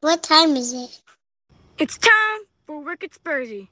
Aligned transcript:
What 0.00 0.22
time 0.22 0.56
is 0.56 0.72
it? 0.74 1.00
It's 1.78 1.98
time 1.98 2.40
for 2.66 2.80
at 3.04 3.12
Spursy. 3.12 3.68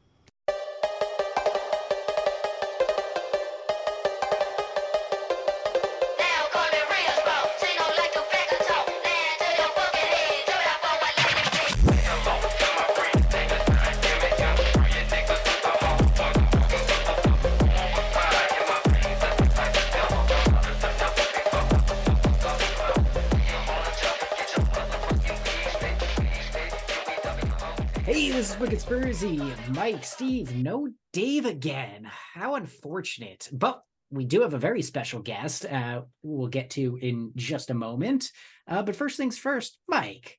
Spursy. 28.89 29.69
Mike, 29.75 30.03
Steve, 30.03 30.57
no 30.57 30.89
Dave 31.13 31.45
again. 31.45 32.09
How 32.33 32.55
unfortunate. 32.55 33.47
But 33.53 33.83
we 34.11 34.25
do 34.25 34.41
have 34.41 34.55
a 34.55 34.59
very 34.59 34.81
special 34.81 35.21
guest 35.21 35.67
uh, 35.67 36.05
we'll 36.23 36.49
get 36.49 36.71
to 36.71 36.97
in 36.97 37.33
just 37.37 37.69
a 37.69 37.75
moment. 37.75 38.31
Uh, 38.67 38.83
but 38.83 38.97
first 38.97 39.19
things 39.19 39.37
first, 39.37 39.79
Mike, 39.87 40.39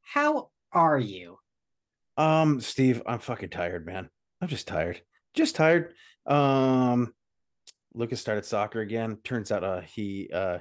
how 0.00 0.48
are 0.72 0.98
you? 0.98 1.36
Um, 2.16 2.62
Steve, 2.62 3.02
I'm 3.04 3.18
fucking 3.18 3.50
tired, 3.50 3.84
man. 3.84 4.08
I'm 4.40 4.48
just 4.48 4.66
tired. 4.66 5.02
Just 5.34 5.54
tired. 5.54 5.92
Um, 6.24 7.12
Lucas 7.92 8.18
started 8.18 8.46
soccer 8.46 8.80
again. 8.80 9.18
Turns 9.24 9.52
out 9.52 9.62
uh 9.62 9.82
he 9.82 10.30
uh 10.32 10.60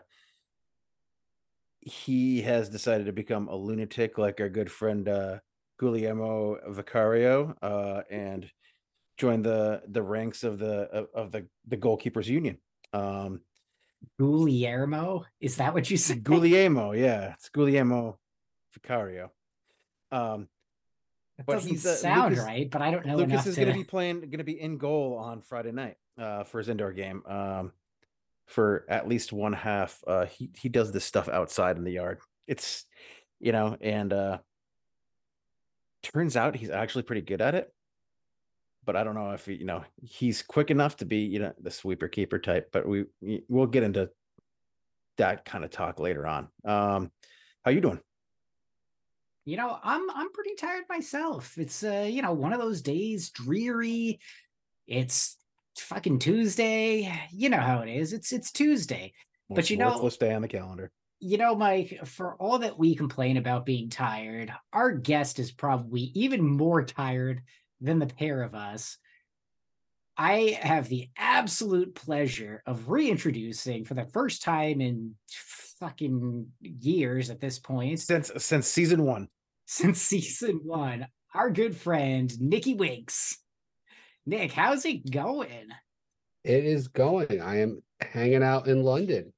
he 1.79 2.41
has 2.41 2.67
decided 2.67 3.05
to 3.05 3.13
become 3.13 3.47
a 3.47 3.55
lunatic 3.55 4.17
like 4.17 4.41
our 4.41 4.49
good 4.49 4.69
friend 4.69 5.07
uh 5.07 5.37
Guglielmo 5.79 6.57
Vicario 6.69 7.55
uh 7.61 8.01
and 8.09 8.49
join 9.17 9.41
the 9.41 9.81
the 9.87 10.01
ranks 10.01 10.43
of 10.43 10.59
the 10.59 10.89
of, 10.91 11.07
of 11.13 11.31
the 11.31 11.47
the 11.67 11.77
goalkeepers 11.77 12.27
union. 12.27 12.57
Um 12.93 13.41
Guillermo? 14.19 15.25
Is 15.39 15.57
that 15.57 15.73
what 15.73 15.89
you 15.89 15.97
said? 15.97 16.23
Guglielmo, 16.23 16.91
yeah, 16.91 17.33
it's 17.33 17.49
Guglielmo 17.49 18.19
Vicario. 18.73 19.31
Um 20.11 20.47
That 21.37 21.45
but 21.47 21.53
doesn't 21.53 21.71
he's, 21.71 21.85
uh, 21.85 21.95
sound 21.95 22.35
Lucas- 22.35 22.45
right, 22.45 22.69
but 22.69 22.81
I 22.81 22.91
don't 22.91 23.05
know 23.05 23.15
Lucas 23.17 23.47
is 23.47 23.55
to... 23.55 23.61
going 23.61 23.73
to 23.73 23.79
be 23.79 23.83
playing, 23.83 24.19
going 24.19 24.37
to 24.37 24.43
be 24.43 24.61
in 24.61 24.77
goal 24.77 25.17
on 25.17 25.41
Friday 25.41 25.71
night 25.71 25.97
uh, 26.17 26.43
for 26.43 26.59
his 26.59 26.69
indoor 26.69 26.91
game. 26.93 27.23
Um, 27.25 27.71
for 28.45 28.85
at 28.87 29.07
least 29.07 29.33
one 29.33 29.53
half, 29.53 29.99
uh, 30.05 30.25
he 30.27 30.51
he 30.61 30.69
does 30.69 30.91
this 30.91 31.05
stuff 31.05 31.27
outside 31.29 31.77
in 31.77 31.83
the 31.85 31.91
yard. 31.93 32.19
It's, 32.45 32.85
you 33.39 33.51
know, 33.51 33.77
and 33.81 34.13
uh, 34.13 34.37
turns 36.03 36.35
out 36.37 36.55
he's 36.55 36.69
actually 36.69 37.03
pretty 37.03 37.21
good 37.21 37.41
at 37.41 37.55
it. 37.55 37.73
But 38.85 38.95
I 38.97 39.03
don't 39.05 39.15
know 39.15 39.31
if 39.31 39.45
he, 39.45 39.53
you 39.55 39.65
know 39.65 39.83
he's 40.03 40.41
quick 40.41 40.69
enough 40.69 40.97
to 40.97 41.05
be 41.05 41.19
you 41.19 41.39
know 41.39 41.53
the 41.61 41.71
sweeper 41.71 42.07
keeper 42.09 42.37
type. 42.39 42.69
But 42.71 42.87
we 42.87 43.05
we- 43.21 43.43
we'll 43.47 43.67
get 43.67 43.83
into 43.83 44.09
that 45.17 45.45
kind 45.45 45.63
of 45.63 45.71
talk 45.71 45.99
later 45.99 46.27
on. 46.27 46.49
Um, 46.65 47.11
how 47.63 47.71
you 47.71 47.79
doing? 47.81 48.01
You 49.45 49.57
know, 49.57 49.77
I'm 49.81 50.09
I'm 50.11 50.31
pretty 50.33 50.55
tired 50.55 50.83
myself. 50.89 51.57
It's 51.57 51.83
uh, 51.83 52.07
you 52.09 52.21
know, 52.21 52.33
one 52.33 52.53
of 52.53 52.59
those 52.59 52.81
days, 52.81 53.29
dreary. 53.29 54.19
It's 54.87 55.37
fucking 55.77 56.19
Tuesday. 56.19 57.11
You 57.31 57.49
know 57.49 57.59
how 57.59 57.79
it 57.79 57.89
is. 57.89 58.11
It's 58.13 58.31
it's 58.33 58.51
Tuesday. 58.51 59.13
But 59.49 59.69
you 59.69 59.77
know- 59.77 59.91
worthless 59.91 60.17
day 60.17 60.33
on 60.33 60.41
the 60.41 60.47
calendar. 60.47 60.91
You 61.25 61.37
know, 61.37 61.55
Mike, 61.55 62.01
for 62.03 62.35
all 62.35 62.59
that 62.59 62.77
we 62.77 62.95
complain 62.95 63.37
about 63.37 63.65
being 63.65 63.89
tired, 63.89 64.51
our 64.73 64.91
guest 64.91 65.39
is 65.39 65.53
probably 65.53 66.11
even 66.15 66.45
more 66.45 66.83
tired 66.83 67.43
than 67.79 67.97
the 67.97 68.07
pair 68.07 68.43
of 68.43 68.53
us. 68.53 68.97
I 70.17 70.59
have 70.61 70.89
the 70.89 71.09
absolute 71.17 71.95
pleasure 71.95 72.61
of 72.65 72.89
reintroducing 72.89 73.85
for 73.85 73.93
the 73.93 74.03
first 74.03 74.43
time 74.43 74.81
in 74.81 75.15
fucking 75.79 76.47
years 76.59 77.29
at 77.29 77.39
this 77.39 77.57
point 77.57 77.99
Since 78.01 78.29
since 78.37 78.67
season 78.67 79.03
one. 79.05 79.29
since 79.65 80.01
season 80.01 80.59
one, 80.65 81.07
our 81.33 81.49
good 81.49 81.75
friend 81.75 82.37
Nicky 82.41 82.73
Winks. 82.73 83.37
Nick, 84.25 84.51
how's 84.51 84.85
it 84.85 85.09
going? 85.09 85.69
It 86.43 86.65
is 86.65 86.89
going. 86.89 87.41
I 87.41 87.61
am 87.61 87.81
hanging 88.01 88.43
out 88.43 88.67
in 88.67 88.83
London. 88.83 89.32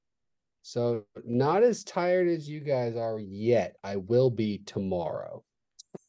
So 0.66 1.04
not 1.24 1.62
as 1.62 1.84
tired 1.84 2.26
as 2.26 2.48
you 2.48 2.58
guys 2.58 2.96
are 2.96 3.20
yet. 3.20 3.76
I 3.84 3.94
will 3.94 4.30
be 4.30 4.58
tomorrow 4.66 5.44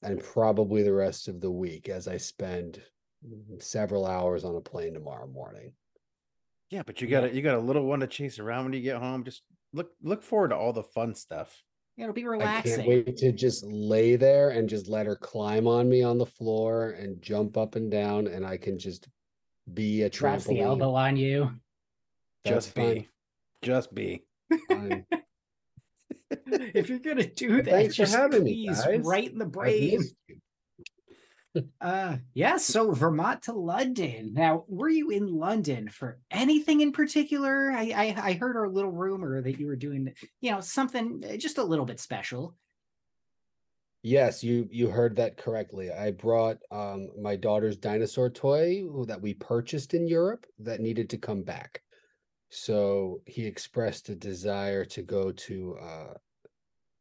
and 0.01 0.19
probably 0.19 0.81
the 0.81 0.95
rest 0.95 1.28
of 1.28 1.40
the 1.40 1.51
week 1.51 1.90
as 1.90 2.07
I 2.07 2.18
spend 2.18 2.81
several 3.59 4.07
hours 4.07 4.44
on 4.46 4.56
a 4.56 4.59
plane 4.59 4.96
tomorrow 4.96 5.28
morning. 5.28 5.73
Yeah, 6.72 6.81
but 6.88 7.00
you 7.01 7.07
got 7.07 7.25
a 7.25 7.31
you 7.31 7.44
got 7.44 7.53
a 7.53 7.59
little 7.59 7.85
one 7.85 8.00
to 8.00 8.07
chase 8.07 8.40
around 8.40 8.63
when 8.63 8.73
you 8.73 8.81
get 8.81 8.97
home. 8.97 9.23
Just 9.23 9.44
look 9.73 9.91
look 10.01 10.23
forward 10.23 10.50
to 10.50 10.56
all 10.56 10.73
the 10.73 10.81
fun 10.81 11.13
stuff. 11.13 11.56
It'll 11.96 12.12
be 12.12 12.25
relaxing. 12.25 12.72
I 12.72 12.75
relaxing. 12.78 12.96
can't 12.96 13.06
wait 13.07 13.17
to 13.17 13.31
just 13.34 13.63
lay 13.63 14.16
there 14.16 14.50
and 14.50 14.67
just 14.67 14.88
let 14.88 15.06
her 15.06 15.17
climb 15.17 15.67
on 15.67 15.88
me 15.88 16.01
on 16.01 16.17
the 16.17 16.25
floor 16.25 16.96
and 17.00 17.22
jump 17.22 17.57
up 17.57 17.75
and 17.75 17.91
down 17.91 18.25
and 18.25 18.44
I 18.44 18.57
can 18.57 18.79
just 18.79 19.07
be 19.72 20.01
a 20.01 20.09
Drops 20.09 20.46
the 20.46 20.56
trampoline. 20.56 20.63
elbow 20.63 20.96
on 20.96 21.16
you. 21.16 21.51
That's 22.44 22.66
just 22.66 22.75
fine. 22.75 22.94
be, 22.96 23.09
just 23.62 23.94
be. 23.94 24.23
If 26.50 26.90
you're 26.90 27.00
gonna 27.00 27.25
do 27.28 27.62
that, 27.62 27.66
Thanks 27.66 27.96
for 27.96 28.03
just 28.03 28.16
having 28.16 28.44
me, 28.44 28.68
please, 28.68 28.84
guys. 28.84 29.06
right 29.06 29.31
in 29.31 29.38
the 29.38 29.46
brain. 29.46 30.03
Uh 31.81 32.18
yeah, 32.34 32.58
so 32.58 32.91
Vermont 32.91 33.44
to 33.44 33.53
London. 33.53 34.34
Now, 34.34 34.66
were 34.68 34.90
you 34.90 35.09
in 35.09 35.28
London 35.28 35.88
for 35.90 36.19
anything 36.30 36.81
in 36.81 36.91
particular? 36.91 37.72
I 37.72 37.91
I, 37.96 38.30
I 38.30 38.34
heard 38.34 38.58
a 38.58 38.69
little 38.69 38.91
rumor 38.91 39.41
that 39.41 39.58
you 39.59 39.68
were 39.68 39.75
doing, 39.75 40.13
you 40.41 40.52
know, 40.52 40.59
something 40.62 41.24
uh, 41.28 41.38
just 41.38 41.58
a 41.58 41.64
little 41.64 41.85
bit 41.85 42.00
special. 42.00 42.56
Yes, 44.03 44.44
you 44.44 44.68
you 44.72 44.90
heard 44.90 45.16
that 45.16 45.38
correctly. 45.38 45.91
I 45.91 46.12
brought 46.12 46.58
um 46.72 47.09
my 47.19 47.35
daughter's 47.35 47.78
dinosaur 47.78 48.29
toy 48.29 48.84
that 49.08 49.22
we 49.22 49.34
purchased 49.34 49.94
in 49.94 50.08
Europe 50.08 50.46
that 50.59 50.81
needed 50.81 51.09
to 51.12 51.18
come 51.18 51.41
back. 51.41 51.81
So 52.50 53.22
he 53.25 53.46
expressed 53.46 54.09
a 54.09 54.16
desire 54.16 54.85
to 54.85 55.02
go 55.02 55.31
to 55.31 55.78
uh 55.81 56.13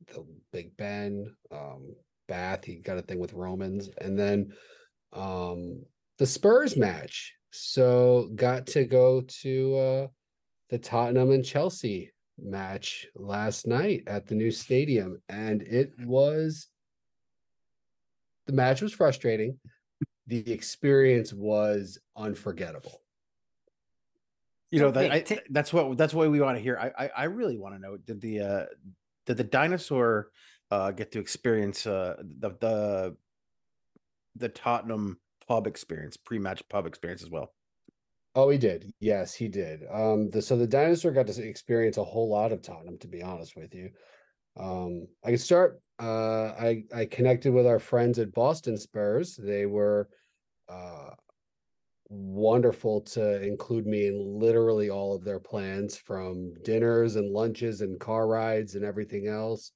the 0.09 0.27
Big 0.53 0.77
Ben, 0.77 1.34
um 1.51 1.95
Bath. 2.29 2.65
He 2.65 2.77
got 2.77 2.99
a 2.99 3.03
thing 3.03 3.19
with 3.19 3.33
Romans 3.33 3.89
and 3.99 4.19
then 4.19 4.53
um 5.12 5.84
the 6.19 6.27
Spurs 6.27 6.77
match. 6.77 7.34
So 7.51 8.31
got 8.34 8.67
to 8.69 8.84
go 8.84 9.23
to 9.43 9.77
uh 9.77 10.07
the 10.71 10.79
Tottenham 10.79 11.31
and 11.31 11.45
Chelsea 11.45 12.13
match 12.39 13.07
last 13.15 13.67
night 13.67 14.03
at 14.07 14.27
the 14.27 14.34
new 14.34 14.51
stadium 14.51 15.23
and 15.28 15.63
it 15.63 15.93
was 16.01 16.69
the 18.47 18.53
match 18.53 18.83
was 18.83 18.93
frustrating. 18.93 19.59
The 20.27 20.51
experience 20.53 21.33
was 21.33 21.99
unforgettable. 22.17 23.01
You 24.71 24.81
know 24.81 24.91
that 24.91 25.12
I, 25.12 25.41
that's 25.50 25.72
what 25.72 25.97
that's 25.97 26.12
what 26.12 26.31
we 26.31 26.41
want 26.41 26.56
to 26.56 26.62
hear. 26.62 26.77
I 26.77 27.04
I, 27.04 27.10
I 27.16 27.25
really 27.25 27.56
want 27.56 27.75
to 27.77 27.81
know 27.81 27.97
did 27.97 28.21
the 28.21 28.41
uh 28.41 28.65
did 29.25 29.37
the 29.37 29.44
dinosaur 29.44 30.31
uh 30.71 30.91
get 30.91 31.12
to 31.12 31.21
experience 31.21 31.87
uh 31.87 32.16
the 32.41 32.50
the 32.60 33.16
the 34.34 34.49
Tottenham 34.49 35.19
pub 35.47 35.66
experience 35.66 36.16
pre-match 36.16 36.69
pub 36.69 36.87
experience 36.87 37.22
as 37.22 37.31
well. 37.31 37.53
Oh, 38.34 38.50
he 38.50 38.59
did. 38.59 38.93
Yes, 39.00 39.34
he 39.34 39.49
did. 39.49 39.84
Um, 39.91 40.28
the 40.28 40.43
so 40.43 40.56
the 40.56 40.66
dinosaur 40.66 41.12
got 41.12 41.27
to 41.28 41.43
experience 41.43 41.97
a 41.97 42.04
whole 42.04 42.28
lot 42.28 42.53
of 42.53 42.60
Tottenham, 42.60 42.98
to 42.98 43.09
be 43.09 43.22
honest 43.22 43.56
with 43.56 43.75
you. 43.75 43.91
Um, 44.59 45.06
I 45.25 45.31
can 45.31 45.38
start. 45.38 45.81
Uh, 45.98 46.48
I 46.48 46.84
I 46.94 47.06
connected 47.06 47.53
with 47.53 47.66
our 47.66 47.78
friends 47.78 48.18
at 48.18 48.34
Boston 48.34 48.77
Spurs. 48.77 49.36
They 49.36 49.65
were 49.65 50.09
uh 50.68 51.10
wonderful 52.08 53.00
to 53.00 53.42
include 53.42 53.86
me 53.86 54.06
in 54.06 54.38
literally 54.38 54.91
all 54.91 55.14
of 55.14 55.24
their 55.24 55.41
plans, 55.41 55.97
from 55.97 56.54
dinners 56.64 57.16
and 57.16 57.32
lunches 57.32 57.80
and 57.80 57.98
car 58.00 58.26
rides 58.26 58.74
and 58.74 58.84
everything 58.84 59.26
else. 59.26 59.72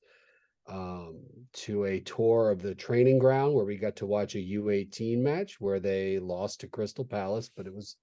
Um, 0.69 1.25
to 1.53 1.85
a 1.85 2.01
tour 2.01 2.51
of 2.51 2.63
the 2.63 2.77
training 2.77 3.19
ground 3.19 3.55
where 3.55 3.65
we 3.65 3.77
got 3.77 3.97
to 3.97 4.07
watch 4.07 4.37
a 4.37 4.39
U18 4.39 5.19
match 5.19 5.61
where 5.61 5.81
they 5.81 6.21
lost 6.21 6.61
to 6.61 6.69
Crystal 6.69 7.05
Palace, 7.05 7.51
but 7.55 7.67
it 7.67 7.75
was 7.75 7.97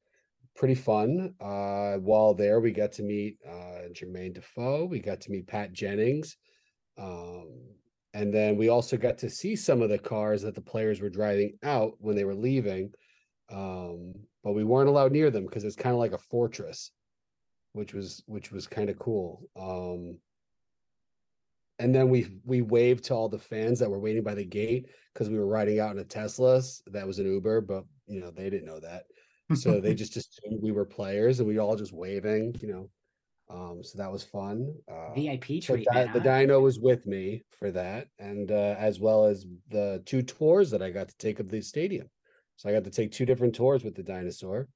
pretty 0.53 0.75
fun. 0.75 1.33
Uh, 1.39 1.95
while 1.97 2.33
there, 2.33 2.59
we 2.59 2.71
got 2.71 2.91
to 2.93 3.03
meet 3.03 3.37
uh, 3.47 3.87
Jermaine 3.93 4.33
Defoe. 4.33 4.85
We 4.85 4.99
got 4.99 5.21
to 5.21 5.31
meet 5.31 5.47
Pat 5.47 5.71
Jennings. 5.71 6.35
Um, 6.97 7.47
and 8.13 8.33
then 8.33 8.57
we 8.57 8.67
also 8.67 8.97
got 8.97 9.17
to 9.19 9.29
see 9.29 9.55
some 9.55 9.81
of 9.81 9.89
the 9.89 9.99
cars 9.99 10.41
that 10.41 10.55
the 10.55 10.61
players 10.61 10.99
were 10.99 11.09
driving 11.09 11.53
out 11.63 11.93
when 11.99 12.15
they 12.15 12.25
were 12.25 12.35
leaving. 12.35 12.91
Um, 13.51 14.13
but 14.43 14.53
we 14.53 14.63
weren't 14.63 14.89
allowed 14.89 15.11
near 15.11 15.29
them 15.29 15.45
because 15.45 15.63
it's 15.63 15.75
kind 15.75 15.93
of 15.93 15.99
like 15.99 16.13
a 16.13 16.17
fortress, 16.17 16.91
which 17.73 17.93
was 17.93 18.23
which 18.25 18.51
was 18.51 18.67
kind 18.67 18.89
of 18.89 18.99
cool. 18.99 19.49
Um, 19.59 20.19
and 21.79 21.93
then 21.93 22.09
we 22.09 22.27
we 22.43 22.61
waved 22.61 23.05
to 23.05 23.13
all 23.13 23.29
the 23.29 23.37
fans 23.37 23.79
that 23.79 23.89
were 23.89 23.99
waiting 23.99 24.23
by 24.23 24.33
the 24.33 24.45
gate 24.45 24.87
because 25.13 25.29
we 25.29 25.37
were 25.37 25.47
riding 25.47 25.79
out 25.79 25.91
in 25.91 25.99
a 25.99 26.03
Tesla 26.03 26.61
that 26.87 27.05
was 27.05 27.19
an 27.19 27.31
Uber, 27.31 27.61
but 27.61 27.83
you 28.07 28.19
know 28.19 28.31
they 28.31 28.49
didn't 28.49 28.65
know 28.65 28.79
that, 28.79 29.03
so 29.55 29.79
they 29.79 29.93
just 30.03 30.17
assumed 30.17 30.61
we 30.61 30.71
were 30.71 30.85
players, 30.85 31.39
and 31.39 31.47
we 31.47 31.57
all 31.57 31.75
just 31.75 31.93
waving, 31.93 32.55
you 32.61 32.67
know. 32.67 32.89
Um, 33.49 33.81
so 33.81 33.97
that 33.97 34.11
was 34.11 34.23
fun. 34.23 34.73
Uh, 34.91 35.13
VIP 35.13 35.61
treatment. 35.61 35.87
Di- 35.93 36.11
the? 36.11 36.19
Dino 36.19 36.59
was 36.59 36.79
with 36.79 37.05
me 37.05 37.43
for 37.57 37.71
that, 37.71 38.07
and 38.19 38.51
uh, 38.51 38.75
as 38.77 38.99
well 38.99 39.25
as 39.25 39.45
the 39.69 40.01
two 40.05 40.21
tours 40.21 40.71
that 40.71 40.81
I 40.81 40.89
got 40.89 41.09
to 41.09 41.17
take 41.17 41.39
of 41.39 41.49
the 41.49 41.61
stadium. 41.61 42.09
So 42.57 42.69
I 42.69 42.73
got 42.73 42.83
to 42.83 42.91
take 42.91 43.11
two 43.11 43.25
different 43.25 43.55
tours 43.55 43.83
with 43.83 43.95
the 43.95 44.03
dinosaur. 44.03 44.67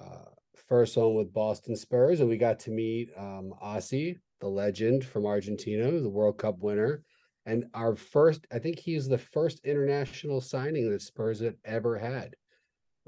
Uh, 0.00 0.26
first 0.68 0.96
one 0.96 1.14
with 1.14 1.32
Boston 1.32 1.74
Spurs, 1.74 2.20
and 2.20 2.28
we 2.28 2.36
got 2.36 2.60
to 2.60 2.70
meet 2.70 3.10
um, 3.16 3.52
Ossie, 3.62 4.18
the 4.40 4.48
legend 4.48 5.04
from 5.04 5.26
Argentina, 5.26 5.90
the 5.90 6.08
World 6.08 6.38
Cup 6.38 6.58
winner, 6.60 7.02
and 7.46 7.64
our 7.74 7.96
first. 7.96 8.46
I 8.52 8.58
think 8.58 8.78
he's 8.78 9.08
the 9.08 9.18
first 9.18 9.60
international 9.64 10.40
signing 10.40 10.90
that 10.90 11.02
Spurs 11.02 11.40
had 11.40 11.56
ever 11.64 11.98
had, 11.98 12.36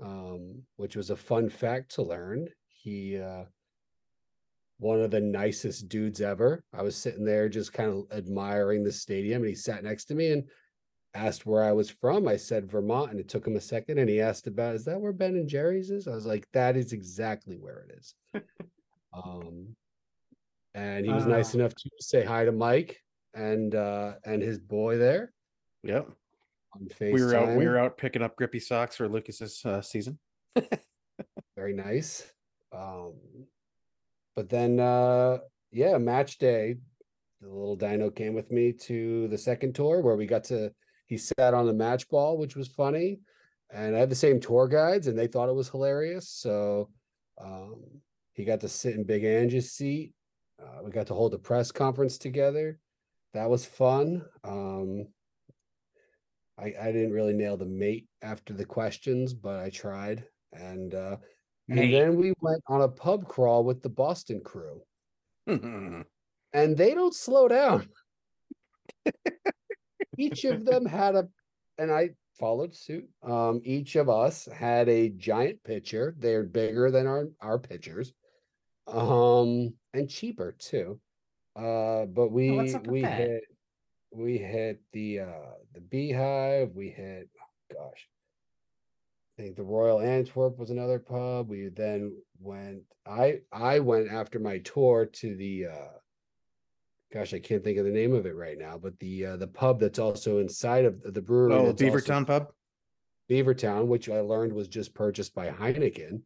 um, 0.03 0.63
which 0.77 0.97
was 0.97 1.11
a 1.11 1.17
fun 1.17 1.51
fact 1.51 1.95
to 1.95 2.03
learn. 2.03 2.49
He 2.69 3.19
uh, 3.19 3.45
one 4.79 5.03
of 5.03 5.11
the 5.11 5.21
nicest 5.21 5.91
dudes 5.91 6.23
ever. 6.23 6.65
I 6.73 6.83
was 6.83 6.97
sitting 6.97 7.25
there 7.25 7.51
just 7.51 7.75
kind 7.75 7.91
of 7.91 8.17
admiring 8.17 8.83
the 8.83 8.93
stadium, 8.93 9.43
and 9.43 9.51
he 9.51 9.55
sat 9.55 9.85
next 9.85 10.07
to 10.07 10.15
me 10.15 10.33
and 10.33 10.45
asked 11.15 11.47
where 11.47 11.63
I 11.65 11.73
was 11.73 11.91
from. 11.91 12.29
I 12.29 12.37
said 12.37 12.71
Vermont, 12.71 13.11
and 13.11 13.21
it 13.21 13.29
took 13.29 13.47
him 13.47 13.57
a 13.57 13.61
second, 13.61 13.99
and 13.99 14.09
he 14.09 14.21
asked 14.21 14.47
about, 14.47 14.75
"Is 14.75 14.85
that 14.85 15.01
where 15.01 15.13
Ben 15.13 15.37
and 15.37 15.49
Jerry's 15.49 15.91
is?" 15.91 16.07
I 16.09 16.15
was 16.15 16.27
like, 16.27 16.47
"That 16.53 16.77
is 16.77 16.93
exactly 16.93 17.57
where 17.57 17.87
it 17.89 17.99
is." 17.99 18.15
um, 19.13 19.75
and 20.75 21.05
he 21.05 21.13
was 21.13 21.27
nice 21.27 21.55
Ah. 21.55 21.59
enough 21.59 21.75
to 21.75 21.91
say 21.99 22.25
hi 22.25 22.45
to 22.45 22.53
Mike 22.53 23.03
and 23.35 23.75
uh 23.75 24.15
and 24.25 24.43
his 24.43 24.59
boy 24.59 24.99
there 24.99 25.33
Yep. 25.83 26.11
We 27.01 27.13
were 27.25 27.35
out. 27.35 27.57
We 27.57 27.67
were 27.67 27.79
out 27.79 27.97
picking 27.97 28.23
up 28.23 28.37
grippy 28.37 28.61
socks 28.61 28.97
for 28.97 29.09
Lucas's 29.09 29.65
uh, 29.65 29.81
season. 29.83 30.19
very 31.57 31.73
nice. 31.75 32.31
Um, 32.73 33.15
but 34.37 34.49
then, 34.49 34.79
uh, 34.79 35.39
yeah, 35.73 35.99
match 35.99 36.39
day, 36.39 36.77
the 37.41 37.49
little 37.49 37.75
dino 37.77 38.11
came 38.11 38.35
with 38.35 38.53
me 38.53 38.73
to 38.73 39.27
the 39.29 39.39
second 39.39 39.75
tour 39.75 40.01
where 40.01 40.15
we 40.17 40.27
got 40.27 40.45
to, 40.45 40.73
he 41.11 41.19
sat 41.19 41.55
on 41.55 41.67
the 41.67 41.73
match 41.73 42.09
ball, 42.09 42.39
which 42.39 42.55
was 42.55 42.69
funny. 42.69 43.19
And 43.73 43.97
I 43.97 43.99
had 43.99 44.11
the 44.11 44.15
same 44.15 44.41
tour 44.41 44.69
guides 44.69 45.09
and 45.09 45.19
they 45.19 45.27
thought 45.27 45.49
it 45.49 45.55
was 45.55 45.69
hilarious. 45.69 46.29
So, 46.29 46.89
um, 47.43 47.83
he 48.33 48.45
got 48.45 48.61
to 48.61 48.69
sit 48.69 48.95
in 48.95 49.03
Big 49.05 49.25
Angie's 49.25 49.73
seat. 49.73 50.15
Uh, 50.63 50.83
we 50.85 50.93
got 50.93 51.09
to 51.09 51.15
hold 51.15 51.35
a 51.35 51.39
press 51.39 51.73
conference 51.73 52.17
together. 52.17 52.79
That 53.35 53.51
was 53.51 53.67
fun. 53.67 54.25
Um, 54.45 55.09
I, 56.57 56.75
I 56.81 56.93
didn't 56.93 57.13
really 57.13 57.33
nail 57.33 57.57
the 57.57 57.67
mate 57.67 58.07
after 58.23 58.55
the 58.55 58.65
questions, 58.65 59.35
but 59.35 59.59
I 59.59 59.69
tried. 59.71 60.25
And 60.53 60.95
uh, 60.95 61.17
and 61.69 61.93
then 61.93 62.17
we 62.17 62.35
went 62.41 62.63
on 62.69 62.83
a 62.83 62.89
pub 62.89 63.27
crawl 63.27 63.65
with 63.65 63.83
the 63.83 63.89
Boston 63.89 64.41
crew, 64.45 64.83
and 65.47 66.05
they 66.53 66.95
don't 66.95 67.15
slow 67.15 67.47
down. 67.49 67.89
each 70.21 70.45
of 70.45 70.65
them 70.65 70.85
had 70.85 71.15
a, 71.15 71.29
and 71.79 71.91
I 71.91 72.11
followed 72.39 72.75
suit. 72.75 73.09
Um, 73.23 73.61
each 73.65 73.97
of 73.97 74.09
us 74.09 74.47
had 74.53 74.89
a 74.89 75.09
giant 75.09 75.63
pitcher. 75.65 76.15
They're 76.19 76.45
bigger 76.45 76.91
than 76.91 77.07
our 77.07 77.29
our 77.41 77.59
pitchers, 77.59 78.13
um, 78.87 79.75
and 79.95 80.09
cheaper 80.09 80.55
too. 80.59 81.01
Uh, 81.57 82.07
but 82.07 82.31
we 82.31 82.51
what's 82.53 82.75
we 82.87 83.03
that? 83.03 83.19
hit 83.19 83.43
we 84.13 84.39
hit 84.39 84.81
the 84.93 85.21
uh 85.21 85.55
the 85.75 85.81
Beehive. 85.81 86.73
We 86.75 86.89
hit 86.91 87.29
oh, 87.41 87.75
gosh. 87.75 88.09
I 89.39 89.43
think 89.43 89.57
the 89.57 89.63
Royal 89.63 90.01
Antwerp 90.01 90.59
was 90.59 90.71
another 90.71 90.99
pub. 90.99 91.49
We 91.49 91.69
then 91.69 92.17
went. 92.39 92.83
I 93.07 93.41
I 93.53 93.79
went 93.81 94.11
after 94.11 94.39
my 94.39 94.59
tour 94.59 95.07
to 95.07 95.37
the. 95.37 95.67
uh 95.67 95.97
Gosh, 97.13 97.35
I 97.35 97.41
can't 97.41 97.65
think 97.65 97.77
of 97.79 97.85
the 97.85 97.91
name 97.91 98.15
of 98.15 98.25
it 98.27 98.37
right 98.37 98.57
now, 98.59 98.79
but 98.79 98.99
the 99.01 99.27
uh, 99.27 99.37
the 99.37 99.49
pub 99.49 99.81
that's 99.81 99.99
also 99.99 100.39
inside 100.39 100.85
of 100.85 101.03
the 101.03 101.21
brewery. 101.21 101.53
oh, 101.55 101.67
that's 101.67 101.83
also- 101.83 101.97
Beavertown 101.99 102.27
pub. 102.27 102.53
Beavertown, 103.29 103.87
which 103.87 104.09
I 104.09 104.21
learned 104.21 104.53
was 104.53 104.69
just 104.69 104.95
purchased 104.95 105.35
by 105.35 105.49
Heineken. 105.51 106.23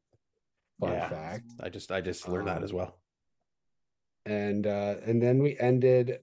Fun 0.80 0.92
Yeah. 0.92 1.08
fact. 1.08 1.44
I 1.60 1.68
just 1.70 1.90
I 1.90 2.00
just 2.00 2.28
learned 2.28 2.48
that 2.48 2.62
as 2.62 2.70
Um, 2.70 2.76
well. 2.76 2.98
And 4.26 4.66
uh 4.66 4.96
and 5.04 5.22
then 5.22 5.42
we 5.42 5.58
ended 5.58 6.18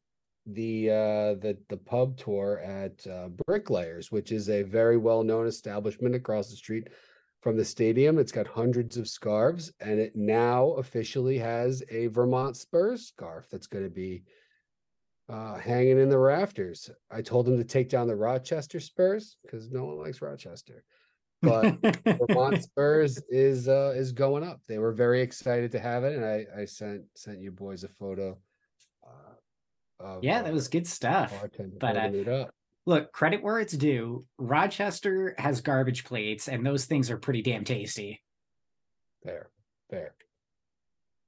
the 0.46 0.90
uh 0.90 1.34
the 1.36 1.58
the 1.70 1.78
pub 1.78 2.18
tour 2.18 2.60
at 2.60 3.06
uh 3.08 3.30
Bricklayers, 3.48 4.12
which 4.12 4.32
is 4.32 4.50
a 4.50 4.64
very 4.64 4.98
well-known 4.98 5.46
establishment 5.48 6.16
across 6.16 6.50
the 6.50 6.56
street 6.56 6.88
from 7.42 7.58
the 7.58 7.66
stadium. 7.66 8.18
It's 8.20 8.32
got 8.32 8.48
hundreds 8.48 8.98
of 8.98 9.08
scarves 9.08 9.72
and 9.80 10.00
it 10.00 10.16
now 10.16 10.72
officially 10.74 11.38
has 11.40 11.84
a 11.90 12.08
Vermont 12.08 12.58
Spurs 12.58 13.08
scarf 13.08 13.48
that's 13.52 13.68
going 13.68 13.84
to 13.84 13.90
be 13.90 14.24
uh 15.32 15.58
hanging 15.58 16.00
in 16.00 16.10
the 16.10 16.18
rafters. 16.18 16.90
I 17.10 17.22
told 17.22 17.46
them 17.46 17.58
to 17.58 17.64
take 17.64 17.90
down 17.90 18.08
the 18.08 18.16
Rochester 18.16 18.80
Spurs 18.80 19.38
because 19.44 19.72
no 19.72 19.86
one 19.86 19.98
likes 20.00 20.22
Rochester. 20.22 20.84
But 21.42 21.78
Vermont 22.28 22.64
Spurs 22.64 23.20
is 23.30 23.68
uh 23.68 23.94
is 23.96 24.12
going 24.12 24.44
up. 24.44 24.62
They 24.68 24.78
were 24.78 24.92
very 24.92 25.22
excited 25.22 25.72
to 25.72 25.80
have 25.80 26.04
it, 26.04 26.16
and 26.16 26.26
I 26.26 26.46
I 26.62 26.66
sent 26.66 27.04
sent 27.16 27.40
you 27.40 27.52
boys 27.52 27.84
a 27.84 27.90
photo. 27.90 28.38
Uh, 29.04 30.04
of, 30.04 30.24
yeah, 30.24 30.40
uh, 30.40 30.44
that 30.44 30.54
was 30.54 30.68
good 30.68 30.88
stuff. 30.88 31.34
but, 31.80 31.98
uh, 31.98 32.10
it 32.14 32.28
up. 32.28 32.54
Look, 32.86 33.12
credit 33.12 33.44
where 33.44 33.60
it's 33.60 33.74
due. 33.74 34.26
Rochester 34.38 35.36
has 35.38 35.62
garbage 35.62 36.04
plates, 36.04 36.48
and 36.48 36.66
those 36.66 36.86
things 36.86 37.12
are 37.12 37.18
pretty 37.18 37.44
damn 37.44 37.64
tasty. 37.64 38.22
Fair, 39.24 39.50
fair. 39.90 40.16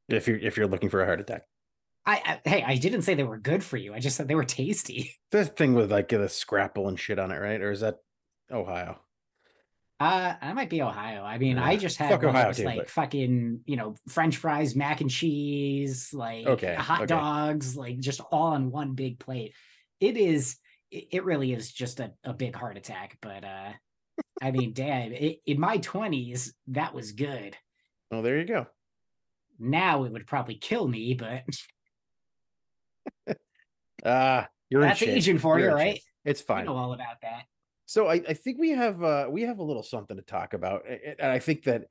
If 0.10 0.28
you're 0.28 0.40
if 0.40 0.58
you're 0.58 0.68
looking 0.68 0.90
for 0.90 1.02
a 1.02 1.06
heart 1.06 1.22
attack, 1.22 1.44
I, 2.06 2.40
I 2.44 2.50
hey, 2.50 2.64
I 2.64 2.76
didn't 2.76 3.04
say 3.04 3.14
they 3.14 3.24
were 3.24 3.38
good 3.38 3.64
for 3.64 3.78
you. 3.78 3.94
I 3.94 4.00
just 4.00 4.18
said 4.18 4.28
they 4.28 4.36
were 4.36 4.44
tasty. 4.44 5.16
the 5.32 5.46
thing 5.46 5.74
with 5.74 5.92
like 5.92 6.10
the 6.10 6.28
scrapple 6.30 6.88
and 6.88 7.00
shit 7.00 7.20
on 7.20 7.32
it, 7.32 7.38
right? 7.38 7.62
Or 7.62 7.72
is 7.72 7.82
that 7.82 8.00
Ohio? 8.52 9.00
Uh, 10.00 10.36
I 10.42 10.52
might 10.52 10.70
be 10.70 10.82
Ohio. 10.82 11.24
I 11.24 11.38
mean, 11.38 11.58
I 11.58 11.78
just 11.78 11.98
had 11.98 12.10
fuck 12.10 12.24
Ohio 12.24 12.50
was 12.50 12.58
too, 12.58 12.66
like 12.66 12.78
but- 12.78 12.90
fucking, 12.90 13.62
you 13.66 13.78
know, 13.78 13.96
French 14.10 14.36
fries, 14.36 14.76
mac 14.76 15.00
and 15.00 15.10
cheese, 15.10 16.14
like 16.14 16.46
Okay, 16.46 16.76
hot 16.76 17.04
okay. 17.04 17.06
dogs, 17.06 17.78
like 17.78 18.00
just 18.00 18.20
all 18.32 18.48
on 18.54 18.72
one 18.72 18.94
big 18.94 19.20
plate. 19.20 19.54
It 20.00 20.18
is. 20.18 20.58
It, 20.92 21.24
really 21.24 21.54
is 21.54 21.72
just 21.72 22.00
a, 22.00 22.12
a 22.24 22.34
big 22.34 22.56
heart 22.56 22.78
attack. 22.78 23.18
But 23.20 23.44
uh, 23.44 23.72
I 24.40 24.52
mean, 24.52 24.74
damn, 24.74 25.12
it, 25.12 25.40
in 25.46 25.60
my 25.60 25.78
twenties, 25.78 26.54
that 26.68 26.94
was 26.94 27.14
good. 27.14 27.58
Oh, 28.12 28.22
there 28.22 28.38
you 28.38 28.46
go. 28.46 28.68
Now 29.58 30.04
it 30.04 30.12
would 30.12 30.28
probably 30.28 30.56
kill 30.56 30.88
me, 30.88 31.14
but 31.16 31.44
Ah, 34.06 34.48
you're 34.70 34.82
that's 34.82 35.02
in 35.02 35.08
shape. 35.10 35.18
aging 35.18 35.38
for 35.40 35.60
You're 35.60 35.70
you, 35.72 35.76
in 35.76 35.80
shape. 35.80 35.88
right? 35.94 36.02
It's 36.26 36.42
I 36.42 36.46
fine. 36.46 36.66
know 36.66 36.76
all 36.76 36.94
about 36.94 37.22
that. 37.22 37.44
So 37.86 38.08
I, 38.08 38.16
I 38.28 38.34
think 38.34 38.58
we 38.60 38.72
have 38.72 39.04
uh 39.04 39.28
we 39.30 39.42
have 39.44 39.60
a 39.60 39.64
little 39.64 39.84
something 39.84 40.16
to 40.18 40.24
talk 40.24 40.54
about. 40.54 40.84
a- 40.88 41.10
a- 41.12 41.16
And 41.22 41.32
I 41.32 41.40
think 41.40 41.64
that 41.64 41.84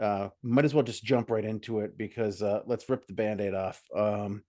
uh 0.00 0.28
might 0.42 0.64
as 0.64 0.74
well 0.74 0.84
just 0.84 1.04
jump 1.04 1.30
right 1.30 1.44
into 1.44 1.80
it 1.80 1.96
because 1.98 2.42
uh 2.42 2.60
let's 2.66 2.88
rip 2.88 3.06
the 3.06 3.14
band-aid 3.14 3.54
off. 3.54 3.82
Um 3.94 4.44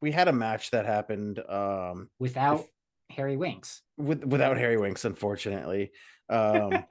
we 0.00 0.10
had 0.12 0.28
a 0.28 0.32
match 0.32 0.70
that 0.72 0.84
happened 0.86 1.38
um 1.48 2.10
Without 2.18 2.64
Harry 3.10 3.36
Winks, 3.36 3.82
with 3.98 4.24
without 4.24 4.56
Harry 4.56 4.76
Winks, 4.78 5.04
unfortunately. 5.04 5.90
Um 6.30 6.84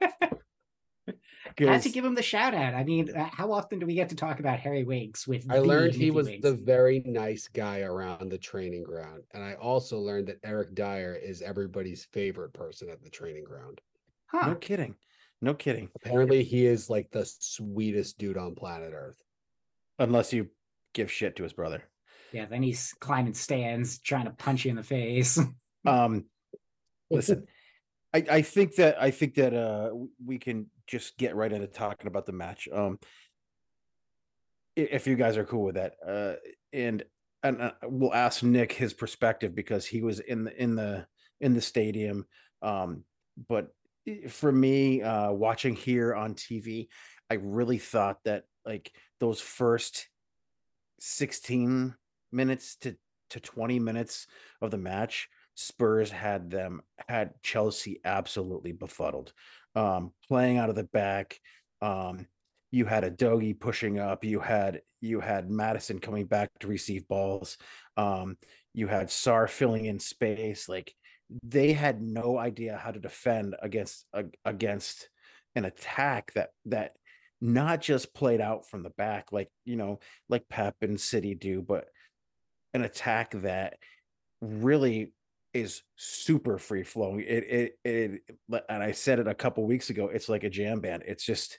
had 1.58 1.66
'cause- 1.66 1.82
to 1.84 1.88
give 1.90 2.04
him 2.04 2.14
the 2.14 2.22
shout 2.22 2.54
out. 2.54 2.74
I 2.74 2.84
mean, 2.84 3.14
uh, 3.14 3.24
how 3.32 3.52
often 3.52 3.78
do 3.78 3.86
we 3.86 3.94
get 3.94 4.08
to 4.10 4.16
talk 4.16 4.40
about 4.40 4.58
Harry 4.60 4.84
Winks 4.84 5.26
with? 5.26 5.50
I 5.50 5.56
the 5.60 5.64
learned 5.64 5.94
he 5.94 6.10
was 6.10 6.26
Winks? 6.26 6.42
the 6.42 6.54
very 6.54 7.00
nice 7.00 7.48
guy 7.48 7.80
around 7.80 8.30
the 8.30 8.38
training 8.38 8.84
ground, 8.84 9.22
and 9.32 9.42
I 9.42 9.54
also 9.54 9.98
learned 9.98 10.28
that 10.28 10.38
Eric 10.44 10.74
Dier 10.74 11.14
is 11.14 11.42
everybody's 11.42 12.04
favorite 12.06 12.52
person 12.52 12.88
at 12.88 13.02
the 13.02 13.10
training 13.10 13.44
ground. 13.44 13.80
Huh. 14.26 14.48
no 14.48 14.54
kidding. 14.54 14.94
No 15.42 15.54
kidding. 15.54 15.90
Apparently, 15.96 16.42
he 16.44 16.64
is 16.66 16.88
like 16.88 17.10
the 17.10 17.24
sweetest 17.26 18.16
dude 18.18 18.36
on 18.38 18.54
planet 18.54 18.92
Earth. 18.94 19.22
Unless 19.98 20.32
you 20.32 20.48
give 20.94 21.10
shit 21.10 21.36
to 21.36 21.42
his 21.42 21.52
brother. 21.52 21.82
Yeah, 22.32 22.46
then 22.46 22.62
he's 22.62 22.94
climbing 22.94 23.34
stands, 23.34 23.98
trying 23.98 24.24
to 24.24 24.30
punch 24.30 24.64
you 24.64 24.70
in 24.70 24.76
the 24.76 24.82
face. 24.82 25.38
Um 25.84 26.26
listen 27.10 27.46
I, 28.14 28.24
I 28.30 28.42
think 28.42 28.76
that 28.76 29.00
i 29.00 29.10
think 29.10 29.34
that 29.36 29.54
uh 29.54 29.90
we 30.24 30.38
can 30.38 30.66
just 30.86 31.16
get 31.16 31.36
right 31.36 31.52
into 31.52 31.66
talking 31.66 32.06
about 32.06 32.26
the 32.26 32.32
match 32.32 32.68
um 32.72 32.98
if 34.74 35.06
you 35.06 35.16
guys 35.16 35.36
are 35.36 35.44
cool 35.44 35.64
with 35.64 35.74
that 35.74 35.94
uh 36.06 36.34
and 36.72 37.04
and 37.42 37.60
uh, 37.60 37.72
we'll 37.84 38.14
ask 38.14 38.42
nick 38.42 38.72
his 38.72 38.92
perspective 38.92 39.54
because 39.54 39.86
he 39.86 40.02
was 40.02 40.20
in 40.20 40.44
the 40.44 40.62
in 40.62 40.74
the 40.74 41.06
in 41.40 41.54
the 41.54 41.60
stadium 41.60 42.26
um 42.62 43.04
but 43.48 43.68
for 44.28 44.50
me 44.50 45.02
uh 45.02 45.30
watching 45.30 45.74
here 45.74 46.14
on 46.14 46.34
tv 46.34 46.88
i 47.30 47.34
really 47.34 47.78
thought 47.78 48.18
that 48.24 48.44
like 48.64 48.92
those 49.20 49.40
first 49.40 50.08
16 51.00 51.94
minutes 52.30 52.76
to 52.76 52.96
to 53.32 53.40
20 53.40 53.78
minutes 53.78 54.26
of 54.60 54.70
the 54.70 54.78
match, 54.78 55.28
Spurs 55.54 56.10
had 56.10 56.50
them 56.50 56.82
had 57.08 57.34
Chelsea 57.42 58.00
absolutely 58.04 58.72
befuddled. 58.72 59.32
Um, 59.74 60.12
playing 60.28 60.58
out 60.58 60.70
of 60.70 60.76
the 60.76 60.84
back. 60.84 61.38
Um, 61.80 62.26
you 62.70 62.86
had 62.86 63.04
Udogie 63.04 63.58
pushing 63.58 63.98
up, 63.98 64.24
you 64.24 64.40
had 64.40 64.82
you 65.00 65.20
had 65.20 65.50
Maddison 65.50 65.98
coming 65.98 66.26
back 66.26 66.50
to 66.60 66.68
receive 66.68 67.06
balls. 67.08 67.58
Um, 67.96 68.38
you 68.72 68.86
had 68.86 69.08
Sarr 69.08 69.48
filling 69.48 69.84
in 69.84 69.98
space. 69.98 70.68
Like 70.68 70.94
they 71.42 71.72
had 71.72 72.00
no 72.00 72.38
idea 72.38 72.76
how 72.76 72.90
to 72.90 73.00
defend 73.00 73.56
against 73.60 74.06
uh, 74.14 74.24
against 74.44 75.08
an 75.54 75.64
attack 75.64 76.32
that 76.32 76.50
that 76.66 76.92
not 77.40 77.82
just 77.82 78.14
played 78.14 78.40
out 78.40 78.68
from 78.68 78.84
the 78.84 78.90
back 78.90 79.32
like 79.32 79.50
you 79.64 79.76
know 79.76 79.98
like 80.28 80.48
Pep 80.48 80.76
and 80.80 81.00
City 81.00 81.34
do, 81.34 81.60
but 81.60 81.86
an 82.72 82.82
attack 82.82 83.32
that 83.32 83.74
really 84.40 85.12
is 85.54 85.82
super 85.96 86.58
free 86.58 86.82
flowing. 86.82 87.20
It, 87.20 87.44
it 87.44 87.78
it 87.84 88.20
and 88.68 88.82
I 88.82 88.92
said 88.92 89.18
it 89.18 89.28
a 89.28 89.34
couple 89.34 89.64
weeks 89.64 89.90
ago. 89.90 90.08
It's 90.08 90.28
like 90.28 90.44
a 90.44 90.50
jam 90.50 90.80
band. 90.80 91.04
It's 91.06 91.24
just 91.24 91.58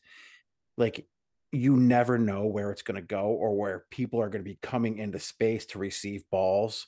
like 0.78 1.06
you 1.52 1.78
never 1.78 2.18
know 2.18 2.48
where 2.48 2.72
it's 2.72 2.82
going 2.82 2.96
to 2.96 3.02
go 3.02 3.26
or 3.26 3.56
where 3.56 3.86
people 3.92 4.20
are 4.20 4.30
going 4.30 4.44
to 4.44 4.50
be 4.50 4.58
coming 4.62 4.98
into 4.98 5.20
space 5.20 5.68
to 5.68 5.80
receive 5.80 6.24
balls 6.32 6.88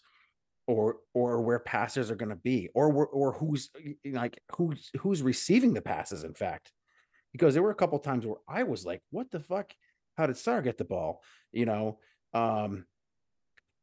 or 0.67 0.97
or 1.13 1.41
where 1.41 1.59
passes 1.59 2.09
are 2.09 2.15
going 2.15 2.29
to 2.29 2.35
be 2.35 2.69
or 2.74 3.05
or 3.05 3.33
who's 3.33 3.69
like 4.05 4.41
who's 4.55 4.89
who's 5.00 5.21
receiving 5.21 5.74
the 5.74 5.81
passes 5.81 6.24
in 6.24 6.33
fact 6.33 6.71
because 7.31 7.53
there 7.53 7.62
were 7.62 7.71
a 7.71 7.75
couple 7.75 8.00
times 8.00 8.25
where 8.25 8.38
I 8.47 8.63
was 8.63 8.83
like 8.83 9.01
what 9.12 9.29
the 9.29 9.39
fuck 9.39 9.71
how 10.17 10.25
did 10.25 10.38
Sarr 10.38 10.63
get 10.63 10.79
the 10.79 10.85
ball 10.85 11.21
you 11.51 11.67
know 11.67 12.00
um 12.33 12.85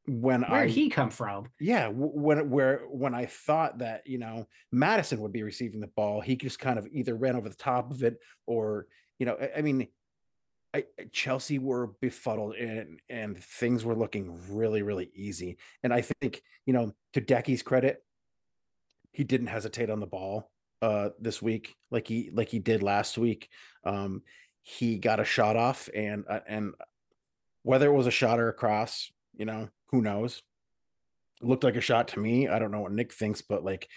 when 0.07 0.43
Where 0.43 0.67
did 0.67 0.75
he 0.75 0.91
come 0.91 1.11
from? 1.11 1.49
yeah 1.61 1.89
when 1.89 2.51
where 2.51 2.83
when 2.91 3.15
I 3.15 3.27
thought 3.27 3.79
that 3.79 4.07
you 4.07 4.19
know 4.19 4.49
Maddison 4.73 5.21
would 5.21 5.33
be 5.33 5.43
receiving 5.43 5.81
the 5.81 5.87
ball 5.87 6.21
he 6.21 6.35
just 6.35 6.59
kind 6.59 6.79
of 6.79 6.89
either 6.91 7.15
ran 7.15 7.37
over 7.37 7.49
the 7.49 7.55
top 7.55 7.91
of 7.91 8.03
it 8.03 8.19
or 8.47 8.87
you 9.19 9.27
know 9.27 9.37
I, 9.41 9.59
I 9.59 9.63
mean 9.63 9.87
I, 10.75 10.85
Chelsea 11.13 11.59
were 11.59 11.89
befuddled 12.01 12.57
and 12.57 12.99
and 13.09 13.39
things 13.39 13.85
were 13.85 13.95
looking 13.95 14.41
really 14.51 14.83
really 14.83 15.11
easy. 15.15 15.59
And 15.83 15.93
I 15.93 16.01
think 16.01 16.43
you 16.67 16.73
know 16.73 16.95
to 17.13 17.21
Decky's 17.21 17.63
credit, 17.63 18.03
he 19.13 19.23
didn't 19.23 19.49
hesitate 19.49 19.91
on 19.91 20.01
the 20.01 20.07
ball 20.07 20.51
uh 20.81 21.11
this 21.21 21.41
week 21.41 21.77
like 21.91 22.09
he 22.09 22.31
like 22.33 22.49
he 22.49 22.59
did 22.59 22.83
last 22.83 23.19
week. 23.19 23.49
Um, 23.85 24.23
he 24.63 24.99
got 24.99 25.21
a 25.21 25.25
shot 25.25 25.57
off 25.57 25.89
and 25.95 26.25
uh, 26.29 26.41
and 26.47 26.75
whether 27.65 27.87
it 27.87 27.97
was 27.97 28.07
a 28.07 28.13
shot 28.13 28.41
or 28.41 28.49
a 28.49 28.53
cross, 28.55 29.13
you 29.37 29.45
know 29.45 29.69
who 29.93 30.03
knows. 30.03 30.43
It 31.41 31.47
looked 31.47 31.65
like 31.65 31.77
a 31.77 31.81
shot 31.81 32.09
to 32.09 32.21
me. 32.21 32.49
I 32.49 32.59
don't 32.59 32.71
know 32.73 32.81
what 32.81 32.93
Nick 32.93 33.13
thinks, 33.13 33.43
but 33.43 33.63
like 33.63 33.89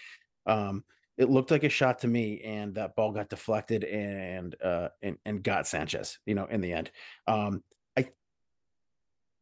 um 0.46 0.84
it 1.16 1.30
looked 1.30 1.50
like 1.50 1.64
a 1.64 1.70
shot 1.70 2.00
to 2.00 2.08
me, 2.08 2.42
and 2.42 2.74
that 2.74 2.94
ball 2.94 3.10
got 3.10 3.30
deflected 3.30 3.82
and 3.84 4.54
uh 4.62 4.90
and, 5.02 5.16
and 5.24 5.42
got 5.42 5.66
Sanchez, 5.66 6.18
you 6.26 6.34
know, 6.34 6.44
in 6.44 6.60
the 6.60 6.72
end. 6.72 6.90
Um 7.26 7.64
I 7.96 8.10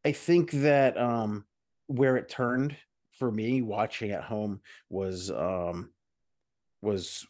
I 0.03 0.13
think 0.13 0.51
that 0.51 0.97
um 0.97 1.45
where 1.87 2.15
it 2.17 2.29
turned 2.29 2.75
for 3.11 3.31
me 3.31 3.61
watching 3.61 4.11
at 4.11 4.23
home 4.23 4.61
was 4.89 5.29
um 5.31 5.91
was 6.81 7.25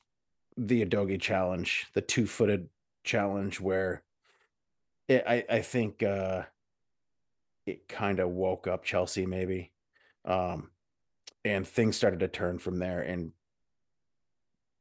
the 0.58 0.86
Udogie 0.86 1.20
challenge, 1.20 1.88
the 1.94 2.02
two-footed 2.02 2.70
challenge 3.04 3.60
where 3.60 4.04
it, 5.08 5.24
I 5.28 5.46
I 5.50 5.62
think 5.62 6.04
uh 6.04 6.44
it 7.66 7.88
kind 7.88 8.20
of 8.20 8.30
woke 8.30 8.68
up 8.68 8.84
Chelsea 8.84 9.26
maybe. 9.26 9.72
Um 10.26 10.70
and 11.44 11.68
things 11.68 11.96
started 11.96 12.20
to 12.22 12.28
turn 12.28 12.58
from 12.58 12.80
there 12.80 13.02
and 13.02 13.32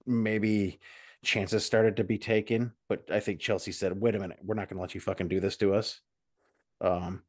maybe 0.06 0.80
chances 1.24 1.64
started 1.64 1.96
to 1.96 2.04
be 2.04 2.18
taken, 2.18 2.72
but 2.88 3.04
I 3.10 3.20
think 3.20 3.40
Chelsea 3.40 3.72
said, 3.72 3.98
"Wait 4.00 4.14
a 4.14 4.18
minute, 4.18 4.38
we're 4.42 4.54
not 4.54 4.68
going 4.68 4.76
to 4.76 4.82
let 4.82 4.94
you 4.94 5.00
fucking 5.00 5.28
do 5.28 5.40
this 5.40 5.56
to 5.58 5.74
us." 5.74 6.00
Um, 6.80 7.22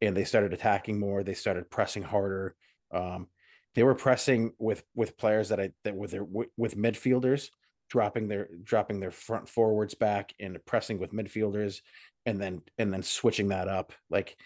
and 0.00 0.16
they 0.16 0.24
started 0.24 0.52
attacking 0.52 0.98
more. 0.98 1.22
They 1.22 1.34
started 1.34 1.70
pressing 1.70 2.02
harder. 2.02 2.56
Um, 2.90 3.28
they 3.74 3.82
were 3.82 3.94
pressing 3.94 4.52
with 4.58 4.84
with 4.94 5.16
players 5.16 5.48
that 5.50 5.60
I 5.60 5.72
that 5.84 5.94
with 5.94 6.12
their 6.12 6.24
with, 6.24 6.76
midfielders 6.76 7.50
dropping 7.88 8.28
their 8.28 8.48
dropping 8.62 9.00
their 9.00 9.10
front 9.10 9.48
forwards 9.48 9.94
back 9.94 10.32
and 10.40 10.64
pressing 10.64 10.98
with 10.98 11.12
midfielders, 11.12 11.80
and 12.26 12.40
then 12.40 12.62
and 12.78 12.92
then 12.92 13.02
switching 13.02 13.48
that 13.48 13.68
up 13.68 13.92
like 14.10 14.36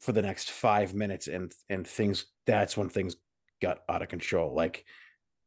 for 0.00 0.12
the 0.12 0.22
next 0.22 0.50
five 0.50 0.94
minutes, 0.94 1.28
and 1.28 1.52
and 1.68 1.86
things. 1.86 2.26
That's 2.46 2.76
when 2.76 2.88
things 2.88 3.16
got 3.60 3.80
out 3.88 4.02
of 4.02 4.08
control. 4.08 4.54
Like 4.54 4.84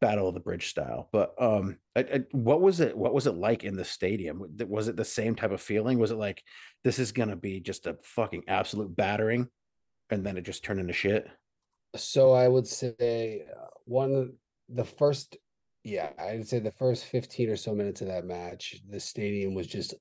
battle 0.02 0.28
of 0.28 0.34
the 0.34 0.40
bridge 0.40 0.68
style 0.68 1.08
but 1.12 1.40
um 1.40 1.78
I, 1.96 2.00
I, 2.00 2.20
what 2.32 2.60
was 2.60 2.80
it 2.80 2.98
what 2.98 3.14
was 3.14 3.28
it 3.28 3.36
like 3.36 3.64
in 3.64 3.76
the 3.76 3.86
stadium 3.86 4.42
was 4.68 4.88
it 4.88 4.96
the 4.96 5.06
same 5.06 5.36
type 5.36 5.52
of 5.52 5.62
feeling 5.62 6.00
was 6.00 6.10
it 6.10 6.16
like 6.16 6.42
this 6.84 6.98
is 6.98 7.12
gonna 7.12 7.36
be 7.36 7.60
just 7.60 7.86
a 7.86 7.98
fucking 8.02 8.46
absolute 8.48 8.96
battering 8.96 9.48
and 10.10 10.26
then 10.26 10.38
it 10.38 10.42
just 10.42 10.64
turned 10.64 10.80
into 10.80 10.92
shit 10.92 11.28
So 11.96 12.32
I 12.34 12.48
would 12.48 12.68
say 12.68 13.46
uh, 13.56 13.68
one 13.86 14.34
the 14.70 14.86
first 14.86 15.38
yeah, 15.84 16.12
I'd 16.20 16.48
say 16.48 16.60
the 16.60 16.72
first 16.72 17.06
15 17.06 17.50
or 17.50 17.56
so 17.56 17.74
minutes 17.74 18.02
of 18.02 18.08
that 18.08 18.26
match, 18.26 18.76
the 18.88 19.00
stadium 19.00 19.56
was 19.56 19.66
just 19.66 19.96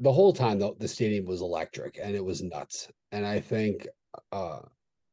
the 0.00 0.12
whole 0.12 0.32
time 0.32 0.58
though 0.58 0.76
the 0.78 0.88
stadium 0.88 1.24
was 1.24 1.40
electric 1.40 1.98
and 2.02 2.14
it 2.14 2.24
was 2.24 2.42
nuts. 2.42 2.88
And 3.12 3.26
I 3.26 3.40
think 3.40 3.86
uh 4.32 4.60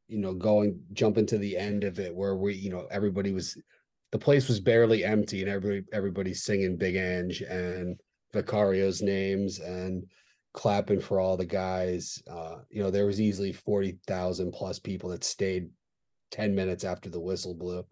you 0.08 0.18
know 0.18 0.34
going 0.34 0.80
jumping 0.92 1.26
to 1.26 1.38
the 1.38 1.56
end 1.56 1.84
of 1.84 1.98
it 1.98 2.14
where 2.14 2.36
we 2.36 2.54
you 2.54 2.70
know 2.70 2.86
everybody 2.90 3.32
was 3.32 3.56
the 4.10 4.18
place 4.18 4.48
was 4.48 4.60
barely 4.60 5.04
empty 5.04 5.42
and 5.42 5.50
everybody 5.50 5.86
everybody's 5.92 6.44
singing 6.44 6.76
Big 6.76 6.96
Ange 6.96 7.42
and 7.42 8.00
Vicario's 8.32 9.02
names 9.02 9.58
and 9.60 10.04
clapping 10.52 11.00
for 11.00 11.20
all 11.20 11.36
the 11.36 11.46
guys. 11.46 12.22
Uh, 12.30 12.56
you 12.70 12.82
know, 12.82 12.90
there 12.90 13.06
was 13.06 13.20
easily 13.20 13.52
40,000 13.52 14.52
plus 14.52 14.78
people 14.78 15.10
that 15.10 15.24
stayed 15.24 15.68
10 16.30 16.54
minutes 16.54 16.84
after 16.84 17.08
the 17.08 17.20
whistle 17.20 17.54
blew 17.54 17.84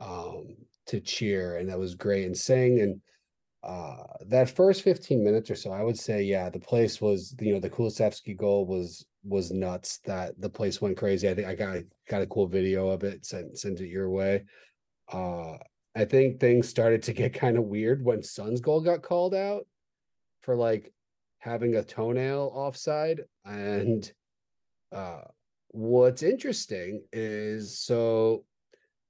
um, 0.00 0.54
to 0.86 1.00
cheer. 1.00 1.56
And 1.56 1.68
that 1.68 1.78
was 1.78 1.94
great 1.94 2.26
and 2.26 2.36
sing. 2.36 2.80
And 2.80 3.00
uh, 3.64 4.04
that 4.26 4.50
first 4.50 4.82
15 4.82 5.24
minutes 5.24 5.50
or 5.50 5.54
so, 5.54 5.72
I 5.72 5.82
would 5.82 5.98
say, 5.98 6.22
yeah, 6.22 6.50
the 6.50 6.60
place 6.60 7.00
was, 7.00 7.34
you 7.40 7.54
know, 7.54 7.60
the 7.60 7.70
Kulusevski 7.70 8.36
goal 8.36 8.66
was 8.66 9.06
was 9.24 9.50
nuts. 9.50 10.00
That 10.04 10.38
the 10.38 10.50
place 10.50 10.82
went 10.82 10.98
crazy. 10.98 11.28
I 11.28 11.34
think 11.34 11.48
I 11.48 11.54
got 11.54 11.78
got 12.08 12.20
a 12.20 12.26
cool 12.26 12.46
video 12.46 12.88
of 12.88 13.04
it, 13.04 13.24
sent 13.24 13.58
sent 13.58 13.80
it 13.80 13.88
your 13.88 14.10
way. 14.10 14.44
Uh, 15.10 15.54
I 15.96 16.04
think 16.04 16.40
things 16.40 16.68
started 16.68 17.02
to 17.04 17.14
get 17.14 17.32
kind 17.32 17.56
of 17.56 17.64
weird 17.64 18.04
when 18.04 18.22
Son's 18.22 18.60
goal 18.60 18.82
got 18.82 19.02
called 19.02 19.34
out 19.34 19.66
for 20.42 20.56
like 20.56 20.92
having 21.38 21.76
a 21.76 21.82
toenail 21.82 22.52
offside. 22.54 23.22
And 23.46 24.12
uh, 24.92 25.22
what's 25.68 26.22
interesting 26.22 27.02
is 27.12 27.78
so 27.78 28.44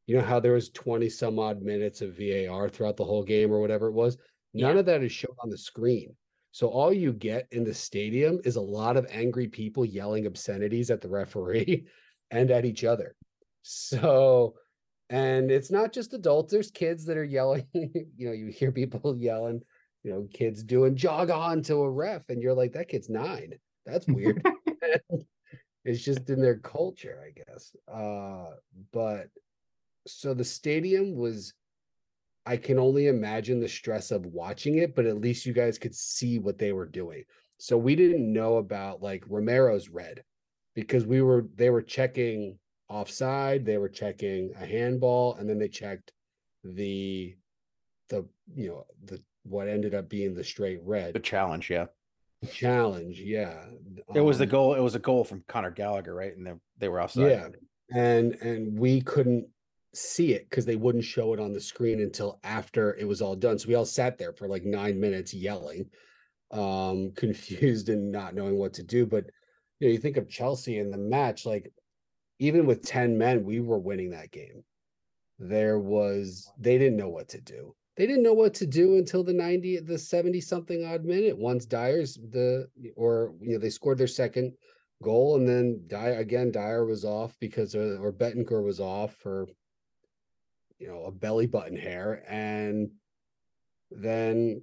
you 0.06 0.16
know 0.16 0.22
how 0.22 0.38
there 0.38 0.52
was 0.52 0.70
20 0.70 1.08
some 1.08 1.40
odd 1.40 1.62
minutes 1.62 2.02
of 2.02 2.16
VAR 2.16 2.68
throughout 2.68 2.96
the 2.96 3.04
whole 3.04 3.24
game 3.24 3.50
or 3.50 3.60
whatever 3.60 3.88
it 3.88 3.94
was. 3.94 4.16
None 4.54 4.74
Yeah. 4.74 4.80
of 4.80 4.86
that 4.86 5.02
is 5.02 5.12
shown 5.12 5.36
on 5.40 5.50
the 5.50 5.58
screen. 5.58 6.16
So 6.52 6.68
all 6.68 6.92
you 6.92 7.12
get 7.12 7.48
in 7.50 7.64
the 7.64 7.74
stadium 7.74 8.40
is 8.44 8.56
a 8.56 8.60
lot 8.60 8.96
of 8.96 9.06
angry 9.10 9.48
people 9.48 9.84
yelling 9.84 10.26
obscenities 10.26 10.90
at 10.90 11.00
the 11.00 11.08
referee 11.08 11.86
and 12.30 12.50
at 12.50 12.64
each 12.64 12.84
other. 12.84 13.16
So 13.62 14.54
and 15.10 15.50
it's 15.50 15.70
not 15.70 15.92
just 15.92 16.14
adults, 16.14 16.52
there's 16.52 16.70
kids 16.70 17.04
that 17.06 17.16
are 17.18 17.24
yelling, 17.24 17.66
you 17.74 18.26
know, 18.26 18.32
you 18.32 18.46
hear 18.46 18.72
people 18.72 19.16
yelling, 19.18 19.60
you 20.02 20.10
know, 20.12 20.28
kids 20.32 20.62
doing 20.62 20.96
jog 20.96 21.30
on 21.30 21.62
to 21.64 21.82
a 21.82 21.90
ref, 21.90 22.22
and 22.30 22.42
you're 22.42 22.54
like, 22.54 22.72
that 22.72 22.88
kid's 22.88 23.10
nine. 23.10 23.52
That's 23.84 24.06
weird. 24.06 24.42
it's 25.84 26.02
just 26.02 26.30
in 26.30 26.40
their 26.40 26.58
culture, 26.58 27.22
I 27.26 27.30
guess. 27.32 27.76
Uh, 27.86 28.56
but 28.92 29.28
so 30.06 30.32
the 30.34 30.44
stadium 30.44 31.14
was 31.14 31.52
I 32.46 32.56
can 32.56 32.78
only 32.78 33.06
imagine 33.06 33.58
the 33.60 33.68
stress 33.68 34.10
of 34.10 34.26
watching 34.26 34.78
it, 34.78 34.94
but 34.94 35.06
at 35.06 35.20
least 35.20 35.46
you 35.46 35.52
guys 35.52 35.78
could 35.78 35.94
see 35.94 36.38
what 36.38 36.58
they 36.58 36.72
were 36.72 36.86
doing. 36.86 37.24
So 37.58 37.78
we 37.78 37.94
didn't 37.96 38.30
know 38.32 38.56
about 38.58 39.02
like 39.02 39.24
Romero's 39.28 39.88
red 39.88 40.22
because 40.74 41.06
we 41.06 41.22
were 41.22 41.46
they 41.54 41.70
were 41.70 41.82
checking 41.82 42.58
offside, 42.88 43.64
they 43.64 43.78
were 43.78 43.88
checking 43.88 44.52
a 44.60 44.66
handball, 44.66 45.34
and 45.36 45.48
then 45.48 45.58
they 45.58 45.68
checked 45.68 46.12
the 46.62 47.34
the 48.10 48.26
you 48.54 48.68
know 48.68 48.84
the 49.04 49.22
what 49.44 49.68
ended 49.68 49.94
up 49.94 50.08
being 50.08 50.34
the 50.34 50.44
straight 50.44 50.80
red. 50.82 51.14
the 51.14 51.20
challenge 51.20 51.70
yeah 51.70 51.86
challenge. 52.52 53.20
Yeah, 53.20 53.64
it 54.14 54.20
was 54.20 54.36
the 54.38 54.44
Um, 54.44 54.50
goal 54.50 54.74
it 54.74 54.80
was 54.80 54.94
a 54.94 54.98
goal 54.98 55.24
from 55.24 55.44
Conor 55.48 55.70
Gallagher 55.70 56.14
right 56.14 56.36
and 56.36 56.46
they, 56.46 56.52
they 56.78 56.88
were 56.88 57.00
offside 57.00 57.30
Yeah. 57.30 57.48
and 57.94 58.34
and 58.36 58.78
we 58.78 59.00
couldn't 59.00 59.46
see 59.96 60.32
it 60.32 60.48
because 60.48 60.64
they 60.64 60.76
wouldn't 60.76 61.04
show 61.04 61.32
it 61.32 61.40
on 61.40 61.52
the 61.52 61.60
screen 61.60 62.00
until 62.00 62.38
after 62.44 62.94
it 62.96 63.06
was 63.06 63.22
all 63.22 63.36
done. 63.36 63.58
So 63.58 63.68
we 63.68 63.74
all 63.74 63.84
sat 63.84 64.18
there 64.18 64.32
for 64.32 64.48
like 64.48 64.64
nine 64.64 64.98
minutes 65.00 65.34
yelling, 65.34 65.90
um, 66.50 67.12
confused 67.16 67.88
and 67.88 68.10
not 68.10 68.34
knowing 68.34 68.58
what 68.58 68.74
to 68.74 68.82
do. 68.82 69.06
But 69.06 69.26
you 69.80 69.88
know, 69.88 69.92
you 69.92 69.98
think 69.98 70.16
of 70.16 70.28
Chelsea 70.28 70.78
in 70.78 70.90
the 70.90 70.98
match, 70.98 71.46
like 71.46 71.72
even 72.38 72.66
with 72.66 72.86
10 72.86 73.16
men, 73.16 73.44
we 73.44 73.60
were 73.60 73.78
winning 73.78 74.10
that 74.10 74.30
game. 74.30 74.64
There 75.38 75.78
was 75.78 76.50
they 76.58 76.78
didn't 76.78 76.96
know 76.96 77.08
what 77.08 77.28
to 77.30 77.40
do. 77.40 77.74
They 77.96 78.06
didn't 78.06 78.24
know 78.24 78.34
what 78.34 78.54
to 78.54 78.66
do 78.66 78.96
until 78.96 79.22
the 79.22 79.32
90, 79.32 79.80
the 79.80 79.98
70 79.98 80.40
something 80.40 80.84
odd 80.84 81.04
minute. 81.04 81.36
Once 81.36 81.64
Dier's 81.64 82.14
the 82.30 82.68
or 82.96 83.34
you 83.40 83.52
know, 83.52 83.58
they 83.58 83.70
scored 83.70 83.98
their 83.98 84.06
second 84.06 84.52
goal, 85.02 85.36
and 85.36 85.48
then 85.48 85.80
Dier 85.86 86.18
again, 86.18 86.50
Dier 86.50 86.84
was 86.84 87.04
off 87.04 87.36
because 87.40 87.74
of, 87.74 88.00
or 88.00 88.12
Bentancur 88.12 88.64
was 88.64 88.80
off 88.80 89.14
for 89.16 89.46
you 90.84 90.90
know 90.90 91.04
a 91.04 91.10
belly 91.10 91.46
button 91.46 91.76
hair, 91.76 92.22
and 92.28 92.90
then 93.90 94.60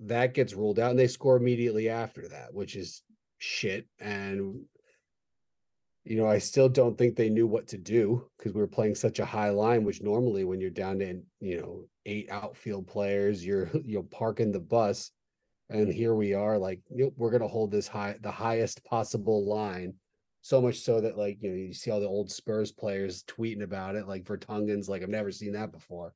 that 0.00 0.32
gets 0.32 0.54
ruled 0.54 0.78
out, 0.78 0.90
and 0.90 0.98
they 0.98 1.08
score 1.08 1.36
immediately 1.36 1.90
after 1.90 2.26
that, 2.28 2.54
which 2.54 2.74
is 2.74 3.02
shit. 3.36 3.86
And 4.00 4.64
you 6.04 6.16
know, 6.16 6.26
I 6.26 6.38
still 6.38 6.70
don't 6.70 6.96
think 6.96 7.16
they 7.16 7.28
knew 7.28 7.46
what 7.46 7.66
to 7.68 7.76
do 7.76 8.30
because 8.38 8.54
we 8.54 8.62
were 8.62 8.66
playing 8.66 8.94
such 8.94 9.18
a 9.18 9.26
high 9.26 9.50
line, 9.50 9.84
which 9.84 10.00
normally 10.00 10.42
when 10.44 10.58
you're 10.58 10.70
down 10.70 11.00
to, 11.00 11.20
you 11.40 11.60
know, 11.60 11.84
eight 12.06 12.30
outfield 12.30 12.86
players, 12.86 13.44
you're 13.44 13.68
you're 13.84 14.02
parking 14.04 14.50
the 14.50 14.60
bus. 14.60 15.10
And 15.68 15.92
here 15.92 16.14
we 16.14 16.32
are, 16.32 16.56
like, 16.56 16.80
you 16.88 17.04
know, 17.04 17.12
we're 17.18 17.30
gonna 17.30 17.46
hold 17.46 17.70
this 17.70 17.86
high, 17.86 18.16
the 18.22 18.30
highest 18.30 18.82
possible 18.86 19.46
line. 19.46 19.92
So 20.48 20.62
much 20.62 20.78
so 20.78 20.98
that 21.02 21.18
like, 21.18 21.42
you 21.42 21.50
know, 21.50 21.56
you 21.56 21.74
see 21.74 21.90
all 21.90 22.00
the 22.00 22.06
old 22.06 22.30
Spurs 22.30 22.72
players 22.72 23.22
tweeting 23.24 23.62
about 23.62 23.96
it, 23.96 24.08
like 24.08 24.24
Vertonghen's 24.24 24.88
like, 24.88 25.02
I've 25.02 25.10
never 25.10 25.30
seen 25.30 25.52
that 25.52 25.72
before. 25.72 26.14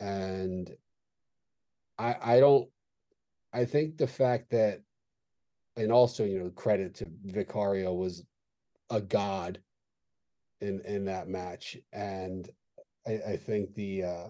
And 0.00 0.68
I 1.96 2.16
I 2.20 2.40
don't 2.40 2.68
I 3.52 3.64
think 3.64 3.98
the 3.98 4.08
fact 4.08 4.50
that 4.50 4.80
and 5.76 5.92
also, 5.92 6.24
you 6.24 6.40
know, 6.40 6.50
credit 6.50 6.96
to 6.96 7.06
Vicario 7.24 7.94
was 7.94 8.24
a 8.90 9.00
god 9.00 9.60
in 10.60 10.80
in 10.80 11.04
that 11.04 11.28
match 11.28 11.76
and 11.92 12.50
i, 13.06 13.12
I 13.12 13.36
think 13.36 13.74
the 13.74 14.02
uh 14.02 14.28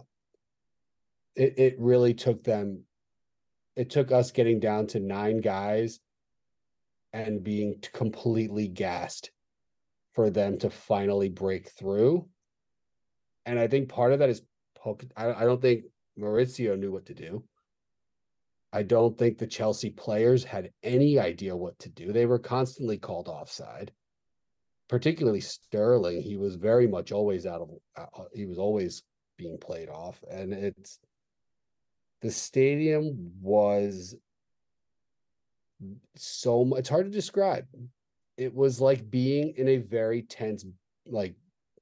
it, 1.37 1.55
it 1.57 1.77
really 1.79 2.13
took 2.13 2.45
them 2.45 2.83
it 3.77 3.89
took 3.89 4.13
us 4.13 4.31
getting 4.31 4.61
down 4.61 4.87
to 4.89 5.01
nine 5.01 5.41
guys 5.41 6.01
and 7.17 7.43
being 7.43 7.83
completely 7.95 8.69
gassed 8.69 9.31
for 10.13 10.29
them 10.29 10.59
to 10.59 10.69
finally 10.69 11.31
break 11.31 11.71
through. 11.71 12.29
And 13.47 13.59
i 13.59 13.69
think 13.69 13.89
part 13.89 14.13
of 14.13 14.19
that 14.19 14.29
is 14.29 14.43
I, 15.17 15.45
don't 15.45 15.61
think 15.61 15.87
Mauricio 16.17 16.79
knew 16.79 16.93
what 16.93 17.07
to 17.07 17.15
do. 17.15 17.43
I 18.73 18.85
don't 18.85 19.19
think 19.19 19.37
the 19.37 19.47
Chelsea 19.49 19.91
players 19.91 20.45
had 20.45 20.71
any 20.85 21.19
idea 21.19 21.57
what 21.57 21.77
to 21.81 21.89
do. 21.89 22.13
They 22.13 22.25
were 22.25 22.39
constantly 22.39 22.97
called 22.97 23.27
offside. 23.27 23.91
Particularly 24.89 25.41
Sterling, 25.41 26.23
he 26.23 26.37
was 26.37 26.55
very 26.55 26.87
much 26.87 27.11
always 27.11 27.47
out 27.47 27.63
of 27.63 27.71
uh, 27.97 28.25
he 28.33 28.47
was 28.47 28.59
always 28.59 29.03
being 29.37 29.59
played 29.59 29.89
off. 29.89 30.23
And 30.31 30.53
it's 30.53 31.01
the 32.23 32.31
stadium 32.31 33.33
was 33.41 34.15
so 36.17 36.65
much 36.65 36.81
it's 36.81 36.89
hard 36.89 37.07
to 37.07 37.11
describe. 37.11 37.67
It 38.37 38.55
was 38.55 38.81
like 38.81 39.11
being 39.11 39.55
in 39.57 39.69
a 39.69 39.79
very 39.79 40.23
tense 40.23 40.65
like 41.07 41.35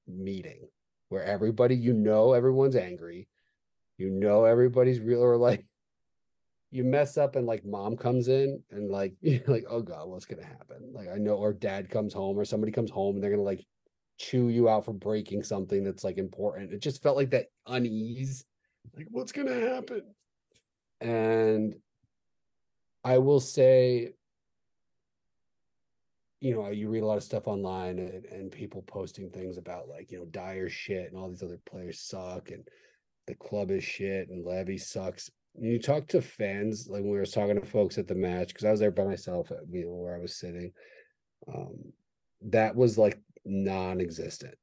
meeting 0.06 0.68
where 1.08 1.24
everybody 1.24 1.74
you 1.74 1.92
know 1.92 2.32
everyone's 2.32 2.76
angry. 2.76 3.28
You 3.98 4.10
know 4.10 4.44
everybody's 4.44 5.00
real 5.00 5.22
or 5.22 5.36
like 5.36 5.64
you 6.70 6.82
mess 6.82 7.16
up 7.16 7.36
and 7.36 7.46
like 7.46 7.64
mom 7.64 7.96
comes 7.96 8.28
in 8.28 8.60
and 8.70 8.90
like 8.90 9.14
like 9.46 9.64
oh 9.70 9.80
god 9.80 10.08
what's 10.08 10.26
gonna 10.26 10.44
happen? 10.44 10.92
Like 10.92 11.08
i 11.08 11.16
know 11.16 11.34
or 11.34 11.52
dad 11.52 11.90
comes 11.90 12.12
home 12.12 12.38
or 12.38 12.44
somebody 12.44 12.72
comes 12.72 12.90
home 12.90 13.16
and 13.16 13.22
they're 13.22 13.30
gonna 13.30 13.42
like 13.42 13.64
chew 14.18 14.48
you 14.48 14.68
out 14.68 14.84
for 14.84 14.92
breaking 14.92 15.42
something 15.42 15.84
that's 15.84 16.04
like 16.04 16.18
important. 16.18 16.72
It 16.72 16.82
just 16.82 17.02
felt 17.02 17.16
like 17.16 17.30
that 17.30 17.46
unease 17.66 18.44
like 18.96 19.06
what's 19.10 19.32
gonna 19.32 19.60
happen? 19.60 20.02
And 21.00 21.74
i 23.05 23.19
will 23.19 23.40
say 23.40 24.12
you 26.40 26.55
know 26.55 26.69
you 26.69 26.88
read 26.88 27.03
a 27.03 27.07
lot 27.07 27.17
of 27.17 27.23
stuff 27.23 27.47
online 27.47 27.99
and, 27.99 28.25
and 28.27 28.53
people 28.53 28.83
posting 28.83 29.31
things 29.31 29.57
about 29.57 29.88
like 29.88 30.11
you 30.11 30.19
know 30.19 30.27
dire 30.27 30.69
shit 30.69 31.11
and 31.11 31.17
all 31.17 31.29
these 31.29 31.43
other 31.43 31.61
players 31.67 32.01
suck 32.01 32.51
and 32.51 32.67
the 33.27 33.35
club 33.35 33.71
is 33.71 33.83
shit 33.83 34.29
and 34.29 34.45
Levy 34.45 34.77
sucks 34.77 35.31
you 35.61 35.79
talk 35.79 36.09
to 36.09 36.21
fans 36.21 36.88
like 36.88 37.03
when 37.03 37.12
we 37.12 37.19
were 37.19 37.27
talking 37.27 37.61
to 37.61 37.67
folks 37.67 37.97
at 37.99 38.09
the 38.09 38.14
match 38.14 38.49
because 38.49 38.64
I 38.64 38.71
was 38.71 38.81
there 38.81 38.90
by 38.90 39.05
myself 39.05 39.51
at 39.51 39.59
you 39.71 39.85
know, 39.85 39.93
where 39.93 40.17
I 40.17 40.21
was 40.21 40.37
sitting. 40.37 40.73
Um, 41.53 41.93
that 42.49 42.75
was 42.75 42.99
like 42.99 43.21
non-existent, 43.45 44.55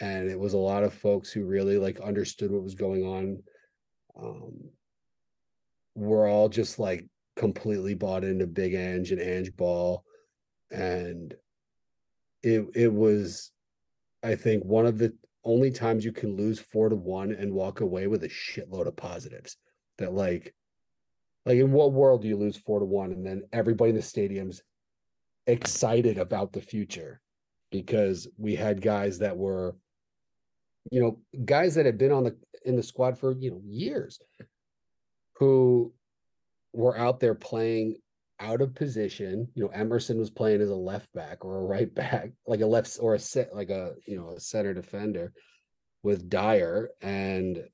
and 0.00 0.30
it 0.30 0.38
was 0.38 0.54
a 0.54 0.58
lot 0.58 0.84
of 0.84 0.94
folks 0.94 1.30
who 1.32 1.44
really 1.44 1.78
like 1.78 2.00
understood 2.00 2.52
what 2.52 2.62
was 2.62 2.74
going 2.74 3.04
on. 3.04 3.42
Um, 4.18 4.52
we're 5.94 6.30
all 6.30 6.48
just 6.48 6.78
like 6.78 7.06
completely 7.36 7.94
bought 7.94 8.24
into 8.24 8.46
Big 8.46 8.74
Ange 8.74 9.12
and 9.12 9.20
Ange 9.20 9.54
Ball, 9.56 10.04
and 10.70 11.34
it 12.42 12.66
it 12.74 12.92
was, 12.92 13.52
I 14.22 14.34
think, 14.34 14.64
one 14.64 14.86
of 14.86 14.98
the 14.98 15.14
only 15.44 15.70
times 15.70 16.04
you 16.04 16.12
can 16.12 16.36
lose 16.36 16.58
four 16.58 16.88
to 16.88 16.96
one 16.96 17.32
and 17.32 17.52
walk 17.52 17.80
away 17.80 18.08
with 18.08 18.24
a 18.24 18.28
shitload 18.28 18.86
of 18.86 18.96
positives 18.96 19.56
that 19.98 20.12
like 20.12 20.54
like 21.44 21.58
in 21.58 21.70
what 21.70 21.92
world 21.92 22.22
do 22.22 22.28
you 22.28 22.36
lose 22.36 22.56
four 22.56 22.80
to 22.80 22.84
one 22.84 23.12
and 23.12 23.24
then 23.24 23.42
everybody 23.52 23.90
in 23.90 23.96
the 23.96 24.02
stadium's 24.02 24.62
excited 25.46 26.18
about 26.18 26.52
the 26.52 26.60
future? 26.60 27.20
Because 27.70 28.26
we 28.36 28.56
had 28.56 28.80
guys 28.80 29.18
that 29.20 29.36
were 29.36 29.76
you 30.90 31.00
know 31.00 31.20
guys 31.44 31.74
that 31.74 31.86
had 31.86 31.98
been 31.98 32.12
on 32.12 32.24
the 32.24 32.36
in 32.64 32.76
the 32.76 32.82
squad 32.82 33.18
for 33.18 33.32
you 33.32 33.50
know 33.50 33.60
years 33.64 34.18
who 35.34 35.92
were 36.76 36.96
out 36.96 37.20
there 37.20 37.34
playing 37.34 37.96
out 38.38 38.60
of 38.60 38.74
position. 38.74 39.48
You 39.54 39.64
know 39.64 39.70
emerson 39.70 40.18
was 40.18 40.30
playing 40.30 40.60
as 40.60 40.68
a 40.68 40.74
left 40.74 41.12
back 41.12 41.44
or 41.44 41.58
a 41.58 41.64
right 41.64 41.92
back 41.94 42.30
like 42.46 42.60
a 42.60 42.66
left 42.66 42.98
or 43.00 43.14
a 43.14 43.18
set 43.18 43.54
like 43.54 43.70
a 43.70 43.94
you 44.06 44.16
know 44.16 44.30
a 44.30 44.40
center 44.40 44.74
defender 44.74 45.32
with 46.02 46.28
dier. 46.28 46.90
And 47.00 47.64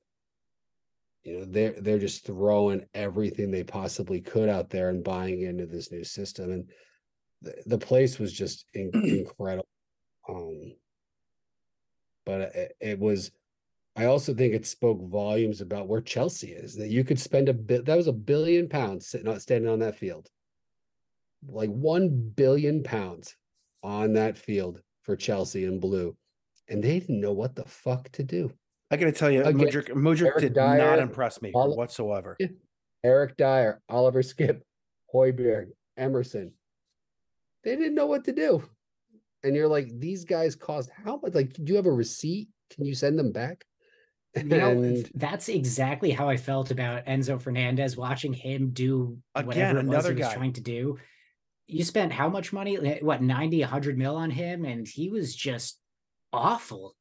you 1.23 1.39
know 1.39 1.45
they're 1.45 1.75
they're 1.79 1.99
just 1.99 2.25
throwing 2.25 2.85
everything 2.93 3.51
they 3.51 3.63
possibly 3.63 4.21
could 4.21 4.49
out 4.49 4.69
there 4.69 4.89
and 4.89 5.03
buying 5.03 5.41
into 5.41 5.65
this 5.65 5.91
new 5.91 6.03
system. 6.03 6.51
And 6.51 6.69
the, 7.41 7.55
the 7.65 7.77
place 7.77 8.19
was 8.19 8.33
just 8.33 8.65
in, 8.73 8.91
incredible. 8.93 9.67
Um 10.27 10.73
but 12.25 12.41
it, 12.41 12.75
it, 12.79 12.99
was 12.99 13.31
i 13.95 14.05
also 14.05 14.33
think 14.33 14.53
it 14.53 14.65
spoke 14.65 15.01
volumes 15.09 15.61
about 15.61 15.87
where 15.87 16.01
chelsea 16.01 16.51
is 16.51 16.75
that 16.75 16.89
you 16.89 17.03
could 17.03 17.19
spend 17.19 17.49
a 17.49 17.53
bit 17.53 17.85
that 17.85 17.97
was 17.97 18.07
a 18.07 18.13
billion 18.13 18.67
pounds 18.67 19.07
sitting 19.07 19.27
on 19.27 19.39
standing 19.39 19.69
on 19.69 19.79
that 19.79 19.95
field 19.95 20.29
like 21.47 21.69
1 21.69 22.31
billion 22.35 22.83
pounds 22.83 23.35
on 23.83 24.13
that 24.13 24.37
field 24.37 24.81
for 25.03 25.15
chelsea 25.15 25.65
in 25.65 25.79
blue 25.79 26.15
and 26.69 26.83
they 26.83 26.99
didn't 26.99 27.19
know 27.19 27.33
what 27.33 27.55
the 27.55 27.65
fuck 27.65 28.09
to 28.13 28.23
do 28.23 28.51
I 28.91 28.95
got 28.95 29.05
to 29.05 29.11
tell 29.11 29.31
you, 29.31 29.43
Again, 29.43 29.67
Mudryk 29.95 30.39
did 30.39 30.53
Dier, 30.53 30.77
not 30.77 30.99
impress 30.99 31.41
me 31.41 31.51
Oli- 31.55 31.75
whatsoever. 31.75 32.37
Eric 33.03 33.35
Dier, 33.37 33.81
Oliver 33.89 34.21
Skipp, 34.21 34.61
Højbjerg, 35.11 35.69
Emerson. 35.97 36.51
They 37.63 37.75
didn't 37.75 37.95
know 37.95 38.05
what 38.05 38.25
to 38.25 38.33
do. 38.33 38.63
And 39.43 39.55
you're 39.55 39.67
like, 39.67 39.87
these 39.99 40.25
guys 40.25 40.55
caused 40.55 40.91
how 40.91 41.19
much? 41.23 41.33
Like, 41.33 41.53
do 41.53 41.63
you 41.65 41.75
have 41.75 41.87
a 41.87 41.91
receipt? 41.91 42.49
Can 42.69 42.85
you 42.85 42.93
send 42.93 43.17
them 43.17 43.31
back? 43.31 43.65
You 44.35 44.43
know, 44.43 45.03
that's 45.15 45.49
exactly 45.49 46.11
how 46.11 46.29
I 46.29 46.37
felt 46.37 46.71
about 46.71 47.05
Enzo 47.05 47.41
Fernandez 47.41 47.95
watching 47.97 48.33
him 48.33 48.71
do 48.71 49.17
Again, 49.35 49.47
whatever 49.47 49.79
it 49.79 49.85
was 49.85 50.07
he 50.07 50.13
was 50.13 50.33
trying 50.33 50.53
to 50.53 50.61
do. 50.61 50.97
You 51.67 51.83
spent 51.83 52.11
how 52.11 52.29
much 52.29 52.51
money? 52.51 52.75
What, 53.01 53.21
90, 53.21 53.61
100 53.61 53.97
mil 53.97 54.15
on 54.15 54.29
him? 54.29 54.65
And 54.65 54.87
he 54.87 55.09
was 55.09 55.35
just 55.35 55.79
awful 56.31 56.95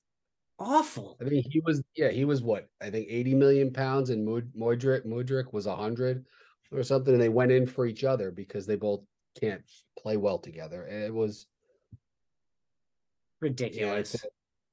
awful. 0.63 1.17
I 1.21 1.25
mean, 1.25 1.45
he 1.49 1.61
was 1.61 1.83
yeah, 1.97 2.11
he 2.11 2.25
was 2.25 2.43
what 2.43 2.69
I 2.81 2.91
think 2.91 3.09
eighty 3.11 3.35
million 3.35 3.73
pounds, 3.73 4.11
and 4.11 4.27
Mudryk 4.27 5.07
Mudryk 5.07 5.53
was 5.53 5.67
hundred 5.67 6.25
or 6.71 6.83
something, 6.83 7.13
and 7.13 7.23
they 7.23 7.29
went 7.29 7.53
in 7.53 7.67
for 7.67 7.87
each 7.87 8.05
other 8.05 8.31
because 8.31 8.67
they 8.67 8.77
both 8.77 9.01
can't 9.39 9.63
play 9.99 10.17
well 10.17 10.39
together. 10.39 10.85
And 10.85 11.03
it 11.03 11.13
was 11.13 11.47
ridiculous. 13.41 14.17
Yeah, 14.23 14.31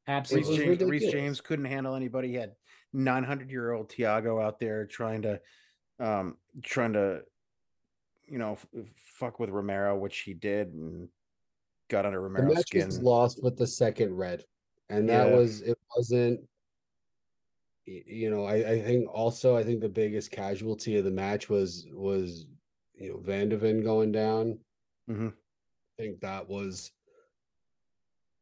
Absolutely, 0.09 0.67
Reece 0.67 0.79
James, 0.79 0.91
Reece 0.91 1.11
James 1.11 1.41
couldn't 1.41 1.65
handle 1.65 1.95
anybody. 1.95 2.29
He 2.29 2.35
had 2.35 2.53
nine 2.93 3.23
hundred 3.23 3.51
year 3.51 3.71
old 3.71 3.89
Thiago 3.89 4.43
out 4.43 4.59
there 4.59 4.85
trying 4.85 5.21
to, 5.21 5.39
um, 5.99 6.37
trying 6.63 6.93
to, 6.93 7.21
you 8.27 8.39
know, 8.39 8.53
f- 8.53 8.67
fuck 8.97 9.39
with 9.39 9.49
Romero, 9.49 9.97
which 9.97 10.19
he 10.19 10.33
did, 10.33 10.73
and 10.73 11.07
got 11.89 12.05
under 12.05 12.21
Romero's 12.21 12.47
the 12.49 12.55
match 12.55 12.67
skin. 12.67 12.85
Was 12.87 12.99
lost 13.01 13.43
with 13.43 13.57
the 13.57 13.67
second 13.67 14.15
red 14.15 14.43
and 14.89 15.07
that 15.09 15.29
yeah. 15.29 15.35
was 15.35 15.61
it 15.61 15.77
wasn't 15.95 16.39
you 17.85 18.29
know 18.29 18.45
I, 18.45 18.55
I 18.55 18.81
think 18.81 19.07
also 19.11 19.55
i 19.55 19.63
think 19.63 19.81
the 19.81 19.89
biggest 19.89 20.31
casualty 20.31 20.97
of 20.97 21.05
the 21.05 21.11
match 21.11 21.49
was 21.49 21.87
was 21.91 22.45
you 22.95 23.11
know 23.11 23.19
van 23.19 23.49
de 23.49 23.57
Ven 23.57 23.83
going 23.83 24.11
down 24.11 24.59
mm-hmm. 25.09 25.27
i 25.27 26.01
think 26.01 26.19
that 26.21 26.47
was 26.47 26.91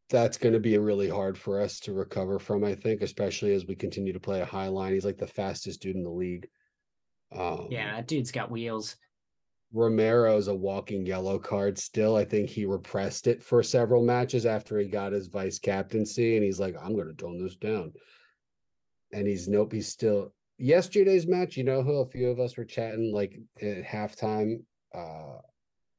that's 0.09 0.37
going 0.37 0.53
to 0.53 0.59
be 0.59 0.77
really 0.77 1.09
hard 1.09 1.37
for 1.37 1.59
us 1.59 1.79
to 1.81 1.93
recover 1.93 2.39
from. 2.39 2.63
I 2.63 2.75
think, 2.75 3.01
especially 3.01 3.53
as 3.53 3.65
we 3.65 3.75
continue 3.75 4.13
to 4.13 4.19
play 4.19 4.41
a 4.41 4.45
high 4.45 4.67
line. 4.67 4.93
He's 4.93 5.05
like 5.05 5.17
the 5.17 5.27
fastest 5.27 5.81
dude 5.81 5.95
in 5.95 6.03
the 6.03 6.09
league. 6.09 6.47
Um, 7.31 7.67
Yeah, 7.69 7.95
that 7.95 8.07
dude's 8.07 8.31
got 8.31 8.51
wheels. 8.51 8.95
Romero's 9.73 10.47
a 10.47 10.55
walking 10.55 11.05
yellow 11.05 11.37
card 11.37 11.77
still. 11.77 12.15
I 12.15 12.23
think 12.23 12.49
he 12.49 12.65
repressed 12.65 13.27
it 13.27 13.43
for 13.43 13.61
several 13.61 14.03
matches 14.03 14.45
after 14.45 14.79
he 14.79 14.87
got 14.87 15.11
his 15.11 15.27
vice 15.27 15.59
captaincy, 15.59 16.35
and 16.37 16.43
he's 16.43 16.59
like, 16.59 16.75
I'm 16.81 16.95
gonna 16.95 17.13
tone 17.13 17.43
this 17.43 17.57
down. 17.57 17.91
And 19.11 19.27
he's 19.27 19.47
nope, 19.47 19.73
he's 19.73 19.89
still 19.89 20.33
yesterday's 20.57 21.27
match, 21.27 21.57
you 21.57 21.63
know 21.63 21.83
who 21.83 21.97
a 21.97 22.05
few 22.05 22.29
of 22.29 22.39
us 22.39 22.55
were 22.57 22.65
chatting 22.65 23.11
like 23.13 23.37
at 23.61 23.83
halftime. 23.83 24.63
Uh 24.95 25.39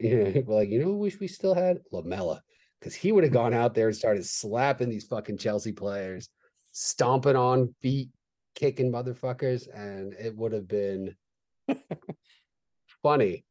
you 0.00 0.16
know, 0.16 0.42
we're 0.46 0.54
like, 0.54 0.70
you 0.70 0.78
know 0.78 0.86
who 0.86 0.98
wish 0.98 1.20
we 1.20 1.28
still 1.28 1.54
had? 1.54 1.80
Lamela. 1.92 2.42
Because 2.80 2.94
he 2.94 3.10
would 3.12 3.24
have 3.24 3.32
gone 3.32 3.54
out 3.54 3.74
there 3.74 3.88
and 3.88 3.96
started 3.96 4.24
slapping 4.24 4.88
these 4.88 5.06
fucking 5.06 5.38
Chelsea 5.38 5.72
players, 5.72 6.28
stomping 6.72 7.34
on 7.36 7.74
feet, 7.82 8.10
kicking 8.54 8.92
motherfuckers, 8.92 9.66
and 9.74 10.12
it 10.14 10.36
would 10.36 10.52
have 10.52 10.68
been 10.68 11.14
funny 13.02 13.44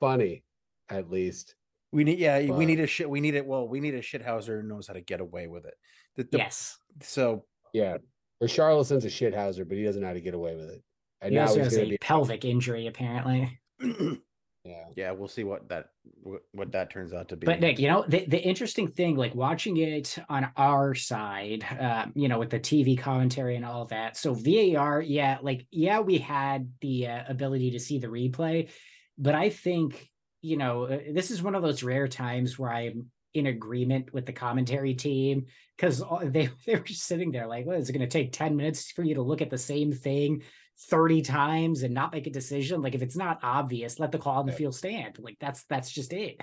funny 0.00 0.42
at 0.88 1.10
least 1.10 1.54
We 1.92 2.04
need, 2.04 2.18
yeah, 2.18 2.40
we 2.50 2.66
need 2.66 2.80
a 2.80 2.86
shit. 2.86 3.08
We 3.08 3.20
need 3.20 3.34
it. 3.34 3.46
Well, 3.46 3.68
we 3.68 3.80
need 3.80 3.94
a 3.94 4.00
shithouser 4.00 4.60
who 4.60 4.68
knows 4.68 4.86
how 4.88 4.94
to 4.94 5.00
get 5.00 5.20
away 5.20 5.46
with 5.46 5.64
it. 5.66 5.74
The, 6.16 6.24
the- 6.24 6.38
yes. 6.38 6.76
So 7.00 7.44
yeah 7.72 7.96
Richarlison's 8.42 9.04
a 9.04 9.08
shithouser 9.08 9.66
but 9.66 9.78
he 9.78 9.84
doesn't 9.84 10.02
know 10.02 10.08
how 10.08 10.12
to 10.12 10.20
get 10.20 10.34
away 10.34 10.54
with 10.56 10.68
it 10.68 10.82
and 11.22 11.30
He 11.30 11.36
now 11.36 11.42
also 11.42 11.56
he's 11.56 11.64
has 11.64 11.74
gonna 11.76 11.86
a 11.86 11.90
be 11.90 11.98
pelvic 11.98 12.44
injury, 12.44 12.86
apparently. 12.86 13.58
yeah 14.64 14.82
yeah, 14.96 15.10
we'll 15.10 15.28
see 15.28 15.44
what 15.44 15.68
that 15.68 15.90
what, 16.22 16.42
what 16.52 16.72
that 16.72 16.90
turns 16.90 17.12
out 17.12 17.28
to 17.28 17.36
be. 17.36 17.46
But 17.46 17.60
Nick, 17.60 17.78
you 17.78 17.88
know, 17.88 18.04
the, 18.06 18.24
the 18.26 18.40
interesting 18.40 18.88
thing, 18.88 19.16
like 19.16 19.34
watching 19.34 19.76
it 19.76 20.18
on 20.28 20.50
our 20.56 20.94
side, 20.94 21.64
uh, 21.64 22.06
you 22.14 22.28
know, 22.28 22.38
with 22.38 22.50
the 22.50 22.60
TV 22.60 22.98
commentary 22.98 23.56
and 23.56 23.64
all 23.64 23.86
that. 23.86 24.16
So 24.16 24.34
VAR, 24.34 25.00
yeah, 25.00 25.38
like, 25.42 25.66
yeah, 25.70 26.00
we 26.00 26.18
had 26.18 26.70
the 26.80 27.08
uh, 27.08 27.22
ability 27.28 27.72
to 27.72 27.80
see 27.80 27.98
the 27.98 28.08
replay, 28.08 28.70
but 29.18 29.34
I 29.34 29.50
think, 29.50 30.08
you 30.42 30.56
know, 30.56 30.84
uh, 30.84 30.98
this 31.12 31.30
is 31.30 31.42
one 31.42 31.54
of 31.54 31.62
those 31.62 31.82
rare 31.82 32.08
times 32.08 32.58
where 32.58 32.72
I'm 32.72 33.10
in 33.34 33.46
agreement 33.46 34.12
with 34.12 34.26
the 34.26 34.32
commentary 34.32 34.94
team 34.94 35.46
because 35.76 36.02
they, 36.24 36.50
they 36.66 36.74
were 36.74 36.80
just 36.80 37.04
sitting 37.04 37.32
there 37.32 37.46
like, 37.46 37.66
well, 37.66 37.78
is 37.78 37.88
it 37.88 37.92
going 37.92 38.00
to 38.00 38.06
take 38.06 38.32
10 38.32 38.56
minutes 38.56 38.90
for 38.92 39.02
you 39.02 39.14
to 39.14 39.22
look 39.22 39.40
at 39.42 39.50
the 39.50 39.58
same 39.58 39.92
thing 39.92 40.42
30 40.88 41.22
times 41.22 41.82
and 41.82 41.94
not 41.94 42.12
make 42.12 42.26
a 42.26 42.30
decision? 42.30 42.82
Like, 42.82 42.94
if 42.94 43.02
it's 43.02 43.16
not 43.16 43.38
obvious, 43.42 43.98
let 43.98 44.12
the 44.12 44.18
call 44.18 44.38
on 44.40 44.46
the 44.46 44.52
field 44.52 44.74
stand. 44.74 45.18
Like, 45.18 45.36
that's 45.40 45.64
that's 45.64 45.90
just 45.90 46.12
it. 46.12 46.40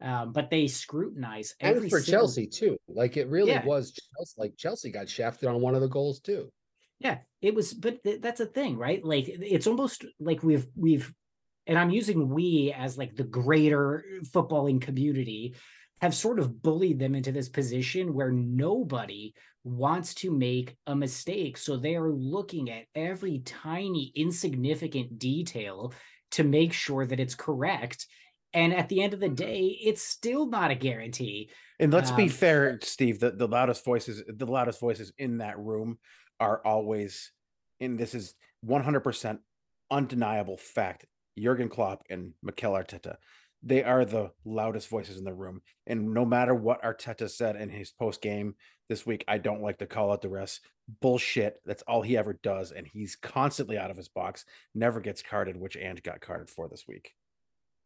Um, 0.00 0.32
but 0.32 0.50
they 0.50 0.66
scrutinize 0.66 1.54
and 1.60 1.76
every 1.76 1.88
for 1.88 2.00
single- 2.00 2.22
chelsea 2.22 2.48
too 2.48 2.76
like 2.88 3.16
it 3.16 3.28
really 3.28 3.52
Yeah. 3.52 3.64
was 3.64 3.92
chelsea 3.92 4.34
like 4.36 4.56
chelsea 4.56 4.90
got 4.90 5.08
shafted 5.08 5.48
on 5.48 5.60
one 5.60 5.76
of 5.76 5.80
the 5.80 5.86
goals 5.88 6.18
too 6.18 6.50
Yeah, 6.98 7.18
it 7.40 7.54
was, 7.54 7.72
but 7.72 8.02
th- 8.02 8.20
that's 8.20 8.40
a 8.40 8.46
thing, 8.46 8.76
right? 8.76 9.04
Like 9.04 9.26
it's 9.28 9.68
almost 9.68 10.04
like 10.18 10.42
we've 10.42 10.66
we've, 10.74 11.14
and 11.68 11.78
I'm 11.78 11.90
using 11.90 12.28
we 12.30 12.74
as 12.76 12.98
like 12.98 13.14
the 13.14 13.22
greater 13.22 14.04
footballing 14.34 14.80
community 14.80 15.54
have 16.02 16.14
sort 16.14 16.40
of 16.40 16.62
bullied 16.62 16.98
them 16.98 17.14
into 17.14 17.32
this 17.32 17.48
position 17.48 18.12
where 18.12 18.32
nobody 18.32 19.32
wants 19.64 20.14
to 20.14 20.32
make 20.32 20.76
a 20.88 20.96
mistake, 20.96 21.56
so 21.56 21.76
they 21.76 21.94
are 21.94 22.10
looking 22.10 22.68
at 22.70 22.86
every 22.96 23.38
tiny 23.38 24.12
insignificant 24.16 25.20
detail 25.20 25.94
to 26.32 26.42
make 26.42 26.72
sure 26.72 27.06
that 27.06 27.20
it's 27.20 27.36
correct. 27.36 28.06
And 28.52 28.74
at 28.74 28.88
the 28.88 29.00
end 29.00 29.14
of 29.14 29.20
the 29.20 29.28
day, 29.28 29.78
it's 29.80 30.02
still 30.02 30.46
not 30.46 30.72
a 30.72 30.74
guarantee. 30.74 31.50
And 31.78 31.92
let's 31.92 32.10
be 32.10 32.24
Um, 32.24 32.28
fair, 32.28 32.78
Steve. 32.82 33.20
The, 33.20 33.30
the 33.30 33.46
loudest 33.46 33.84
voices, 33.84 34.22
the 34.26 34.46
loudest 34.46 34.80
voices 34.80 35.12
in 35.18 35.38
that 35.38 35.58
room 35.58 35.98
are 36.40 36.60
always, 36.64 37.30
and 37.80 37.96
this 37.96 38.14
is 38.14 38.34
one 38.60 38.82
hundred 38.82 39.00
percent 39.00 39.38
undeniable 39.90 40.56
fact. 40.56 41.06
Jurgen 41.38 41.68
Klopp 41.68 42.02
and 42.10 42.32
Mikel 42.42 42.72
Arteta, 42.72 43.16
they 43.62 43.82
are 43.84 44.04
the 44.04 44.30
loudest 44.44 44.88
voices 44.88 45.18
in 45.18 45.24
the 45.24 45.32
room. 45.32 45.62
And 45.86 46.12
no 46.12 46.24
matter 46.24 46.54
what 46.54 46.82
Arteta 46.82 47.30
said 47.30 47.56
in 47.56 47.68
his 47.68 47.92
post 47.92 48.20
game 48.20 48.54
this 48.88 49.06
week, 49.06 49.24
I 49.28 49.38
don't 49.38 49.62
like 49.62 49.78
to 49.78 49.86
call 49.86 50.12
out 50.12 50.22
the 50.22 50.28
rest. 50.28 50.60
Bullshit. 51.00 51.60
That's 51.64 51.82
all 51.82 52.02
he 52.02 52.16
ever 52.16 52.38
does, 52.42 52.72
and 52.72 52.86
he's 52.86 53.16
constantly 53.16 53.78
out 53.78 53.90
of 53.90 53.96
his 53.96 54.08
box. 54.08 54.44
Never 54.74 55.00
gets 55.00 55.22
carded, 55.22 55.56
which 55.56 55.76
Ange 55.76 56.02
got 56.02 56.20
carded 56.20 56.50
for 56.50 56.68
this 56.68 56.84
week, 56.88 57.12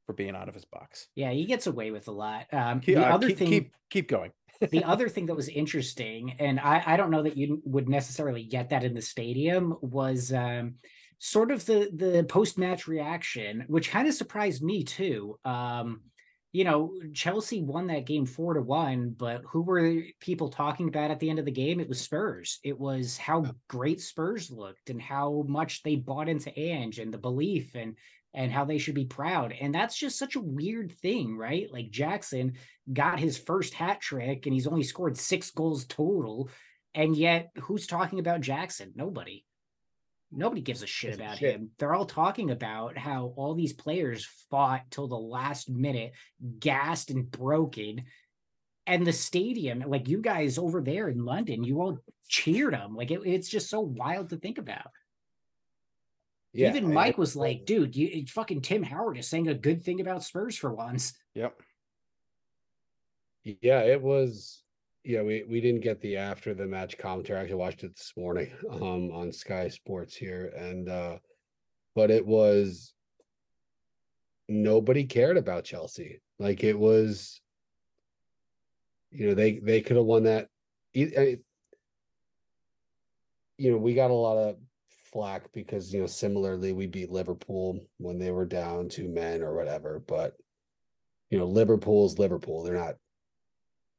for 0.06 0.14
being 0.14 0.34
out 0.34 0.48
of 0.48 0.54
his 0.54 0.64
box. 0.64 1.08
Yeah, 1.14 1.30
he 1.30 1.44
gets 1.44 1.66
away 1.66 1.90
with 1.90 2.08
a 2.08 2.12
lot. 2.12 2.46
Um, 2.52 2.80
Keep, 2.80 2.96
the 2.96 3.06
uh, 3.06 3.14
other 3.14 3.28
keep, 3.28 3.38
thing, 3.38 3.48
keep 3.48 3.72
keep 3.90 4.08
going. 4.08 4.32
the 4.70 4.84
other 4.84 5.10
thing 5.10 5.26
that 5.26 5.36
was 5.36 5.48
interesting, 5.48 6.34
and 6.38 6.58
I, 6.58 6.82
I 6.86 6.96
don't 6.96 7.10
know 7.10 7.22
that 7.22 7.36
you 7.36 7.60
would 7.66 7.88
necessarily 7.88 8.44
get 8.44 8.70
that 8.70 8.82
in 8.82 8.94
the 8.94 9.02
stadium, 9.02 9.76
was 9.82 10.32
um, 10.32 10.76
sort 11.18 11.50
of 11.50 11.64
the 11.66 11.90
the 11.94 12.24
post 12.24 12.58
match 12.58 12.86
reaction, 12.86 13.64
which 13.68 13.90
kind 13.90 14.08
of 14.08 14.14
surprised 14.14 14.62
me 14.62 14.84
too. 14.84 15.38
Um, 15.44 16.02
you 16.52 16.64
know, 16.64 16.94
Chelsea 17.12 17.62
won 17.62 17.88
that 17.88 18.06
game 18.06 18.24
four 18.24 18.54
to 18.54 18.62
one, 18.62 19.10
but 19.10 19.42
who 19.46 19.62
were 19.62 20.02
people 20.20 20.48
talking 20.48 20.88
about 20.88 21.10
at 21.10 21.20
the 21.20 21.28
end 21.28 21.38
of 21.38 21.44
the 21.44 21.50
game? 21.50 21.80
It 21.80 21.88
was 21.88 22.00
Spurs. 22.00 22.60
It 22.64 22.78
was 22.78 23.18
how 23.18 23.44
great 23.68 24.00
Spurs 24.00 24.50
looked 24.50 24.88
and 24.88 25.00
how 25.00 25.44
much 25.48 25.82
they 25.82 25.96
bought 25.96 26.28
into 26.28 26.56
Ange 26.58 26.98
and 26.98 27.12
the 27.12 27.18
belief 27.18 27.74
and 27.74 27.96
and 28.36 28.52
how 28.52 28.66
they 28.66 28.76
should 28.76 28.94
be 28.94 29.06
proud. 29.06 29.54
And 29.58 29.74
that's 29.74 29.98
just 29.98 30.18
such 30.18 30.36
a 30.36 30.40
weird 30.40 30.92
thing, 31.00 31.36
right? 31.36 31.72
Like 31.72 31.90
Jackson 31.90 32.52
got 32.92 33.18
his 33.18 33.38
first 33.38 33.72
hat 33.72 34.00
trick 34.00 34.44
and 34.44 34.52
he's 34.52 34.66
only 34.66 34.82
scored 34.82 35.16
six 35.16 35.50
goals 35.50 35.86
total. 35.86 36.50
And 36.94 37.16
yet, 37.16 37.50
who's 37.62 37.86
talking 37.86 38.18
about 38.18 38.42
Jackson? 38.42 38.92
Nobody. 38.94 39.45
Nobody 40.36 40.60
gives 40.60 40.82
a 40.82 40.86
shit 40.86 41.14
about 41.14 41.38
shit. 41.38 41.54
him. 41.54 41.70
They're 41.78 41.94
all 41.94 42.04
talking 42.06 42.50
about 42.50 42.98
how 42.98 43.32
all 43.36 43.54
these 43.54 43.72
players 43.72 44.28
fought 44.50 44.82
till 44.90 45.08
the 45.08 45.16
last 45.16 45.70
minute, 45.70 46.12
gassed 46.60 47.10
and 47.10 47.30
broken. 47.30 48.04
And 48.86 49.06
the 49.06 49.12
stadium, 49.12 49.82
like 49.86 50.08
you 50.08 50.20
guys 50.20 50.58
over 50.58 50.80
there 50.82 51.08
in 51.08 51.24
London, 51.24 51.64
you 51.64 51.80
all 51.80 51.98
cheered 52.28 52.74
them. 52.74 52.94
Like 52.94 53.10
it, 53.10 53.20
it's 53.24 53.48
just 53.48 53.70
so 53.70 53.80
wild 53.80 54.28
to 54.30 54.36
think 54.36 54.58
about. 54.58 54.90
yeah 56.52 56.68
Even 56.68 56.90
I- 56.90 56.92
Mike 56.94 57.18
was 57.18 57.34
like, 57.34 57.64
dude, 57.64 57.96
you 57.96 58.24
fucking 58.28 58.60
Tim 58.60 58.82
Howard 58.82 59.18
is 59.18 59.26
saying 59.28 59.48
a 59.48 59.54
good 59.54 59.82
thing 59.82 60.00
about 60.00 60.22
Spurs 60.22 60.56
for 60.56 60.72
once. 60.72 61.14
Yep. 61.34 61.60
Yeah, 63.62 63.80
it 63.80 64.02
was. 64.02 64.62
Yeah, 65.06 65.22
we 65.22 65.44
we 65.48 65.60
didn't 65.60 65.82
get 65.82 66.00
the 66.00 66.16
after 66.16 66.52
the 66.52 66.66
match 66.66 66.98
commentary. 66.98 67.38
I 67.38 67.42
actually 67.42 67.54
watched 67.58 67.84
it 67.84 67.94
this 67.94 68.12
morning 68.16 68.52
um 68.72 69.12
on 69.12 69.30
Sky 69.30 69.68
Sports 69.68 70.16
here, 70.16 70.52
and 70.56 70.88
uh 70.88 71.18
but 71.94 72.10
it 72.10 72.26
was 72.26 72.92
nobody 74.48 75.04
cared 75.04 75.36
about 75.36 75.62
Chelsea. 75.62 76.20
Like 76.40 76.64
it 76.64 76.76
was, 76.76 77.40
you 79.12 79.28
know, 79.28 79.34
they 79.34 79.60
they 79.60 79.80
could 79.80 79.96
have 79.96 80.06
won 80.06 80.24
that. 80.24 80.48
I- 80.96 81.38
You 83.58 83.70
know, 83.70 83.78
we 83.78 83.94
got 83.94 84.10
a 84.10 84.14
lot 84.14 84.36
of 84.36 84.56
flack 85.12 85.50
because 85.52 85.94
you 85.94 86.00
know 86.00 86.06
similarly 86.06 86.72
we 86.72 86.86
beat 86.86 87.10
Liverpool 87.12 87.78
when 87.98 88.18
they 88.18 88.30
were 88.32 88.44
down 88.44 88.88
two 88.88 89.08
men 89.08 89.42
or 89.42 89.54
whatever, 89.54 90.00
but 90.00 90.36
you 91.30 91.38
know 91.38 91.46
Liverpool's 91.46 92.18
Liverpool. 92.18 92.64
They're 92.64 92.74
not 92.74 92.96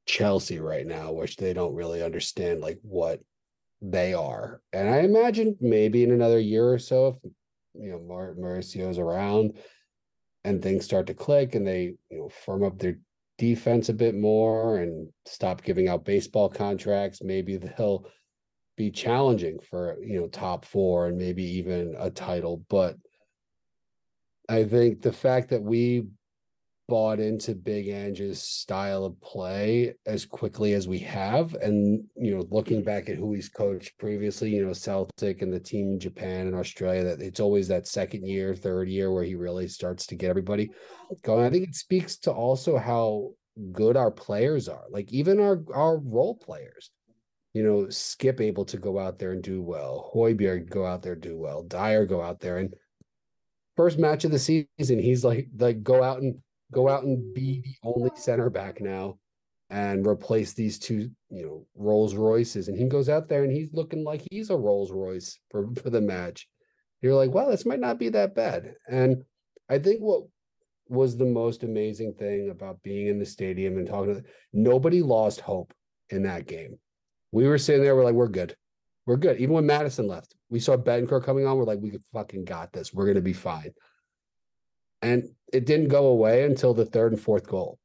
Chelsea 0.08 0.60
right 0.60 0.88
now, 0.88 1.12
which 1.12 1.36
they 1.36 1.54
don't 1.54 1.76
really 1.76 2.02
understand 2.02 2.62
like 2.62 2.80
what 2.82 3.20
they 3.82 4.14
are. 4.14 4.62
And 4.74 4.90
I 4.90 5.00
imagine 5.00 5.56
maybe 5.62 6.04
in 6.04 6.12
another 6.12 6.40
year 6.40 6.72
or 6.72 6.80
so, 6.80 7.20
if 7.24 7.32
you 7.76 7.92
know 7.92 8.00
Mar- 8.00 8.36
Mauricio's 8.36 8.98
around 8.98 9.58
and 10.44 10.64
things 10.64 10.86
start 10.86 11.08
to 11.08 11.14
click 11.14 11.54
and 11.54 11.68
they 11.68 11.96
you 12.10 12.18
know 12.18 12.30
firm 12.30 12.64
up 12.64 12.80
their 12.80 12.98
defense 13.38 13.90
a 13.90 13.94
bit 13.94 14.16
more 14.16 14.78
and 14.78 15.10
stop 15.26 15.62
giving 15.62 15.90
out 15.90 16.06
baseball 16.06 16.50
contracts, 16.50 17.22
maybe 17.22 17.58
they'll 17.58 18.10
be 18.78 18.90
challenging 18.90 19.60
for 19.60 19.98
you 20.02 20.20
know 20.20 20.28
top 20.28 20.66
four 20.66 21.08
and 21.08 21.18
maybe 21.18 21.44
even 21.44 21.96
a 22.00 22.10
title. 22.10 22.64
But 22.70 22.96
I 24.50 24.64
think 24.64 25.02
the 25.02 25.14
fact 25.14 25.50
that 25.50 25.62
we 25.62 26.08
bought 26.88 27.20
into 27.20 27.54
Big 27.54 27.90
Ange's 27.90 28.42
style 28.42 29.04
of 29.04 29.20
play 29.22 29.94
as 30.06 30.26
quickly 30.26 30.74
as 30.74 30.88
we 30.88 31.00
have. 31.00 31.54
And, 31.56 32.04
you 32.16 32.36
know, 32.36 32.46
looking 32.50 32.84
back 32.84 33.10
at 33.10 33.18
who 33.18 33.34
he's 33.34 33.50
coached 33.50 33.98
previously, 33.98 34.52
you 34.52 34.66
know, 34.66 34.74
Celtic 34.74 35.42
and 35.42 35.54
the 35.54 35.60
team 35.60 35.94
in 35.94 36.00
Japan 36.00 36.48
and 36.48 36.56
Australia, 36.56 37.04
that 37.04 37.22
it's 37.22 37.40
always 37.40 37.68
that 37.68 37.88
second 37.88 38.26
year, 38.26 38.56
third 38.56 38.90
year 38.90 39.12
where 39.12 39.24
he 39.24 39.36
really 39.36 39.68
starts 39.68 40.06
to 40.08 40.16
get 40.16 40.30
everybody 40.30 40.70
going. 41.24 41.46
I 41.46 41.50
think 41.50 41.68
it 41.68 41.76
speaks 41.76 42.18
to 42.20 42.32
also 42.32 42.78
how 42.78 43.32
good 43.72 43.98
our 43.98 44.12
players 44.12 44.70
are. 44.70 44.86
Like 44.90 45.12
even 45.12 45.40
our 45.40 45.64
our 45.74 45.98
role 45.98 46.36
players. 46.36 46.92
You 47.54 47.64
know, 47.64 47.88
Skipp 47.88 48.40
able 48.40 48.66
to 48.66 48.78
go 48.78 49.00
out 49.00 49.18
there 49.18 49.32
and 49.32 49.42
do 49.42 49.64
well. 49.64 50.12
Højbjerg 50.14 50.70
go 50.70 50.86
out 50.86 51.02
there 51.02 51.16
do 51.16 51.38
well. 51.38 51.64
Dier 51.64 52.06
go 52.06 52.22
out 52.22 52.40
there 52.40 52.58
and 52.58 52.72
first 53.76 53.98
match 53.98 54.26
of 54.26 54.32
the 54.32 54.40
season, 54.40 55.00
he's 55.00 55.24
like 55.24 55.48
like 55.58 55.82
go 55.84 56.04
out 56.04 56.22
and 56.22 56.36
go 56.72 56.90
out 56.90 57.04
and 57.04 57.34
be 57.34 57.62
the 57.62 57.76
only 57.84 58.12
center 58.16 58.50
back 58.50 58.82
now 58.82 59.18
and 59.70 60.08
replace 60.08 60.54
these 60.54 60.80
two, 60.80 61.10
you 61.30 61.46
know, 61.46 61.66
Rolls 61.76 62.16
Royces. 62.16 62.68
And 62.68 62.78
he 62.78 62.86
goes 62.86 63.10
out 63.10 63.28
there 63.28 63.44
and 63.44 63.52
he's 63.52 63.74
looking 63.74 64.04
like 64.04 64.22
he's 64.32 64.50
a 64.50 64.56
Rolls 64.56 64.92
Royce 64.92 65.40
for, 65.50 65.68
for 65.76 65.90
the 65.90 66.02
match. 66.02 66.48
You're 67.02 67.16
like, 67.16 67.32
well, 67.32 67.50
this 67.50 67.66
might 67.66 67.80
not 67.80 68.00
be 68.00 68.10
that 68.10 68.34
bad. 68.34 68.74
And 68.88 69.24
I 69.70 69.80
think 69.80 70.00
what 70.00 70.24
was 70.90 71.18
the 71.18 71.26
most 71.26 71.64
amazing 71.64 72.14
thing 72.14 72.50
about 72.50 72.82
being 72.82 73.08
in 73.08 73.20
the 73.20 73.26
stadium 73.26 73.78
and 73.78 73.88
talking 73.88 74.16
to 74.16 74.24
nobody 74.54 75.02
lost 75.02 75.42
hope 75.42 75.74
in 76.10 76.24
that 76.24 76.48
game. 76.48 76.80
We 77.32 77.46
were 77.48 77.58
sitting 77.58 77.84
there, 77.84 77.96
we're 77.96 78.06
like, 78.06 78.14
we're 78.14 78.30
good. 78.30 78.56
We're 79.06 79.18
good. 79.18 79.40
Even 79.40 79.56
when 79.56 79.66
Maddison 79.66 80.08
left, 80.08 80.36
we 80.50 80.60
saw 80.60 80.76
Bentancur 80.76 81.24
coming 81.24 81.46
on. 81.46 81.58
We're 81.58 81.64
like, 81.64 81.80
we 81.82 81.98
fucking 82.14 82.46
got 82.46 82.74
this. 82.74 82.94
We're 82.94 83.06
gonna 83.06 83.22
be 83.22 83.34
fine. 83.34 83.72
And 85.02 85.30
it 85.54 85.66
didn't 85.66 85.90
go 85.90 86.08
away 86.08 86.44
until 86.44 86.74
the 86.74 86.86
third 86.86 87.14
and 87.14 87.22
fourth 87.22 87.48
goal. 87.48 87.80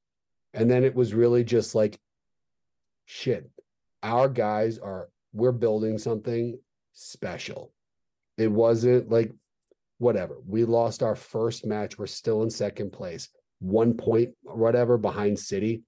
And 0.55 0.71
then 0.71 0.85
it 0.85 0.95
was 0.95 1.15
really 1.15 1.45
just 1.45 1.75
like, 1.75 1.99
shit, 3.05 3.49
our 4.03 4.29
guys 4.29 4.79
are, 4.79 5.09
we're 5.33 5.53
building 5.53 5.99
something 5.99 6.59
special. 6.93 7.73
It 8.37 8.51
wasn't 8.51 9.11
like, 9.11 9.33
whatever. 9.99 10.37
We 10.47 10.65
lost 10.65 11.03
our 11.03 11.15
first 11.15 11.65
match. 11.65 11.97
We're 11.97 12.07
still 12.07 12.43
in 12.43 12.51
second 12.51 12.93
place, 12.93 13.29
one 13.61 13.95
point, 13.95 14.31
whatever, 14.43 14.99
behind 14.99 15.39
City. 15.39 15.83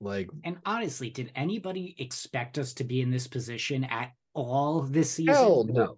Like, 0.00 0.28
And 0.44 0.58
honestly, 0.66 1.08
did 1.08 1.30
anybody 1.36 1.94
expect 1.98 2.58
us 2.58 2.74
to 2.74 2.84
be 2.84 3.00
in 3.00 3.10
this 3.10 3.28
position 3.28 3.84
at 3.84 4.12
all 4.34 4.80
this 4.80 5.12
season? 5.12 5.34
hell 5.34 5.64
no. 5.64 5.96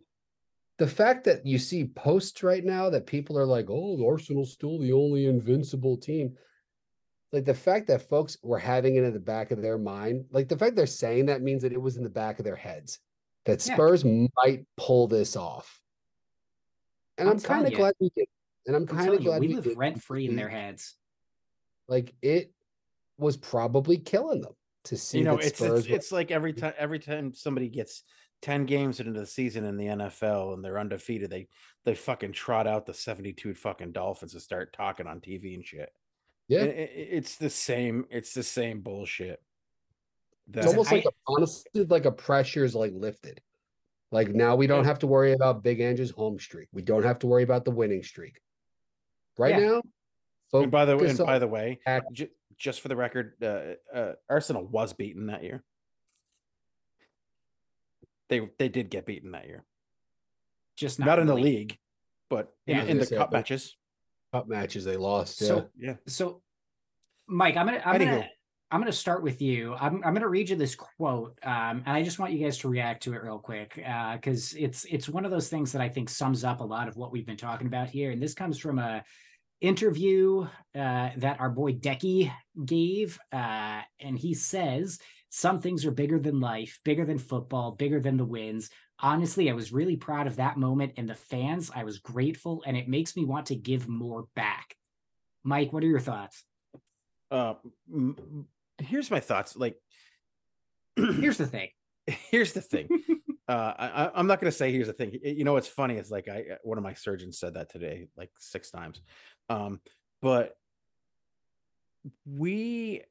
The 0.79 0.87
fact 0.87 1.25
that 1.25 1.45
you 1.45 1.59
see 1.59 1.87
posts 1.87 2.43
right 2.43 2.65
now 2.65 2.89
that 2.91 3.07
people 3.07 3.37
are 3.39 3.47
like, 3.47 3.67
oh, 3.69 4.05
Arsenal's 4.07 4.53
still 4.53 4.79
the 4.79 4.93
only 4.93 5.27
invincible 5.27 5.97
team 5.97 6.37
like 7.33 7.45
the 7.45 7.55
fact 7.55 7.89
that 7.89 8.09
folks 8.09 8.39
were 8.43 8.59
having 8.59 8.97
it 8.97 9.05
in 9.05 9.13
the 9.13 9.21
back 9.21 9.51
of 9.51 9.61
their 9.61 9.79
mind, 9.79 10.25
like 10.31 10.49
the 10.49 10.57
fact 10.57 10.77
they're 10.77 10.87
saying 10.87 11.27
that 11.27 11.43
means 11.43 11.63
that 11.63 11.73
it 11.73 11.81
was 11.81 11.97
in 11.97 12.03
the 12.03 12.09
back 12.09 12.39
of 12.39 12.45
their 12.45 12.57
heads 12.57 13.01
that 13.45 13.65
Yeah. 13.67 13.75
Spurs 13.75 14.05
might 14.05 14.67
pull 14.77 15.09
this 15.09 15.37
off. 15.37 15.81
And 17.19 17.29
I'm 17.29 17.35
I'm, 17.35 17.41
kind 17.41 17.67
of 17.67 17.75
glad 17.75 17.95
we 18.01 18.11
did. 18.17 18.29
And 18.67 18.77
I'm 18.77 18.83
I'm 18.83 18.89
kind 18.89 19.01
of 19.01 19.05
telling 19.05 19.23
you, 19.23 19.29
glad 19.29 19.41
we 19.41 19.49
we 19.49 19.55
live 19.57 19.77
rent 19.77 20.03
free 20.03 20.27
in 20.27 20.37
their 20.37 20.49
heads. 20.49 20.97
Like 21.87 22.15
it 22.23 22.53
was 23.19 23.37
probably 23.37 23.99
killing 23.99 24.41
them 24.41 24.53
to 24.85 24.97
see 24.97 25.19
you 25.19 25.25
know, 25.25 25.37
that 25.37 25.47
it's 25.47 25.59
Spurs. 25.59 25.81
it's, 25.81 25.89
were- 25.89 25.97
it's 25.97 26.13
like 26.13 26.31
every 26.31 26.53
time 26.53 26.75
every 26.79 26.99
time 26.99 27.35
somebody 27.35 27.69
gets 27.69 28.05
10 28.43 28.67
games 28.67 29.01
into 29.01 29.13
the 29.19 29.27
season 29.27 29.65
in 29.65 29.77
the 29.77 29.87
NFL 29.87 30.55
and 30.55 30.65
they're 30.65 30.79
undefeated, 30.79 31.31
they 31.31 31.49
they 31.85 31.95
fucking 31.95 32.33
trot 32.33 32.67
out 32.67 32.87
the 32.87 32.95
72 32.95 33.55
fucking 33.55 33.93
Dolphins 33.93 34.35
and 34.35 34.43
start 34.43 34.73
talking 34.73 35.07
on 35.07 35.21
TV 35.21 35.55
and 35.55 35.65
shit. 35.65 35.91
yeah, 36.49 36.61
I- 36.61 36.65
I- 36.65 36.69
it's 36.69 37.37
the 37.37 37.51
same, 37.51 38.05
it's 38.11 38.33
the 38.35 38.43
same 38.43 38.81
bullshit. 38.81 39.43
That, 40.49 40.65
it's 40.65 40.69
almost 40.69 40.93
I- 40.93 40.97
like 40.97 41.05
a, 41.07 41.11
honestly 41.27 41.85
like 41.85 42.05
a 42.05 42.13
pressure's 42.13 42.75
like 42.75 42.93
lifted. 42.95 43.41
Like 44.11 44.29
now 44.29 44.57
we 44.57 44.67
don't 44.67 44.85
have 44.85 45.01
to 45.01 45.07
worry 45.07 45.33
about 45.33 45.63
Big 45.63 45.81
Angie's 45.81 46.11
home 46.11 46.39
streak. 46.39 46.69
We 46.73 46.81
don't 46.83 47.03
have 47.03 47.19
to 47.21 47.27
worry 47.27 47.43
about 47.43 47.65
the 47.67 47.71
winning 47.71 48.03
streak. 48.03 48.41
Right 49.37 49.55
Yeah. 49.59 49.81
now, 50.53 50.61
and 50.63 50.71
by 50.71 50.85
the 50.87 50.97
way, 50.97 51.09
and 51.11 51.19
by 51.19 51.39
the 51.39 51.47
way, 51.47 51.79
ju- 52.13 52.31
just 52.57 52.81
for 52.81 52.89
the 52.89 52.97
record, 52.97 53.35
uh, 53.43 53.75
uh, 53.95 54.15
Arsenal 54.29 54.67
was 54.67 54.93
beaten 54.95 55.27
that 55.27 55.43
year. 55.45 55.63
They 58.29 58.49
they 58.59 58.69
did 58.69 58.91
get 58.91 59.07
beaten 59.07 59.33
that 59.33 59.47
year. 59.47 59.65
Just 60.77 60.99
Not, 60.99 61.07
not, 61.07 61.19
in 61.19 61.27
the 61.27 61.35
really. 61.35 61.57
league, 61.57 61.79
but 62.31 62.53
in, 62.67 62.77
Yeah. 62.77 62.83
in 62.85 62.91
I 62.91 62.93
the 62.95 62.99
was 63.01 63.09
cup 63.11 63.33
matches. 63.33 63.77
cup 64.33 64.49
matches 64.49 64.85
they 64.85 64.97
lost. 64.97 65.41
Yeah. 65.41 65.49
So 65.49 65.71
Yeah. 65.79 65.95
so 66.07 66.43
Mike, 67.27 67.57
I'm 67.57 67.67
gonna 67.67 67.83
I'm 67.85 68.01
Anywho. 68.01 68.11
gonna 68.11 68.31
I'm 68.71 68.81
gonna 68.81 68.93
start 68.93 69.23
with 69.23 69.41
you. 69.41 69.75
I'm 69.75 70.03
I'm 70.05 70.13
gonna 70.15 70.29
read 70.29 70.51
you 70.51 70.57
this 70.57 70.75
quote, 70.75 71.39
um, 71.43 71.83
and 71.87 71.89
I 71.89 72.03
just 72.03 72.19
want 72.19 72.33
you 72.33 72.39
guys 72.45 72.59
to 72.59 72.69
react 72.69 73.03
to 73.05 73.15
it 73.15 73.23
real 73.23 73.39
quick 73.39 73.75
because 73.75 74.55
it's 74.55 74.85
it's 74.85 75.09
one 75.09 75.25
of 75.25 75.31
those 75.31 75.49
things 75.49 75.73
that 75.73 75.81
I 75.81 75.89
think 75.89 76.11
sums 76.11 76.45
up 76.45 76.61
a 76.61 76.65
lot 76.65 76.87
of 76.87 76.97
what 76.97 77.11
we've 77.11 77.27
been 77.27 77.37
talking 77.39 77.67
about 77.67 77.89
here. 77.89 78.11
And 78.11 78.23
this 78.23 78.35
comes 78.35 78.59
from 78.59 78.79
a 78.79 79.03
interview 79.63 80.43
uh, 80.75 81.11
that 81.17 81.37
our 81.41 81.51
boy 81.51 81.73
Decky 81.73 82.31
gave, 82.65 83.19
uh, 83.33 83.81
and 84.01 84.17
he 84.19 84.35
says 84.35 84.99
some 85.31 85.61
things 85.61 85.85
are 85.85 85.91
bigger 85.91 86.19
than 86.19 86.41
life, 86.41 86.81
bigger 86.85 87.05
than 87.05 87.19
football, 87.19 87.73
bigger 87.73 88.01
than 88.01 88.17
the 88.17 88.25
wins. 88.25 88.71
Honestly, 89.01 89.51
I 89.51 89.55
was 89.55 89.73
really 89.73 89.97
proud 89.97 90.27
of 90.27 90.37
that 90.37 90.57
moment 90.57 90.95
and 90.97 91.09
the 91.09 91.15
fans. 91.15 91.71
I 91.75 91.85
was 91.85 91.99
grateful, 91.99 92.63
and 92.67 92.77
it 92.77 92.89
makes 92.89 93.17
me 93.17 93.25
want 93.25 93.47
to 93.47 93.57
give 93.57 93.89
more 93.89 94.27
back. 94.35 94.75
Mike, 95.45 95.73
what 95.73 95.85
are 95.85 95.89
your 95.89 96.01
thoughts? 96.01 96.45
Uh, 97.31 97.55
here's 98.79 99.11
my 99.11 99.21
thoughts. 99.21 99.57
Like, 99.57 99.77
Here's 100.97 101.39
the 101.39 101.47
thing. 101.47 101.69
here's 102.07 102.53
the 102.55 102.61
thing. 102.61 102.89
uh, 103.49 103.73
I, 103.79 104.11
I'm 104.15 104.27
not 104.27 104.41
going 104.41 104.51
to 104.51 104.57
say 104.57 104.73
here's 104.73 104.89
the 104.89 104.93
thing. 104.93 105.19
You 105.23 105.45
know 105.45 105.53
what's 105.53 105.69
funny 105.69 105.97
is 105.97 106.11
like 106.11 106.29
I 106.29 106.57
one 106.63 106.79
of 106.79 106.85
my 106.85 106.95
surgeons 106.95 107.39
said 107.39 107.55
that 107.55 107.71
today 107.71 108.09
like 108.17 108.31
six 108.39 108.71
times. 108.71 109.01
Um, 109.49 109.81
but 110.21 110.57
we 112.27 113.03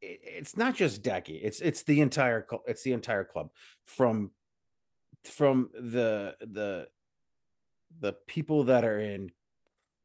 it- 0.00 0.20
it's 0.22 0.56
not 0.56 0.74
just 0.74 1.02
Decky. 1.02 1.40
It's 1.42 1.60
it's 1.60 1.82
the 1.82 2.00
entire 2.00 2.46
it's 2.66 2.82
the 2.82 2.92
entire 2.92 3.24
club 3.24 3.50
from 3.84 4.30
from 5.24 5.70
the 5.74 6.36
the 6.40 6.88
the 8.00 8.12
people 8.26 8.64
that 8.64 8.84
are 8.84 9.00
in 9.00 9.30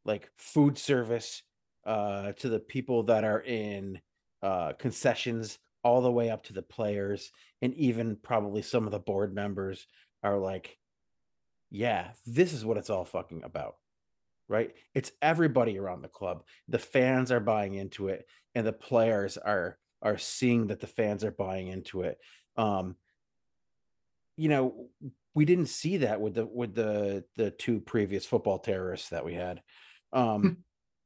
like 0.05 0.29
food 0.37 0.77
service 0.77 1.43
uh 1.85 2.31
to 2.33 2.49
the 2.49 2.59
people 2.59 3.03
that 3.03 3.23
are 3.23 3.41
in 3.41 3.99
uh 4.41 4.73
concessions 4.73 5.59
all 5.83 6.01
the 6.01 6.11
way 6.11 6.29
up 6.29 6.43
to 6.43 6.53
the 6.53 6.61
players 6.61 7.31
and 7.61 7.73
even 7.73 8.15
probably 8.15 8.61
some 8.61 8.85
of 8.85 8.91
the 8.91 8.99
board 8.99 9.33
members 9.33 9.87
are 10.23 10.37
like 10.37 10.77
yeah 11.69 12.09
this 12.25 12.53
is 12.53 12.63
what 12.63 12.77
it's 12.77 12.89
all 12.89 13.05
fucking 13.05 13.43
about 13.43 13.75
right? 14.51 14.73
It's 14.93 15.13
everybody 15.21 15.79
around 15.79 16.01
the 16.01 16.09
club. 16.09 16.43
The 16.67 16.77
fans 16.77 17.31
are 17.31 17.39
buying 17.39 17.73
into 17.73 18.09
it 18.09 18.27
and 18.53 18.67
the 18.67 18.73
players 18.73 19.37
are 19.37 19.77
are 20.01 20.17
seeing 20.17 20.67
that 20.67 20.79
the 20.79 20.87
fans 20.87 21.23
are 21.23 21.31
buying 21.31 21.69
into 21.69 22.01
it. 22.01 22.19
Um 22.57 22.97
you 24.35 24.49
know 24.49 24.89
we 25.33 25.45
didn't 25.45 25.67
see 25.67 25.97
that 25.97 26.19
with 26.19 26.35
the 26.35 26.45
with 26.45 26.75
the 26.75 27.23
the 27.37 27.51
two 27.51 27.79
previous 27.79 28.25
football 28.25 28.59
terrorists 28.59 29.09
that 29.09 29.23
we 29.23 29.33
had 29.33 29.61
um 30.11 30.57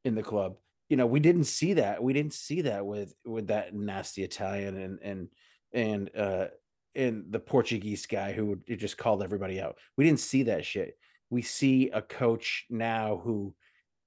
in 0.04 0.16
the 0.16 0.24
club. 0.24 0.58
You 0.90 0.98
know 0.98 1.06
we 1.06 1.20
didn't 1.20 1.44
see 1.44 1.74
that. 1.74 2.02
We 2.02 2.14
didn't 2.14 2.34
see 2.34 2.62
that 2.62 2.84
with 2.84 3.14
with 3.26 3.48
that 3.48 3.76
nasty 3.76 4.24
italian 4.24 4.76
and 4.76 5.00
and 5.04 5.30
and 5.72 6.18
uh 6.18 6.48
and 6.96 7.26
the 7.30 7.40
portuguese 7.40 8.08
guy 8.08 8.32
who 8.32 8.58
who 8.68 8.76
just 8.76 8.98
called 8.98 9.22
everybody 9.22 9.62
out. 9.62 9.78
We 9.98 10.04
didn't 10.04 10.20
see 10.20 10.44
that 10.44 10.66
shit 10.66 10.98
we 11.36 11.42
see 11.42 11.90
a 11.90 12.02
coach 12.02 12.66
now 12.70 13.22
who 13.24 13.54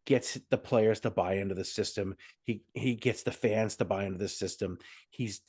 gets 0.06 0.38
the 0.50 0.56
players 0.56 1.00
to 1.00 1.10
buy 1.10 1.34
into 1.34 1.54
the 1.54 1.64
system 1.64 2.16
he 2.44 2.62
he 2.72 2.94
gets 2.94 3.22
the 3.22 3.30
fans 3.30 3.76
to 3.76 3.84
buy 3.84 4.04
into 4.04 4.18
the 4.18 4.28
system 4.28 4.78
he's 5.10 5.42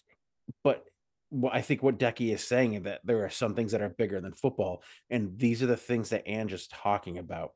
but 0.63 0.85
I 1.51 1.61
think 1.61 1.83
what 1.83 1.99
Decky 1.99 2.33
is 2.33 2.43
saying 2.43 2.73
is 2.73 2.83
that 2.83 3.01
there 3.03 3.23
are 3.23 3.29
some 3.29 3.53
things 3.53 3.71
that 3.71 3.81
are 3.81 3.89
bigger 3.89 4.19
than 4.19 4.33
football, 4.33 4.81
and 5.11 5.37
these 5.37 5.61
are 5.61 5.67
the 5.67 5.77
things 5.77 6.09
that 6.09 6.27
Ange 6.27 6.53
is 6.53 6.67
talking 6.67 7.19
about. 7.19 7.51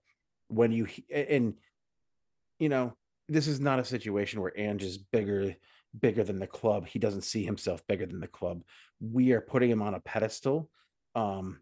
When 0.47 0.71
you 0.71 0.87
and 1.11 1.55
you 2.59 2.69
know 2.69 2.95
this 3.27 3.47
is 3.47 3.59
not 3.59 3.79
a 3.79 3.85
situation 3.85 4.41
where 4.41 4.57
Ange 4.57 4.83
is 4.83 4.99
bigger 4.99 5.55
bigger 5.99 6.23
than 6.23 6.39
the 6.39 6.47
club. 6.47 6.87
He 6.87 6.99
doesn't 6.99 7.23
see 7.23 7.43
himself 7.43 7.85
bigger 7.87 8.05
than 8.05 8.19
the 8.19 8.27
club. 8.27 8.63
We 8.99 9.31
are 9.31 9.41
putting 9.41 9.71
him 9.71 9.81
on 9.81 9.95
a 9.95 9.99
pedestal. 9.99 10.69
Um, 11.15 11.59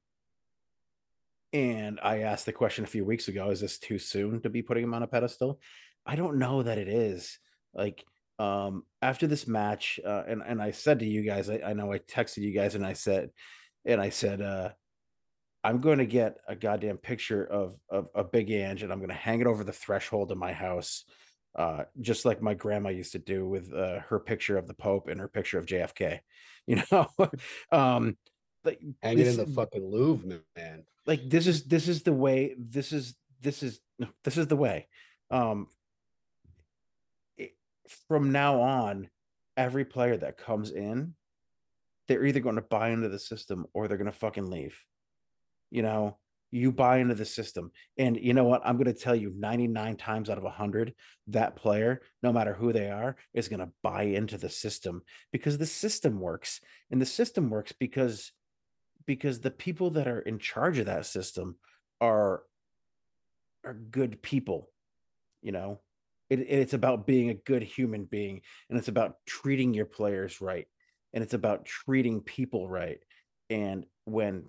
and 1.53 1.99
I 2.01 2.19
asked 2.19 2.45
the 2.45 2.53
question 2.53 2.83
a 2.83 2.87
few 2.87 3.05
weeks 3.05 3.27
ago: 3.27 3.49
Is 3.49 3.61
this 3.61 3.77
too 3.77 3.99
soon 3.99 4.41
to 4.41 4.49
be 4.49 4.61
putting 4.61 4.83
him 4.83 4.93
on 4.93 5.03
a 5.03 5.07
pedestal? 5.07 5.59
I 6.05 6.15
don't 6.15 6.39
know 6.39 6.63
that 6.63 6.77
it 6.77 6.87
is. 6.87 7.37
Like 7.73 8.05
um 8.41 8.83
after 9.03 9.27
this 9.27 9.47
match 9.47 9.99
uh, 10.03 10.23
and 10.27 10.41
and 10.43 10.61
i 10.61 10.71
said 10.71 10.99
to 10.99 11.05
you 11.05 11.21
guys 11.21 11.47
I, 11.47 11.61
I 11.63 11.73
know 11.73 11.93
i 11.93 11.99
texted 11.99 12.39
you 12.39 12.51
guys 12.51 12.73
and 12.73 12.83
i 12.83 12.93
said 12.93 13.29
and 13.85 14.01
i 14.01 14.09
said 14.09 14.41
uh 14.41 14.69
i'm 15.63 15.79
going 15.79 15.99
to 15.99 16.07
get 16.07 16.37
a 16.47 16.55
goddamn 16.55 16.97
picture 16.97 17.45
of 17.45 17.75
of 17.87 18.07
a 18.15 18.23
big 18.23 18.49
Ange 18.49 18.81
and 18.81 18.91
i'm 18.91 18.97
going 18.97 19.09
to 19.09 19.15
hang 19.15 19.41
it 19.41 19.47
over 19.47 19.63
the 19.63 19.71
threshold 19.71 20.31
of 20.31 20.39
my 20.39 20.53
house 20.53 21.03
uh 21.55 21.83
just 21.99 22.25
like 22.25 22.41
my 22.41 22.55
grandma 22.55 22.89
used 22.89 23.11
to 23.11 23.19
do 23.19 23.47
with 23.47 23.71
uh, 23.71 23.99
her 24.09 24.19
picture 24.19 24.57
of 24.57 24.67
the 24.67 24.73
pope 24.73 25.07
and 25.07 25.19
her 25.19 25.27
picture 25.27 25.59
of 25.59 25.67
jfk 25.67 26.19
you 26.65 26.81
know 26.91 27.07
um 27.71 28.17
like 28.63 28.79
Hang 29.01 29.17
it 29.17 29.27
in 29.27 29.37
the 29.37 29.47
fucking 29.47 29.83
Louvre, 29.83 30.39
man. 30.55 30.83
Like 31.05 31.29
this 31.29 31.47
is 31.47 31.65
this 31.65 31.87
is 31.87 32.03
the 32.03 32.13
way 32.13 32.55
this 32.57 32.91
is 32.91 33.15
this 33.41 33.63
is 33.63 33.79
this 34.23 34.37
is 34.37 34.47
the 34.47 34.55
way 34.55 34.87
um 35.29 35.67
it- 37.37 37.55
from 38.07 38.31
now 38.31 38.61
on 38.61 39.09
every 39.57 39.85
player 39.85 40.17
that 40.17 40.37
comes 40.37 40.71
in 40.71 41.13
they're 42.07 42.25
either 42.25 42.39
going 42.39 42.55
to 42.55 42.61
buy 42.61 42.89
into 42.89 43.09
the 43.09 43.19
system 43.19 43.65
or 43.73 43.87
they're 43.87 43.97
going 43.97 44.11
to 44.11 44.17
fucking 44.17 44.49
leave 44.49 44.77
you 45.69 45.81
know 45.81 46.17
you 46.51 46.71
buy 46.71 46.97
into 46.97 47.15
the 47.15 47.25
system. 47.25 47.71
And 47.97 48.17
you 48.17 48.33
know 48.33 48.43
what? 48.43 48.61
I'm 48.65 48.75
going 48.75 48.93
to 48.93 48.99
tell 48.99 49.15
you 49.15 49.33
99 49.35 49.95
times 49.95 50.29
out 50.29 50.37
of 50.37 50.43
100, 50.43 50.93
that 51.27 51.55
player, 51.55 52.01
no 52.21 52.33
matter 52.33 52.53
who 52.53 52.73
they 52.73 52.89
are, 52.89 53.15
is 53.33 53.47
going 53.47 53.61
to 53.61 53.71
buy 53.81 54.03
into 54.03 54.37
the 54.37 54.49
system 54.49 55.01
because 55.31 55.57
the 55.57 55.65
system 55.65 56.19
works. 56.19 56.59
And 56.91 57.01
the 57.01 57.05
system 57.05 57.49
works 57.49 57.71
because 57.71 58.31
because 59.05 59.39
the 59.39 59.51
people 59.51 59.91
that 59.91 60.07
are 60.07 60.19
in 60.19 60.39
charge 60.39 60.77
of 60.77 60.85
that 60.87 61.05
system 61.05 61.55
are 61.99 62.43
are 63.63 63.73
good 63.73 64.21
people. 64.21 64.69
You 65.41 65.51
know, 65.51 65.79
it, 66.29 66.39
it's 66.39 66.73
about 66.73 67.07
being 67.07 67.29
a 67.29 67.35
good 67.35 67.63
human 67.63 68.05
being 68.05 68.41
and 68.69 68.77
it's 68.77 68.87
about 68.87 69.15
treating 69.25 69.73
your 69.73 69.85
players 69.85 70.41
right 70.41 70.67
and 71.13 71.23
it's 71.23 71.33
about 71.33 71.65
treating 71.65 72.21
people 72.21 72.69
right. 72.69 72.99
And 73.49 73.85
when 74.05 74.45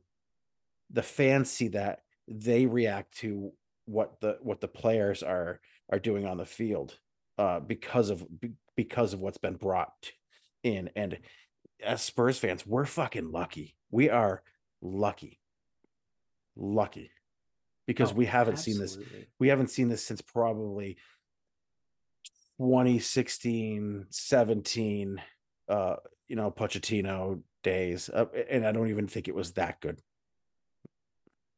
the 0.91 1.03
fans 1.03 1.51
see 1.51 1.69
that 1.69 2.01
they 2.29 2.67
react 2.67 3.19
to 3.19 3.53
what 3.87 4.21
the 4.21 4.38
what 4.43 4.61
the 4.61 4.69
players 4.69 5.23
are 5.23 5.61
are 5.91 5.99
doing 5.99 6.27
on 6.27 6.37
the 6.37 6.45
field 6.47 6.97
uh 7.38 7.59
because 7.59 8.11
of 8.11 8.25
because 8.77 9.12
of 9.12 9.21
what's 9.21 9.38
been 9.38 9.57
brought 9.57 10.12
in 10.62 10.88
and 10.95 11.19
as 11.85 12.01
spurs 12.01 12.38
fans 12.38 12.65
we're 12.65 12.87
fucking 12.87 13.33
lucky 13.33 13.75
we 13.93 14.11
are 14.11 14.43
lucky. 14.81 15.39
Lucky. 16.57 17.13
Because 17.87 18.11
Oh, 18.11 18.17
we 18.17 18.27
haven't 18.27 18.59
seen 18.59 18.79
this 18.79 18.99
we 19.39 19.49
haven't 19.49 19.71
seen 19.71 19.89
this 19.89 20.05
since 20.05 20.21
probably 20.21 20.97
2016 22.59 24.07
17 24.09 25.23
uh 25.69 25.97
you 26.29 26.37
know 26.37 26.51
Pochettino 26.51 27.43
days 27.63 28.09
uh, 28.09 28.27
and 28.49 28.67
I 28.67 28.73
don't 28.73 28.89
even 28.89 29.07
think 29.07 29.29
it 29.29 29.35
was 29.35 29.53
that 29.53 29.81
good. 29.81 30.01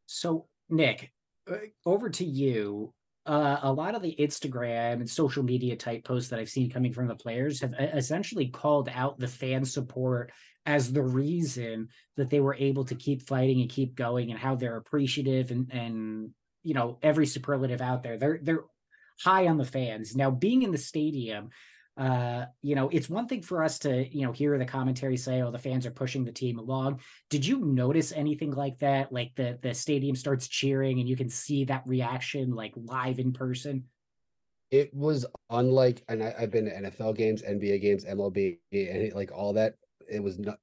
So, 0.07 0.47
Nick, 0.68 1.12
uh, 1.51 1.57
over 1.87 2.11
to 2.11 2.25
you. 2.25 2.92
Uh, 3.26 3.58
a 3.62 3.72
lot 3.72 3.94
of 3.94 4.02
the 4.02 4.14
Instagram 4.18 4.94
and 4.94 5.08
social 5.08 5.42
media 5.42 5.76
type 5.76 6.04
posts 6.04 6.28
that 6.28 6.38
I've 6.38 6.50
seen 6.50 6.70
coming 6.70 6.92
from 6.92 7.08
the 7.08 7.14
players 7.14 7.60
have 7.62 7.72
essentially 7.72 8.48
called 8.48 8.90
out 8.92 9.18
the 9.18 9.28
fan 9.28 9.64
support 9.64 10.30
as 10.66 10.92
the 10.92 11.02
reason 11.02 11.88
that 12.16 12.28
they 12.28 12.40
were 12.40 12.54
able 12.54 12.84
to 12.84 12.94
keep 12.94 13.22
fighting 13.22 13.62
and 13.62 13.70
keep 13.70 13.94
going, 13.94 14.30
and 14.30 14.38
how 14.38 14.56
they're 14.56 14.76
appreciative 14.76 15.50
and 15.50 15.72
and 15.72 16.30
you 16.62 16.74
know 16.74 16.98
every 17.02 17.26
superlative 17.26 17.80
out 17.80 18.02
there. 18.02 18.18
They're 18.18 18.40
they're 18.42 18.64
high 19.22 19.46
on 19.46 19.56
the 19.56 19.64
fans 19.64 20.14
now. 20.14 20.30
Being 20.30 20.62
in 20.62 20.70
the 20.70 20.78
stadium, 20.78 21.48
uh, 21.96 22.46
you 22.62 22.74
know, 22.74 22.88
it's 22.88 23.09
one 23.09 23.28
thing 23.28 23.42
for 23.42 23.62
us 23.62 23.78
to 23.80 24.09
you 24.09 24.26
know 24.26 24.33
hear 24.33 24.59
the 24.59 24.64
commentary 24.64 25.16
say, 25.16 25.42
"Oh, 25.42 25.50
the 25.50 25.59
fans 25.59 25.87
are 25.87 25.90
pushing 25.90 26.24
the 26.24 26.33
team 26.33 26.59
along." 26.59 27.00
did 27.30 27.44
you 27.44 27.64
notice 27.64 28.12
anything 28.12 28.52
like 28.52 28.78
that? 28.78 29.12
Like 29.12 29.33
the 29.35 29.59
the 29.61 29.74
stadium 29.74 30.14
starts 30.14 30.46
cheering 30.46 31.00
and 31.00 31.09
you 31.09 31.16
can 31.16 31.28
see 31.28 31.64
that 31.64 31.83
reaction 31.87 32.54
like 32.54 32.72
live 32.76 33.18
in 33.18 33.33
person? 33.33 33.85
It 34.70 34.94
was 34.94 35.26
unlike 35.50 36.02
and 36.09 36.22
I, 36.22 36.35
i've 36.38 36.50
been 36.50 36.64
to 36.64 36.72
nfl 36.72 37.14
games 37.14 37.42
nba 37.42 37.80
games 37.80 38.04
mlb 38.04 38.59
and 38.72 39.12
like 39.14 39.30
all 39.30 39.52
that 39.52 39.74
it 40.11 40.22
was 40.22 40.38
not 40.38 40.59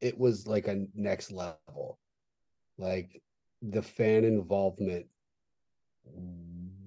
it 0.00 0.18
was 0.18 0.46
like 0.46 0.68
a 0.68 0.84
next 0.94 1.32
level. 1.32 1.98
Like 2.78 3.22
the 3.62 3.82
fan 3.82 4.24
involvement 4.24 5.06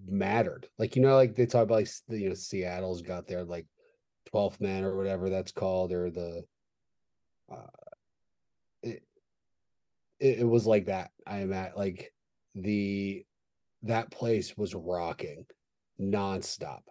mattered. 0.08 0.68
Like 0.78 0.96
you 0.96 1.02
know 1.02 1.16
like 1.16 1.36
they 1.36 1.46
talk 1.46 1.64
about 1.64 1.76
like 1.76 1.90
you 2.10 2.30
know 2.30 2.36
seattle's 2.36 3.02
got 3.02 3.28
their 3.28 3.44
like 3.44 3.66
12th 4.34 4.60
man 4.62 4.84
or 4.84 4.96
whatever 4.96 5.30
that's 5.30 5.52
called 5.52 5.92
or 5.92 6.10
the 6.10 6.44
uh 7.52 7.68
it, 8.84 9.04
it, 10.20 10.40
it 10.40 10.48
was 10.48 10.66
like 10.66 10.86
that 10.86 11.12
i 11.26 11.40
am 11.40 11.54
at 11.54 11.78
like 11.78 12.12
the 12.56 13.26
that 13.84 14.12
place 14.12 14.58
was 14.58 14.74
rocking 14.76 15.46
nonstop. 16.00 16.82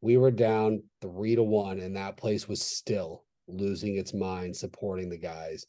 We 0.00 0.16
were 0.16 0.30
down 0.30 0.82
three 1.00 1.36
to 1.36 1.42
one, 1.42 1.78
and 1.78 1.96
that 1.96 2.16
place 2.16 2.48
was 2.48 2.60
still 2.60 3.24
losing 3.48 3.96
its 3.96 4.14
mind 4.14 4.56
supporting 4.56 5.08
the 5.08 5.18
guys. 5.18 5.66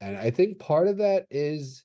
And 0.00 0.16
I 0.16 0.30
think 0.30 0.58
part 0.58 0.88
of 0.88 0.98
that 0.98 1.26
is, 1.30 1.84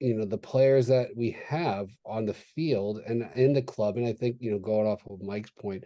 you 0.00 0.14
know, 0.14 0.24
the 0.24 0.38
players 0.38 0.88
that 0.88 1.08
we 1.16 1.36
have 1.46 1.88
on 2.04 2.26
the 2.26 2.34
field 2.34 3.00
and 3.06 3.28
in 3.36 3.52
the 3.52 3.62
club. 3.62 3.96
And 3.96 4.06
I 4.06 4.12
think, 4.12 4.36
you 4.40 4.50
know, 4.50 4.58
going 4.58 4.86
off 4.86 5.02
of 5.08 5.22
Mike's 5.22 5.50
point 5.50 5.84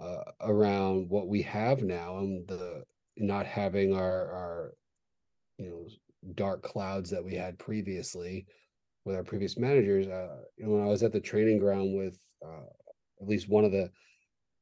uh, 0.00 0.30
around 0.42 1.08
what 1.08 1.28
we 1.28 1.42
have 1.42 1.82
now 1.82 2.18
and 2.18 2.46
the 2.48 2.82
not 3.16 3.46
having 3.46 3.94
our, 3.94 4.30
our, 4.32 4.72
you 5.58 5.70
know, 5.70 5.86
dark 6.34 6.62
clouds 6.62 7.10
that 7.10 7.24
we 7.24 7.34
had 7.34 7.58
previously 7.58 8.46
with 9.04 9.16
our 9.16 9.22
previous 9.22 9.56
managers. 9.56 10.06
Uh, 10.06 10.36
when 10.58 10.82
I 10.82 10.86
was 10.88 11.02
at 11.02 11.12
the 11.12 11.20
training 11.20 11.58
ground 11.58 11.96
with 11.96 12.18
uh, 12.44 12.66
at 13.20 13.28
least 13.28 13.48
one 13.48 13.64
of 13.64 13.72
the 13.72 13.90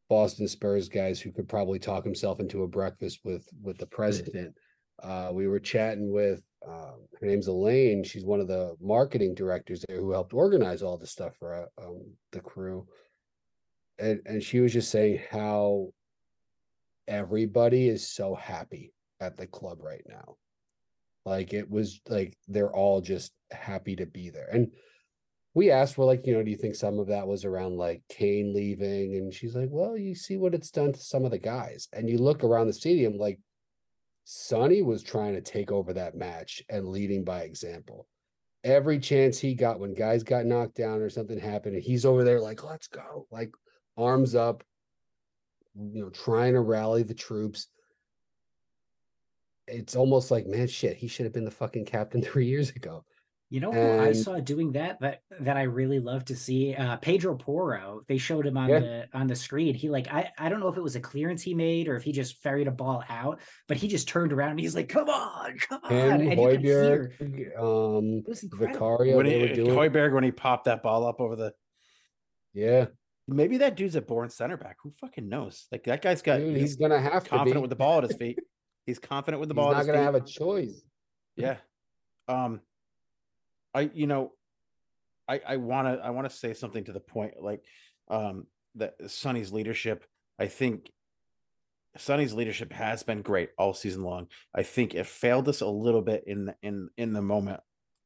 Boston 0.08 0.46
Spurs 0.46 0.88
guys 0.88 1.20
who 1.20 1.32
could 1.32 1.48
probably 1.48 1.78
talk 1.78 2.04
himself 2.04 2.38
into 2.38 2.62
a 2.62 2.68
breakfast 2.68 3.20
with 3.24 3.48
with 3.62 3.78
the 3.78 3.86
president. 3.86 4.54
Uh, 5.02 5.30
we 5.32 5.48
were 5.48 5.58
chatting 5.58 6.12
with 6.12 6.42
um, 6.66 7.06
her 7.20 7.26
name's 7.26 7.48
Elaine. 7.48 8.04
She's 8.04 8.24
one 8.24 8.40
of 8.40 8.48
the 8.48 8.76
marketing 8.80 9.34
directors 9.34 9.84
there 9.88 9.98
who 9.98 10.12
helped 10.12 10.32
organize 10.32 10.82
all 10.82 10.96
the 10.96 11.06
stuff 11.06 11.34
for 11.38 11.54
uh, 11.54 11.84
um, 11.84 12.04
the 12.32 12.40
crew. 12.40 12.86
And 13.98 14.20
and 14.26 14.42
she 14.42 14.61
was 14.61 14.72
just 14.72 14.90
saying 14.90 15.20
how 15.30 15.92
everybody 17.07 17.88
is 17.88 18.09
so 18.09 18.35
happy 18.35 18.92
at 19.20 19.37
the 19.37 19.46
club 19.46 19.78
right 19.83 20.04
now. 20.09 20.37
Like 21.24 21.52
it 21.52 21.70
was 21.70 22.00
like 22.09 22.37
they're 22.48 22.74
all 22.74 23.00
just 23.00 23.33
happy 23.50 23.96
to 23.96 24.07
be 24.07 24.30
there. 24.30 24.48
And 24.52 24.72
we 25.54 25.70
asked, 25.70 25.96
we're 25.96 26.04
like, 26.04 26.26
you 26.26 26.35
know, 26.35 26.42
do 26.42 26.50
you 26.50 26.57
think 26.57 26.74
some 26.74 26.98
of 26.98 27.07
that 27.07 27.28
was 27.28 27.44
around 27.44 27.76
like 27.76 28.02
Kane 28.09 28.52
leaving? 28.52 29.14
And 29.14 29.33
she's 29.33 29.54
like, 29.54 29.68
well, 29.70 29.96
you 29.96 30.14
see 30.14 30.37
what 30.37 30.54
it's 30.54 30.70
done 30.70 30.92
to 30.92 31.00
some 31.00 31.24
of 31.24 31.30
the 31.30 31.38
guys. 31.38 31.88
And 31.92 32.11
you 32.11 32.18
look 32.18 32.42
around 32.42 32.66
the 32.66 32.72
stadium, 32.72 33.16
like 33.16 33.38
Sonny 34.24 34.83
was 34.83 35.02
trying 35.02 35.35
to 35.35 35.40
take 35.40 35.70
over 35.70 35.92
that 35.92 36.16
match 36.16 36.62
and 36.68 36.88
leading 36.88 37.24
by 37.24 37.42
example. 37.42 38.09
Every 38.64 38.98
chance 38.98 39.38
he 39.38 39.54
got 39.54 39.78
when 39.78 39.94
guys 39.94 40.22
got 40.22 40.46
knocked 40.46 40.74
down 40.74 41.02
or 41.02 41.11
something 41.11 41.38
happened, 41.38 41.74
and 41.74 41.85
he's 41.85 42.07
over 42.07 42.24
there 42.24 42.40
like, 42.40 42.64
let's 42.64 42.88
go, 42.88 43.26
like 43.30 43.52
arms 43.96 44.35
up, 44.35 44.64
you 45.74 46.02
know, 46.02 46.11
trying 46.11 46.54
to 46.54 46.61
rally 46.61 47.02
the 47.02 47.14
troops. 47.14 47.68
It's 49.66 49.96
almost 49.96 50.30
like, 50.30 50.46
man, 50.46 50.66
shit, 50.68 50.96
he 50.96 51.09
should 51.09 51.24
have 51.24 51.33
been 51.33 51.44
the 51.44 51.50
fucking 51.50 51.87
captain 51.87 52.22
three 52.30 52.46
years 52.46 52.70
ago. 52.70 53.04
you 53.50 53.61
know 53.61 53.70
who 53.72 54.00
i 54.02 54.11
saw 54.12 54.40
doing 54.40 54.72
that 54.72 54.98
that 55.00 55.20
that 55.40 55.57
i 55.57 55.62
really 55.62 56.00
love 56.00 56.24
to 56.24 56.35
see 56.35 56.74
uh 56.74 56.96
Pedro 56.96 57.37
Porro 57.37 58.00
they 58.09 58.16
showed 58.18 58.46
him 58.46 58.57
on 58.57 58.68
Yeah. 58.70 58.80
the 58.80 59.09
on 59.12 59.26
the 59.28 59.37
screen 59.37 59.74
he 59.74 59.88
like 59.90 60.09
i 60.09 60.22
i 60.38 60.48
don't 60.48 60.61
know 60.61 60.68
if 60.72 60.78
it 60.78 60.83
was 60.83 60.96
a 60.96 61.00
clearance 61.00 61.42
he 61.42 61.54
made 61.54 61.87
or 61.87 61.94
if 61.94 62.02
he 62.02 62.11
just 62.11 62.38
ferried 62.42 62.66
a 62.66 62.72
ball 62.72 63.04
out 63.09 63.38
but 63.68 63.76
he 63.76 63.87
just 63.87 64.09
turned 64.09 64.33
around 64.33 64.52
and 64.52 64.61
he's 64.61 64.74
like 64.74 64.88
come 64.88 65.09
on 65.11 65.59
come 65.59 65.80
on 65.85 65.92
Him, 65.92 66.20
and 66.33 66.40
you 66.40 66.46
Højbjerg, 66.48 67.59
um, 67.61 68.07
it 68.26 68.28
was 68.28 68.42
incredible 68.42 68.74
Vicario, 68.96 69.16
when 69.18 69.26
they 69.26 69.35
he, 69.37 69.42
were 69.42 69.54
doing, 69.54 69.76
Højbjerg 69.78 70.14
when 70.14 70.24
he 70.24 70.33
popped 70.33 70.64
that 70.64 70.83
ball 70.83 71.07
up 71.07 71.20
over 71.20 71.37
the 71.37 71.52
yeah, 72.54 72.87
maybe 73.26 73.58
that 73.58 73.76
dude's 73.76 73.96
a 73.96 74.02
born 74.02 74.30
center 74.30 74.56
back. 74.56 74.76
Who 74.82 74.92
fucking 75.00 75.28
knows? 75.28 75.66
Like 75.72 75.84
that 75.84 76.02
guy's 76.02 76.22
got 76.22 76.38
dude, 76.38 76.52
he's, 76.56 76.70
he's 76.70 76.76
gonna 76.76 77.00
have 77.00 77.24
to 77.24 77.30
be 77.30 77.37
confident 77.37 77.56
be. 77.56 77.60
with 77.62 77.70
the 77.70 77.76
ball 77.76 77.98
at 77.98 78.04
his 78.04 78.16
feet. 78.18 78.38
He's 78.87 78.98
confident 78.98 79.40
with 79.40 79.48
the 79.48 79.54
He's 79.54 79.62
ball 79.62 79.72
not 79.72 79.76
at 79.76 79.78
his 79.78 79.87
gonna 79.87 79.98
feet. 79.98 80.04
have 80.04 80.14
a 80.14 80.20
choice. 80.20 80.82
Yeah. 81.37 81.56
Um 82.28 82.60
I 83.72 83.90
you 83.94 84.06
know 84.06 84.32
I 85.28 85.40
I 85.46 85.56
want 85.56 85.88
to 85.88 86.04
I 86.04 86.10
want 86.10 86.28
to 86.28 86.37
say 86.37 86.52
something 86.54 86.84
to 86.84 86.92
the 86.92 87.00
point 87.00 87.34
like 87.40 87.64
um 88.08 88.46
that 88.76 88.94
Sonny's 89.10 89.52
leadership 89.52 90.04
I 90.38 90.46
think 90.46 90.90
Sonny's 91.96 92.34
leadership 92.34 92.72
has 92.72 93.04
been 93.04 93.22
great 93.22 93.50
all 93.56 93.72
season 93.72 94.02
long. 94.02 94.26
I 94.54 94.64
think 94.64 94.94
it 94.94 95.06
failed 95.06 95.48
us 95.48 95.60
a 95.60 95.66
little 95.68 96.02
bit 96.02 96.24
in 96.26 96.46
the, 96.46 96.54
in 96.62 96.88
in 96.96 97.12
the 97.12 97.22
moment 97.22 97.60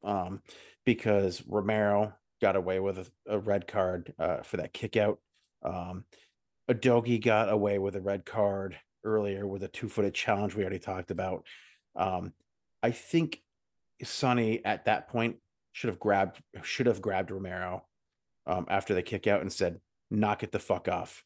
um 0.04 0.42
because 0.84 1.42
Romero 1.46 2.12
got 2.40 2.56
away 2.56 2.80
with 2.80 2.98
a, 2.98 3.06
a 3.26 3.38
red 3.38 3.66
card 3.66 4.14
uh 4.18 4.42
for 4.42 4.58
that 4.58 4.72
kick 4.72 4.96
out. 4.96 5.18
Um 5.62 6.04
Udogie 6.70 7.22
got 7.22 7.50
away 7.50 7.78
with 7.78 7.96
a 7.96 8.00
red 8.00 8.26
card 8.26 8.76
earlier 9.04 9.46
with 9.46 9.62
a 9.62 9.68
two-footed 9.68 10.12
challenge 10.12 10.54
we 10.54 10.62
already 10.62 10.78
talked 10.78 11.10
about. 11.10 11.44
Um 11.96 12.32
I 12.82 12.90
think 12.90 13.42
Sonny 14.02 14.64
at 14.64 14.84
that 14.84 15.08
point 15.08 15.36
should 15.72 15.88
have 15.88 15.98
grabbed 15.98 16.40
should 16.62 16.86
have 16.86 17.02
grabbed 17.02 17.30
Romero 17.30 17.84
um, 18.46 18.66
after 18.68 18.94
the 18.94 19.02
kick 19.02 19.26
out 19.26 19.40
and 19.40 19.52
said, 19.52 19.80
"Knock 20.10 20.42
it 20.42 20.52
the 20.52 20.58
fuck 20.58 20.88
off. 20.88 21.24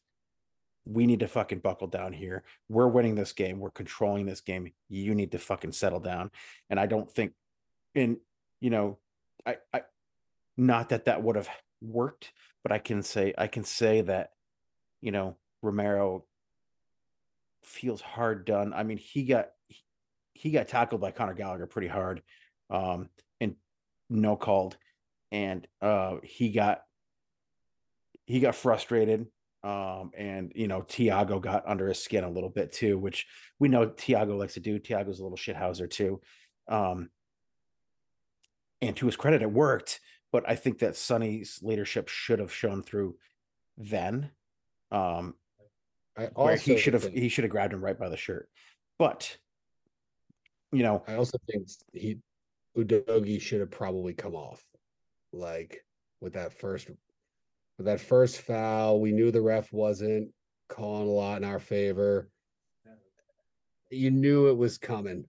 We 0.85 1.05
need 1.05 1.21
to 1.21 1.27
fucking 1.27 1.59
buckle 1.59 1.87
down 1.87 2.13
here. 2.13 2.43
We're 2.69 2.87
winning 2.87 3.15
this 3.15 3.31
game. 3.31 3.59
We're 3.59 3.71
controlling 3.71 4.25
this 4.25 4.41
game. 4.41 4.71
You 4.89 5.15
need 5.15 5.31
to 5.31 5.39
fucking 5.39 5.71
settle 5.71 5.99
down." 5.99 6.31
And 6.69 6.79
I 6.79 6.85
don't 6.85 7.09
think, 7.09 7.33
in 7.95 8.17
you 8.59 8.69
know, 8.69 8.99
I 9.45 9.57
I 9.73 9.81
not 10.57 10.89
that 10.89 11.05
that 11.05 11.23
would 11.23 11.35
have 11.35 11.49
worked, 11.81 12.31
but 12.63 12.71
I 12.71 12.79
can 12.79 13.03
say 13.03 13.33
I 13.37 13.47
can 13.47 13.63
say 13.63 14.01
that, 14.01 14.31
you 15.01 15.11
know, 15.11 15.37
Romero 15.61 16.25
feels 17.63 18.01
hard 18.01 18.45
done. 18.45 18.73
I 18.73 18.83
mean, 18.83 18.97
he 18.97 19.23
got 19.23 19.49
he 20.33 20.51
got 20.51 20.67
tackled 20.67 21.01
by 21.01 21.11
Conor 21.11 21.33
Gallagher 21.33 21.67
pretty 21.67 21.87
hard. 21.87 22.21
Um, 22.69 23.09
and 23.39 23.55
no 24.09 24.35
called, 24.35 24.77
and 25.31 25.67
uh, 25.81 26.17
he 26.23 26.49
got 26.49 26.81
he 28.25 28.39
got 28.39 28.55
frustrated. 28.55 29.27
Um, 29.63 30.11
and 30.17 30.51
you 30.55 30.67
know, 30.67 30.81
Thiago 30.81 31.41
got 31.41 31.67
under 31.67 31.87
his 31.87 32.03
skin 32.03 32.23
a 32.23 32.29
little 32.29 32.49
bit 32.49 32.71
too, 32.71 32.97
which 32.97 33.25
we 33.59 33.69
know 33.69 33.87
Thiago 33.87 34.37
likes 34.37 34.55
to 34.55 34.59
do. 34.59 34.79
Thiago's 34.79 35.19
a 35.19 35.23
little 35.23 35.37
shithouser 35.37 35.89
too. 35.89 36.21
Um, 36.67 37.09
and 38.81 38.95
to 38.97 39.05
his 39.05 39.15
credit, 39.15 39.41
it 39.41 39.51
worked. 39.51 40.01
But 40.33 40.49
I 40.49 40.55
think 40.55 40.79
that 40.79 40.97
Sonny's 40.97 41.59
leadership 41.61 42.09
should 42.09 42.39
have 42.39 42.51
shown 42.51 42.81
through 42.81 43.15
then. 43.77 44.31
Um, 44.91 45.35
I 46.17 46.29
where 46.33 46.55
he 46.55 46.77
should 46.77 46.95
have 46.95 47.07
he 47.13 47.29
should 47.29 47.43
have 47.43 47.51
grabbed 47.51 47.73
him 47.73 47.83
right 47.83 47.97
by 47.97 48.09
the 48.09 48.17
shirt. 48.17 48.49
But 48.97 49.37
you 50.71 50.81
know, 50.81 51.03
I 51.07 51.15
also 51.15 51.37
think 51.49 51.67
he 51.93 52.17
Udogie 52.75 53.39
should 53.39 53.59
have 53.59 53.69
probably 53.69 54.13
come 54.13 54.33
off, 54.33 54.63
like 55.31 55.85
with 56.19 56.33
that 56.33 56.51
first 56.51 56.89
with 57.77 57.85
that 57.85 58.01
first 58.01 58.41
foul. 58.41 58.99
We 58.99 59.11
knew 59.11 59.29
the 59.29 59.41
ref 59.41 59.71
wasn't 59.71 60.31
calling 60.67 61.07
a 61.07 61.11
lot 61.11 61.37
in 61.37 61.43
our 61.43 61.59
favor. 61.59 62.27
You 63.91 64.09
knew 64.09 64.47
it 64.47 64.57
was 64.57 64.79
coming, 64.79 65.25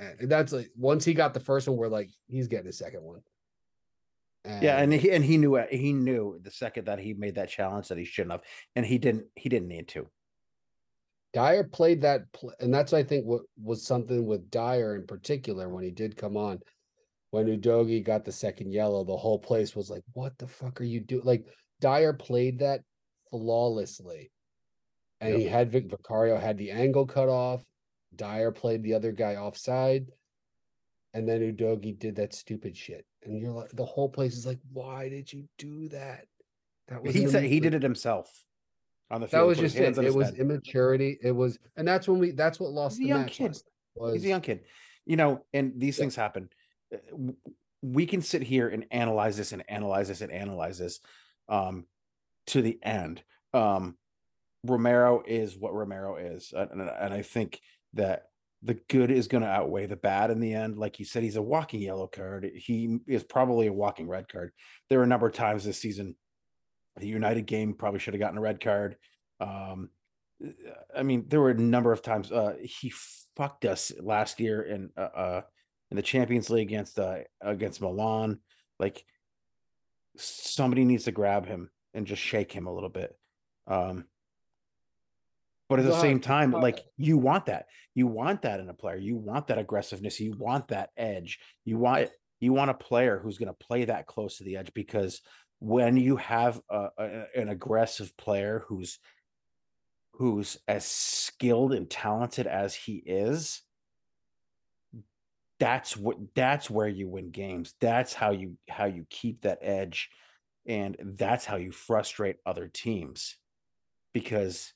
and 0.00 0.28
that's 0.28 0.52
like 0.52 0.70
once 0.76 1.04
he 1.04 1.14
got 1.14 1.32
the 1.32 1.38
first 1.38 1.68
one, 1.68 1.76
we're 1.76 1.86
like, 1.86 2.10
he's 2.26 2.48
getting 2.48 2.68
a 2.68 2.72
second 2.72 3.04
one. 3.04 3.22
Yeah, 4.44 4.78
and 4.78 4.92
he 4.92 5.10
and 5.12 5.24
he 5.24 5.38
knew. 5.38 5.56
Uh, 5.56 5.66
he 5.70 5.92
knew 5.92 6.38
the 6.42 6.50
second 6.50 6.86
that 6.86 6.98
he 6.98 7.14
made 7.14 7.36
that 7.36 7.48
challenge 7.48 7.88
that 7.88 7.98
he 7.98 8.04
shouldn't 8.04 8.32
have, 8.32 8.42
and 8.74 8.84
he 8.84 8.98
didn't. 8.98 9.26
He 9.36 9.48
didn't 9.48 9.68
need 9.68 9.88
to. 9.88 10.08
Dier 11.32 11.64
played 11.64 12.02
that, 12.02 12.22
and 12.60 12.74
that's 12.74 12.92
I 12.92 13.04
think 13.04 13.24
what 13.24 13.42
was 13.62 13.86
something 13.86 14.26
with 14.26 14.50
Dier 14.50 14.96
in 14.96 15.06
particular 15.06 15.68
when 15.68 15.84
he 15.84 15.90
did 15.90 16.16
come 16.16 16.36
on. 16.36 16.58
When 17.30 17.46
Udogie 17.46 18.04
got 18.04 18.24
the 18.24 18.32
second 18.32 18.72
yellow, 18.72 19.04
the 19.04 19.16
whole 19.16 19.38
place 19.38 19.74
was 19.74 19.88
like, 19.88 20.02
"What 20.12 20.36
the 20.38 20.48
fuck 20.48 20.80
are 20.80 20.84
you 20.84 21.00
doing?" 21.00 21.24
Like 21.24 21.46
Dier 21.80 22.12
played 22.12 22.58
that 22.58 22.82
flawlessly, 23.30 24.30
and 25.20 25.36
he 25.36 25.44
had 25.44 25.70
Vic 25.70 25.88
Vicario 25.88 26.36
had 26.36 26.58
the 26.58 26.72
angle 26.72 27.06
cut 27.06 27.28
off. 27.28 27.64
Dier 28.14 28.52
played 28.52 28.82
the 28.82 28.94
other 28.94 29.12
guy 29.12 29.36
offside, 29.36 30.10
and 31.14 31.26
then 31.28 31.40
Udogie 31.40 31.98
did 31.98 32.16
that 32.16 32.34
stupid 32.34 32.76
shit, 32.76 33.06
and 33.24 33.38
you're 33.40 33.52
like, 33.52 33.70
the 33.70 33.84
whole 33.84 34.08
place 34.08 34.36
is 34.36 34.46
like, 34.46 34.58
"Why 34.72 35.08
did 35.08 35.32
you 35.32 35.48
do 35.58 35.88
that?" 35.88 36.26
That 36.88 37.02
was 37.02 37.14
He 37.14 37.26
said 37.26 37.44
he 37.44 37.60
did 37.60 37.74
it 37.74 37.82
himself 37.82 38.44
on 39.10 39.20
the 39.20 39.26
that 39.28 39.42
was 39.46 39.58
just 39.58 39.76
it. 39.76 39.96
It 39.98 40.14
was 40.14 40.28
head. 40.28 40.38
immaturity. 40.38 41.18
It 41.22 41.32
was, 41.32 41.58
and 41.76 41.86
that's 41.86 42.08
when 42.08 42.18
we. 42.18 42.30
That's 42.32 42.58
what 42.58 42.70
lost 42.72 42.98
He's 42.98 43.04
the 43.04 43.08
young 43.08 43.22
match. 43.22 43.32
kid. 43.36 43.56
Was 43.94 44.14
He's 44.14 44.24
a 44.24 44.28
young 44.28 44.40
kid, 44.40 44.64
you 45.04 45.16
know, 45.16 45.44
and 45.52 45.72
these 45.76 45.98
Yeah. 45.98 46.02
things 46.02 46.16
happen. 46.16 46.48
Uh, 46.92 47.32
We 47.82 48.06
can 48.06 48.22
sit 48.22 48.42
here 48.42 48.68
and 48.68 48.86
analyze 48.92 49.36
this 49.36 49.50
and 49.52 49.64
analyze 49.68 50.08
this 50.08 50.20
and 50.20 50.30
analyze 50.30 50.78
this 50.78 51.00
um, 51.48 51.86
to 52.46 52.62
the 52.62 52.78
end. 52.82 53.22
Um, 53.52 53.98
Romero 54.64 55.22
is 55.26 55.56
what 55.58 55.74
Romero 55.74 56.16
is, 56.16 56.52
and 56.52 56.80
and 56.80 57.12
I 57.12 57.22
think 57.22 57.60
that 57.94 58.28
the 58.62 58.74
good 58.88 59.10
is 59.10 59.28
going 59.28 59.42
to 59.42 59.48
outweigh 59.48 59.86
the 59.86 59.96
bad 59.96 60.30
in 60.30 60.40
the 60.40 60.54
end. 60.54 60.78
Like 60.78 60.98
you 60.98 61.04
said, 61.04 61.22
he's 61.22 61.36
a 61.36 61.42
walking 61.42 61.80
yellow 61.80 62.06
card. 62.06 62.50
He 62.54 62.98
is 63.08 63.24
probably 63.24 63.66
a 63.66 63.72
walking 63.72 64.08
red 64.08 64.28
card. 64.28 64.52
There 64.88 64.98
were 64.98 65.04
a 65.04 65.08
number 65.08 65.26
of 65.26 65.34
times 65.34 65.64
this 65.64 65.80
season, 65.80 66.14
the 66.96 67.06
United 67.06 67.46
game 67.46 67.74
probably 67.74 67.98
should 67.98 68.14
have 68.14 68.20
gotten 68.20 68.38
a 68.38 68.42
red 68.42 68.60
card. 68.60 68.96
Um, 69.40 69.90
I 70.96 71.02
mean, 71.02 71.24
there 71.28 71.40
were 71.40 71.50
a 71.50 71.54
number 71.54 71.92
of 71.92 72.02
times 72.02 72.30
uh, 72.30 72.54
he 72.62 72.92
fucked 73.36 73.64
us 73.64 73.92
last 74.00 74.40
year 74.40 74.62
in 74.62 74.90
uh, 74.96 75.00
uh, 75.00 75.42
in 75.90 75.96
the 75.96 76.02
Champions 76.02 76.50
League 76.50 76.68
against 76.68 76.98
uh, 76.98 77.18
against 77.40 77.80
Milan. 77.80 78.40
Like 78.78 79.04
somebody 80.16 80.84
needs 80.84 81.04
to 81.04 81.12
grab 81.12 81.46
him 81.46 81.70
and 81.94 82.06
just 82.06 82.22
shake 82.22 82.52
him 82.52 82.66
a 82.66 82.72
little 82.72 82.88
bit. 82.88 83.16
Um, 83.66 84.06
but 85.72 85.80
at 85.80 85.86
the 85.86 86.00
same 86.00 86.20
time, 86.20 86.52
like 86.52 86.84
you 86.98 87.16
want 87.16 87.46
that, 87.46 87.64
you 87.94 88.06
want 88.06 88.42
that 88.42 88.60
in 88.60 88.68
a 88.68 88.74
player. 88.74 88.96
You 88.96 89.16
want 89.16 89.46
that 89.46 89.56
aggressiveness. 89.56 90.20
You 90.20 90.34
want 90.36 90.68
that 90.68 90.90
edge. 90.98 91.38
You 91.64 91.78
want 91.78 92.10
you 92.40 92.52
want 92.52 92.70
a 92.70 92.74
player 92.74 93.18
who's 93.18 93.38
going 93.38 93.48
to 93.48 93.54
play 93.54 93.86
that 93.86 94.06
close 94.06 94.36
to 94.36 94.44
the 94.44 94.58
edge 94.58 94.70
because 94.74 95.22
when 95.60 95.96
you 95.96 96.16
have 96.16 96.60
a, 96.68 96.88
a, 96.98 97.24
an 97.36 97.48
aggressive 97.48 98.14
player 98.18 98.66
who's 98.66 98.98
who's 100.16 100.58
as 100.68 100.84
skilled 100.84 101.72
and 101.72 101.88
talented 101.88 102.46
as 102.46 102.74
he 102.74 102.96
is 102.96 103.62
that's 105.58 105.96
what 105.96 106.18
that's 106.34 106.68
where 106.68 106.88
you 106.88 107.08
win 107.08 107.30
games 107.30 107.74
that's 107.80 108.12
how 108.12 108.30
you 108.30 108.58
how 108.68 108.84
you 108.84 109.06
keep 109.08 109.40
that 109.40 109.60
edge 109.62 110.10
and 110.66 110.98
that's 111.16 111.46
how 111.46 111.56
you 111.56 111.72
frustrate 111.72 112.36
other 112.44 112.68
teams 112.68 113.36
because 114.12 114.74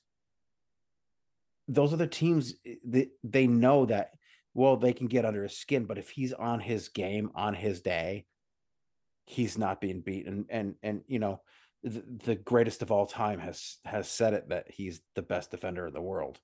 those 1.69 1.93
other 1.93 2.07
teams 2.07 2.55
eh, 2.65 2.75
they, 2.85 3.09
they 3.25 3.47
know 3.47 3.87
that 3.87 4.11
well 4.55 4.77
they 4.77 4.93
can 4.93 5.07
get 5.07 5.25
under 5.25 5.43
his 5.43 5.57
skin 5.57 5.85
but 5.85 5.99
if 5.99 6.11
he's 6.11 6.33
on 6.33 6.61
his 6.61 6.89
game 6.89 7.31
on 7.35 7.55
his 7.55 7.81
day 7.81 8.25
he's 9.25 9.59
not 9.59 9.81
being 9.81 10.01
beaten 10.01 10.47
and 10.49 10.75
and 10.83 11.03
you 11.07 11.19
know 11.19 11.41
the, 11.83 12.03
the 12.25 12.35
greatest 12.35 12.83
of 12.83 12.91
all 12.91 13.07
time 13.07 13.39
has 13.39 13.77
has 13.85 14.09
said 14.09 14.35
it 14.35 14.49
that 14.49 14.71
he's 14.71 15.01
the 15.15 15.23
best 15.23 15.51
defender 15.51 15.87
in 15.87 15.93
the 15.95 16.01
world 16.01 16.39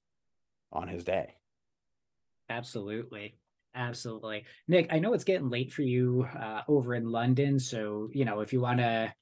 on 0.73 0.89
his 0.89 1.05
day 1.05 1.35
Absolutely. 2.53 3.35
Absolutely. 3.75 4.45
Nick, 4.68 4.89
I 4.91 4.99
know 4.99 5.14
it's 5.14 5.25
getting 5.25 5.49
late 5.49 5.73
for 5.73 5.83
you 5.83 6.29
uh, 6.39 6.61
over 6.68 6.95
in 6.95 7.07
London. 7.07 7.59
So, 7.59 8.11
you 8.12 8.27
know, 8.27 8.41
if 8.41 8.53
you 8.53 8.61
want 8.61 8.79
to 8.79 9.12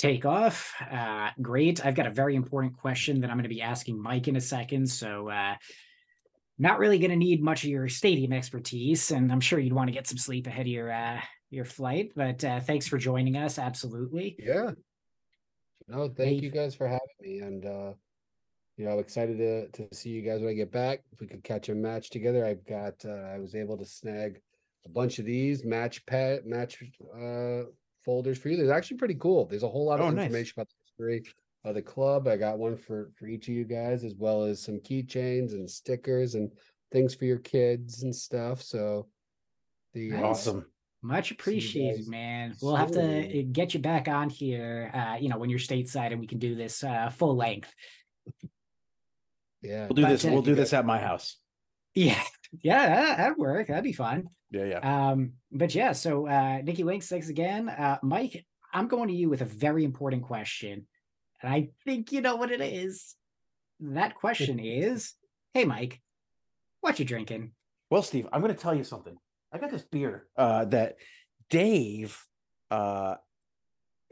take 0.00 0.24
off, 0.24 0.72
uh, 0.90 1.28
great. 1.42 1.84
I've 1.84 1.94
got 1.94 2.06
a 2.06 2.10
very 2.10 2.34
important 2.34 2.76
question 2.76 3.20
that 3.20 3.30
I'm 3.30 3.36
going 3.36 3.44
to 3.44 3.48
be 3.48 3.62
asking 3.62 4.00
Mike 4.02 4.28
in 4.28 4.36
a 4.36 4.40
second. 4.40 4.86
So, 4.90 5.28
uh, 5.28 5.54
not 6.58 6.78
really 6.78 6.98
going 6.98 7.10
to 7.10 7.16
need 7.16 7.42
much 7.42 7.64
of 7.64 7.70
your 7.70 7.88
stadium 7.88 8.32
expertise. 8.32 9.10
And 9.10 9.30
I'm 9.30 9.40
sure 9.40 9.58
you'd 9.58 9.72
want 9.72 9.88
to 9.88 9.94
get 9.94 10.06
some 10.06 10.18
sleep 10.18 10.46
ahead 10.46 10.62
of 10.62 10.66
your, 10.66 10.90
uh, 10.90 11.20
your 11.50 11.64
flight. 11.64 12.12
But 12.16 12.42
uh, 12.44 12.60
thanks 12.60 12.86
for 12.86 12.98
joining 12.98 13.36
us. 13.36 13.58
Absolutely. 13.58 14.36
Yeah. 14.38 14.72
No, 15.88 16.08
thank 16.08 16.38
Hey. 16.40 16.44
you 16.46 16.50
guys 16.50 16.74
for 16.74 16.86
having 16.86 17.00
me. 17.20 17.38
And 17.40 17.64
uh 17.66 17.92
you 18.76 18.86
know, 18.86 18.92
I'm 18.92 18.98
excited 19.00 19.36
to 19.38 19.68
to 19.68 19.94
see 19.94 20.10
you 20.10 20.22
guys 20.22 20.40
when 20.40 20.50
I 20.50 20.54
get 20.54 20.70
back. 20.70 21.02
If 21.12 21.20
we 21.20 21.26
could 21.26 21.42
catch 21.44 21.68
a 21.68 21.74
match 21.74 22.10
together. 22.10 22.46
I've 22.46 22.64
got 22.64 22.94
uh 23.04 23.34
I 23.34 23.38
was 23.38 23.54
able 23.54 23.76
to 23.78 23.84
snag 23.84 24.40
a 24.86 24.88
bunch 24.88 25.18
of 25.18 25.24
these 25.24 25.64
match 25.64 26.06
pet 26.06 26.46
match 26.46 26.82
uh 27.14 27.62
folders 28.04 28.38
for 28.38 28.48
you. 28.48 28.56
There's 28.56 28.70
actually 28.70 28.96
pretty 28.98 29.14
cool. 29.16 29.46
There's 29.46 29.62
a 29.62 29.68
whole 29.68 29.86
lot 29.86 30.00
of 30.00 30.06
Oh, 30.06 30.10
nice. 30.10 30.24
information 30.26 30.54
about 30.56 30.68
the 30.68 30.74
history 30.82 31.34
of 31.64 31.74
the 31.74 31.82
club. 31.82 32.26
I 32.28 32.36
got 32.36 32.58
one 32.58 32.76
for 32.76 33.10
for 33.16 33.26
each 33.26 33.48
of 33.48 33.54
you 33.54 33.64
guys, 33.64 34.04
as 34.04 34.14
well 34.16 34.44
as 34.44 34.62
some 34.62 34.78
keychains 34.80 35.52
and 35.52 35.68
stickers 35.70 36.34
and 36.34 36.50
things 36.92 37.14
for 37.14 37.24
your 37.24 37.38
kids 37.38 38.02
and 38.02 38.14
stuff. 38.14 38.62
So 38.62 39.08
the 39.92 40.12
uh, 40.12 40.16
Nice. 40.16 40.24
awesome 40.24 40.66
Much 41.02 41.30
appreciated, 41.30 42.08
man. 42.08 42.54
We'll 42.60 42.76
have 42.76 42.92
to 42.92 43.42
get 43.52 43.74
you 43.74 43.80
back 43.80 44.08
on 44.08 44.28
here, 44.28 44.90
uh, 44.94 45.16
you 45.20 45.28
know, 45.28 45.38
when 45.38 45.48
you're 45.50 45.58
stateside 45.58 46.12
and 46.12 46.20
we 46.20 46.26
can 46.26 46.38
do 46.38 46.54
this 46.54 46.82
uh, 46.84 47.08
full 47.10 47.36
length. 47.36 47.72
yeah. 49.62 49.86
we'll 49.86 49.94
do 49.94 50.02
But, 50.02 50.08
this 50.10 50.24
uh, 50.24 50.28
we'll 50.32 50.42
do 50.42 50.54
this 50.54 50.72
at 50.72 50.84
my 50.86 50.98
house 50.98 51.36
Yeah, 51.94 52.22
yeah, 52.62 52.86
that, 52.88 53.16
that'd 53.18 53.38
work. 53.38 53.68
That'd 53.68 53.84
be 53.84 53.92
fun. 53.92 54.28
yeah 54.50 54.64
yeah 54.64 55.10
Um, 55.10 55.32
but 55.52 55.74
yeah, 55.74 55.92
so 55.92 56.26
uh 56.26 56.60
Nicky 56.62 56.84
Winks, 56.84 57.08
thanks 57.08 57.28
again. 57.28 57.68
Uh 57.68 57.98
Mike, 58.02 58.44
I'm 58.72 58.88
going 58.88 59.08
to 59.08 59.14
you 59.14 59.28
with 59.28 59.42
a 59.42 59.46
very 59.46 59.84
important 59.84 60.22
question. 60.22 60.86
And 61.42 61.52
I 61.52 61.70
think 61.84 62.12
you 62.12 62.20
know 62.20 62.36
what 62.36 62.50
it 62.50 62.60
is. 62.60 63.14
That 63.80 64.14
question 64.14 64.58
is, 64.82 65.14
hey 65.54 65.64
Mike, 65.64 66.00
what 66.80 66.98
you 66.98 67.04
drinking? 67.04 67.52
Well, 67.90 68.02
Steve, 68.02 68.28
I'm 68.32 68.40
going 68.40 68.54
to 68.54 68.60
tell 68.60 68.74
you 68.74 68.84
something. 68.84 69.16
I 69.52 69.58
got 69.58 69.70
this 69.70 69.82
beer 69.82 70.28
uh, 70.36 70.64
that 70.66 70.96
Dave 71.48 72.16
uh, 72.70 73.16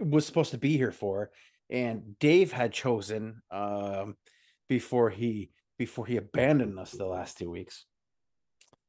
was 0.01 0.27
supposed 0.27 0.51
to 0.51 0.59
be 0.59 0.77
here 0.77 0.91
for, 0.91 1.31
and 1.71 2.19
Dave 2.19 2.51
had 2.51 2.73
chosen 2.73 3.41
um, 3.51 4.17
before 4.69 5.11
he 5.11 5.51
before 5.79 6.07
he 6.07 6.17
abandoned 6.17 6.77
us 6.79 6.91
the 6.91 7.07
last 7.07 7.39
two 7.39 7.51
weeks. 7.51 7.85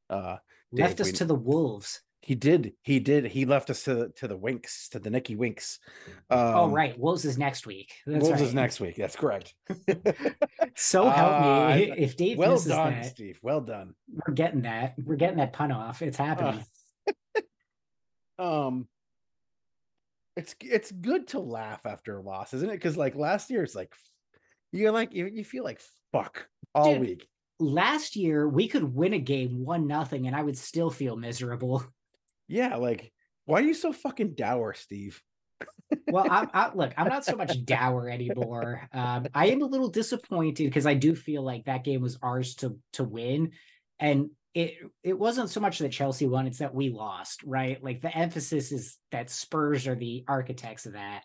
Uh, 0.09 0.37
Left 0.71 0.97
Dave, 0.97 1.01
us 1.07 1.11
we- 1.11 1.17
to 1.17 1.25
the 1.25 1.35
wolves. 1.35 2.01
he 2.21 2.35
did, 2.35 2.73
he 2.83 2.99
did, 2.99 3.25
he 3.25 3.45
left 3.45 3.69
us 3.69 3.83
to 3.83 3.95
the 3.95 4.09
to 4.17 4.27
the 4.27 4.37
Winks, 4.37 4.89
to 4.89 4.99
the 4.99 5.09
Nicky 5.09 5.35
Winks. 5.35 5.79
Um, 6.29 6.39
oh 6.39 6.69
right, 6.69 6.97
wolves 6.99 7.25
is 7.25 7.37
next 7.37 7.65
week. 7.65 7.93
That's 8.05 8.23
Wolves 8.23 8.39
right. 8.41 8.47
is 8.47 8.53
next 8.53 8.79
week. 8.79 8.95
That's 8.95 9.15
correct. 9.15 9.53
So 10.75 11.09
help 11.09 11.31
Uh, 11.41 11.75
me. 11.75 11.91
If 11.97 12.15
Dave 12.15 12.37
well 12.37 12.51
misses 12.53 12.67
done, 12.71 12.93
that, 12.93 13.05
Steve. 13.07 13.37
Well 13.41 13.59
done. 13.59 13.95
we're 14.25 14.33
getting 14.33 14.61
that. 14.61 14.93
We're 15.03 15.17
getting 15.17 15.37
that 15.37 15.51
pun 15.51 15.71
off. 15.73 16.01
It's 16.01 16.15
happening. 16.17 16.63
um 18.39 18.87
it's 20.37 20.55
it's 20.61 20.91
good 20.91 21.27
to 21.29 21.39
laugh 21.39 21.81
after 21.85 22.17
a 22.17 22.21
loss 22.21 22.53
isn't 22.53 22.69
it 22.69 22.73
because 22.73 22.95
like 22.95 23.15
last 23.15 23.49
year 23.49 23.63
it's 23.63 23.75
like 23.75 23.91
you're 24.71 24.91
like 24.91 25.13
you, 25.13 25.25
you 25.25 25.43
feel 25.43 25.65
like 25.65 25.81
fuck 26.13 26.47
all 26.73 26.93
Dude. 26.93 27.01
week 27.01 27.27
Last 27.59 28.15
year 28.15 28.47
we 28.47 28.67
could 28.67 28.83
win 28.83 29.13
a 29.13 29.19
game 29.19 29.63
one 29.63 29.87
nothing, 29.87 30.27
and 30.27 30.35
I 30.35 30.43
would 30.43 30.57
still 30.57 30.89
feel 30.89 31.15
miserable. 31.15 31.83
yeah 32.47 32.75
like 32.75 33.11
Why 33.45 33.59
are 33.59 33.63
you 33.63 33.73
so 33.73 33.93
fucking 33.93 34.33
dour, 34.33 34.73
Steve? 34.73 35.21
well, 36.07 36.25
I, 36.29 36.47
I, 36.53 36.73
look, 36.73 36.93
I'm 36.97 37.07
not 37.07 37.25
so 37.25 37.35
much 37.35 37.65
dour 37.65 38.09
anymore. 38.09 38.87
Um, 38.93 39.27
I 39.33 39.47
am 39.47 39.61
a 39.61 39.65
little 39.65 39.89
disappointed 39.89 40.65
because 40.65 40.85
I 40.85 40.93
do 40.93 41.15
feel 41.15 41.43
like 41.43 41.65
that 41.65 41.83
game 41.83 42.01
was 42.01 42.17
ours 42.21 42.55
to 42.55 42.77
to 42.93 43.03
win, 43.03 43.51
and 43.99 44.29
it 44.53 44.75
it 45.03 45.17
wasn't 45.17 45.49
so 45.49 45.59
much 45.59 45.79
that 45.79 45.91
Chelsea 45.91 46.27
won; 46.27 46.47
it's 46.47 46.59
that 46.59 46.73
we 46.73 46.89
lost, 46.89 47.43
right? 47.43 47.83
Like 47.83 48.01
the 48.01 48.15
emphasis 48.15 48.71
is 48.71 48.97
that 49.11 49.29
Spurs 49.29 49.87
are 49.87 49.95
the 49.95 50.23
architects 50.27 50.85
of 50.85 50.93
that. 50.93 51.23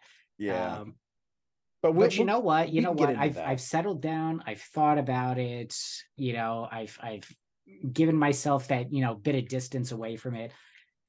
Um, 0.81 0.95
but, 1.93 1.99
but 1.99 2.17
you 2.17 2.25
know 2.25 2.39
what? 2.39 2.71
You 2.71 2.81
know 2.81 2.93
what? 2.93 3.11
I've 3.11 3.35
that. 3.35 3.47
I've 3.47 3.61
settled 3.61 4.01
down. 4.01 4.43
I've 4.47 4.63
thought 4.63 4.97
about 4.97 5.39
it. 5.39 5.77
You 6.17 6.33
know, 6.33 6.67
I've 6.71 6.99
I've 7.03 7.31
given 7.93 8.17
myself 8.17 8.69
that 8.69 8.91
you 8.91 9.03
know 9.03 9.15
bit 9.15 9.35
of 9.35 9.49
distance 9.49 9.93
away 9.93 10.17
from 10.17 10.35
it, 10.35 10.51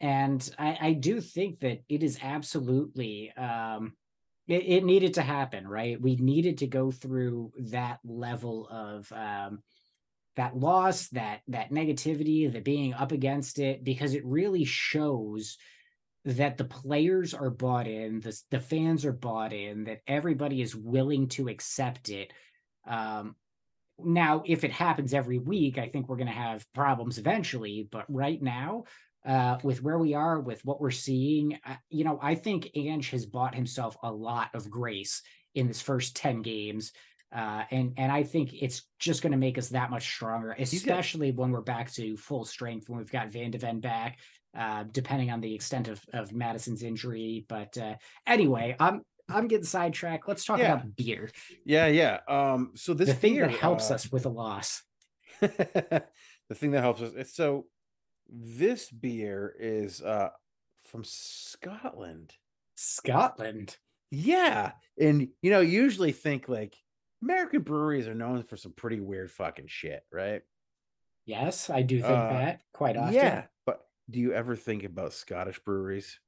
and 0.01 0.53
I, 0.59 0.77
I 0.81 0.93
do 0.93 1.21
think 1.21 1.61
that 1.61 1.81
it 1.87 2.03
is 2.03 2.19
absolutely 2.21 3.31
um, 3.37 3.93
it, 4.49 4.63
it 4.65 4.83
needed 4.83 5.13
to 5.13 5.21
happen. 5.21 5.65
Right? 5.65 5.99
We 6.01 6.17
needed 6.17 6.57
to 6.57 6.67
go 6.67 6.91
through 6.91 7.53
that 7.69 7.99
level 8.03 8.67
of 8.69 9.09
um, 9.13 9.63
that 10.35 10.57
loss, 10.57 11.07
that 11.09 11.39
that 11.47 11.71
negativity, 11.71 12.51
the 12.51 12.59
being 12.59 12.93
up 12.93 13.13
against 13.13 13.59
it, 13.59 13.81
because 13.81 14.13
it 14.13 14.25
really 14.25 14.65
shows 14.65 15.57
that 16.25 16.57
the 16.57 16.65
players 16.65 17.33
are 17.33 17.51
bought 17.51 17.87
in, 17.87 18.19
the 18.19 18.37
the 18.49 18.59
fans 18.59 19.05
are 19.05 19.13
bought 19.13 19.53
in, 19.53 19.83
that 19.85 20.01
everybody 20.07 20.61
is 20.61 20.75
willing 20.75 21.27
to 21.29 21.47
accept 21.47 22.09
it. 22.09 22.33
Um, 22.87 23.35
now, 24.03 24.43
if 24.45 24.63
it 24.63 24.71
happens 24.71 25.13
every 25.13 25.37
week, 25.37 25.77
I 25.77 25.87
think 25.87 26.09
we're 26.09 26.17
going 26.17 26.27
to 26.27 26.33
have 26.33 26.65
problems 26.73 27.17
eventually. 27.17 27.87
But 27.89 28.05
right 28.09 28.41
now, 28.41 28.83
uh, 29.25 29.57
with 29.63 29.81
where 29.81 29.97
we 29.97 30.15
are, 30.15 30.39
with 30.39 30.65
what 30.65 30.81
we're 30.81 30.91
seeing, 30.91 31.59
uh, 31.65 31.75
you 31.89 32.03
know, 32.03 32.19
I 32.21 32.35
think 32.35 32.71
Ange 32.75 33.09
has 33.11 33.25
bought 33.25 33.55
himself 33.55 33.95
a 34.03 34.11
lot 34.11 34.49
of 34.53 34.69
grace 34.69 35.21
in 35.53 35.67
this 35.67 35.81
first 35.81 36.15
ten 36.15 36.41
games. 36.41 36.91
Uh, 37.35 37.63
and 37.71 37.93
and 37.97 38.11
I 38.11 38.23
think 38.23 38.53
it's 38.53 38.83
just 38.99 39.21
going 39.21 39.31
to 39.31 39.37
make 39.37 39.57
us 39.57 39.69
that 39.69 39.91
much 39.91 40.07
stronger, 40.07 40.55
especially 40.57 41.31
when 41.31 41.51
we're 41.51 41.61
back 41.61 41.91
to 41.93 42.15
full 42.17 42.45
strength, 42.45 42.87
when 42.87 42.97
we've 42.97 43.11
got 43.11 43.31
Van 43.31 43.51
de 43.51 43.57
Ven 43.57 43.79
back, 43.79 44.19
uh, 44.55 44.83
depending 44.91 45.31
on 45.31 45.41
the 45.41 45.53
extent 45.53 45.87
of 45.87 46.01
of 46.13 46.31
Maddison's 46.31 46.83
injury. 46.83 47.45
But 47.47 47.77
uh, 47.77 47.95
anyway, 48.25 48.75
I'm 48.79 49.01
I'm 49.27 49.47
getting 49.47 49.65
sidetracked. 49.65 50.27
Let's 50.27 50.45
talk 50.45 50.59
Yeah. 50.59 50.73
about 50.73 50.95
beer, 50.95 51.29
Yeah, 51.65 51.87
yeah. 51.87 52.19
Um, 52.27 52.71
so 52.75 52.93
this 52.93 53.09
the 53.09 53.15
thing 53.15 53.33
beer, 53.35 53.47
that 53.47 53.55
helps 53.55 53.91
uh, 53.91 53.95
us 53.95 54.11
with 54.11 54.25
a 54.25 54.29
loss. 54.29 54.83
the 55.41 56.03
thing 56.53 56.71
that 56.71 56.81
helps 56.81 57.01
us. 57.01 57.33
So 57.33 57.65
this 58.27 58.89
beer 58.89 59.53
is 59.59 60.01
uh 60.01 60.29
from 60.83 61.03
Scotland. 61.03 62.33
Scotland. 62.75 63.77
Yeah, 64.11 64.73
and 64.99 65.29
you 65.41 65.51
know, 65.51 65.61
usually 65.61 66.11
think 66.11 66.47
like 66.47 66.75
American 67.21 67.61
breweries 67.63 68.07
are 68.07 68.13
known 68.15 68.43
for 68.43 68.55
some 68.57 68.71
pretty 68.71 68.99
weird 68.99 69.31
fucking 69.31 69.67
shit, 69.67 70.03
right? 70.11 70.41
Yes, 71.25 71.69
I 71.71 71.81
do 71.81 71.99
think 71.99 72.13
Uh, 72.13 72.29
that 72.29 72.61
quite 72.71 72.97
often. 72.97 73.13
Yeah, 73.15 73.45
do 74.09 74.19
you 74.19 74.33
ever 74.33 74.55
think 74.55 74.83
about 74.83 75.13
Scottish 75.13 75.59
breweries? 75.59 76.19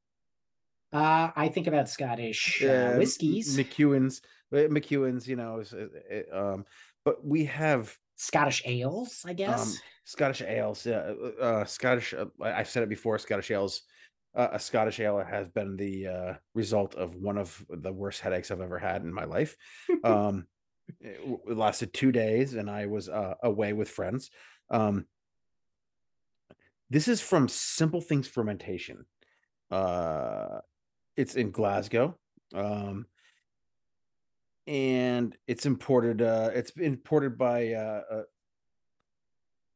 Uh, 0.91 1.31
I 1.35 1.49
think 1.49 1.67
about 1.67 1.89
Scottish 1.89 2.63
uh, 2.63 2.91
Um, 2.93 2.97
whiskeys, 2.97 3.57
McEwen's, 3.57 4.21
uh, 4.53 4.67
McEwen's, 4.71 5.27
you 5.27 5.35
know, 5.35 5.59
is, 5.59 5.73
uh, 5.73 5.87
uh, 6.31 6.53
um, 6.53 6.65
but 7.03 7.25
we 7.25 7.43
have 7.45 7.97
Scottish 8.15 8.61
ales, 8.65 9.23
I 9.27 9.33
guess. 9.33 9.61
um 9.61 9.79
Scottish 10.05 10.41
ales. 10.41 10.85
Yeah, 10.85 11.13
uh, 11.41 11.65
Scottish. 11.65 12.13
Uh, 12.13 12.27
I've 12.41 12.69
said 12.69 12.83
it 12.83 12.89
before. 12.89 13.19
Scottish 13.19 13.51
ales. 13.51 13.83
Uh, 14.33 14.49
a 14.53 14.59
Scottish 14.59 14.99
ale 14.99 15.19
has 15.19 15.49
been 15.49 15.75
the 15.75 16.07
uh, 16.07 16.33
result 16.53 16.95
of 16.95 17.15
one 17.15 17.37
of 17.37 17.65
the 17.69 17.91
worst 17.91 18.21
headaches 18.21 18.49
I've 18.51 18.61
ever 18.61 18.79
had 18.79 19.01
in 19.01 19.13
my 19.13 19.25
life. 19.25 19.57
Um, 20.03 20.47
it, 21.01 21.19
it 21.49 21.57
lasted 21.57 21.93
two 21.93 22.13
days, 22.13 22.53
and 22.53 22.69
I 22.69 22.85
was 22.85 23.09
uh, 23.09 23.35
away 23.43 23.73
with 23.73 23.89
friends. 23.89 24.31
Um, 24.69 25.05
this 26.89 27.07
is 27.07 27.21
from 27.21 27.47
Simple 27.47 28.01
Things 28.01 28.27
Fermentation. 28.27 29.05
Uh, 29.69 30.59
it's 31.15 31.35
in 31.35 31.51
Glasgow. 31.51 32.17
Um, 32.53 33.05
and 34.67 35.35
it's 35.47 35.65
imported 35.65 36.21
uh 36.21 36.49
it's 36.53 36.71
imported 36.71 37.37
by 37.37 37.71
uh, 37.71 38.01
uh 38.11 38.21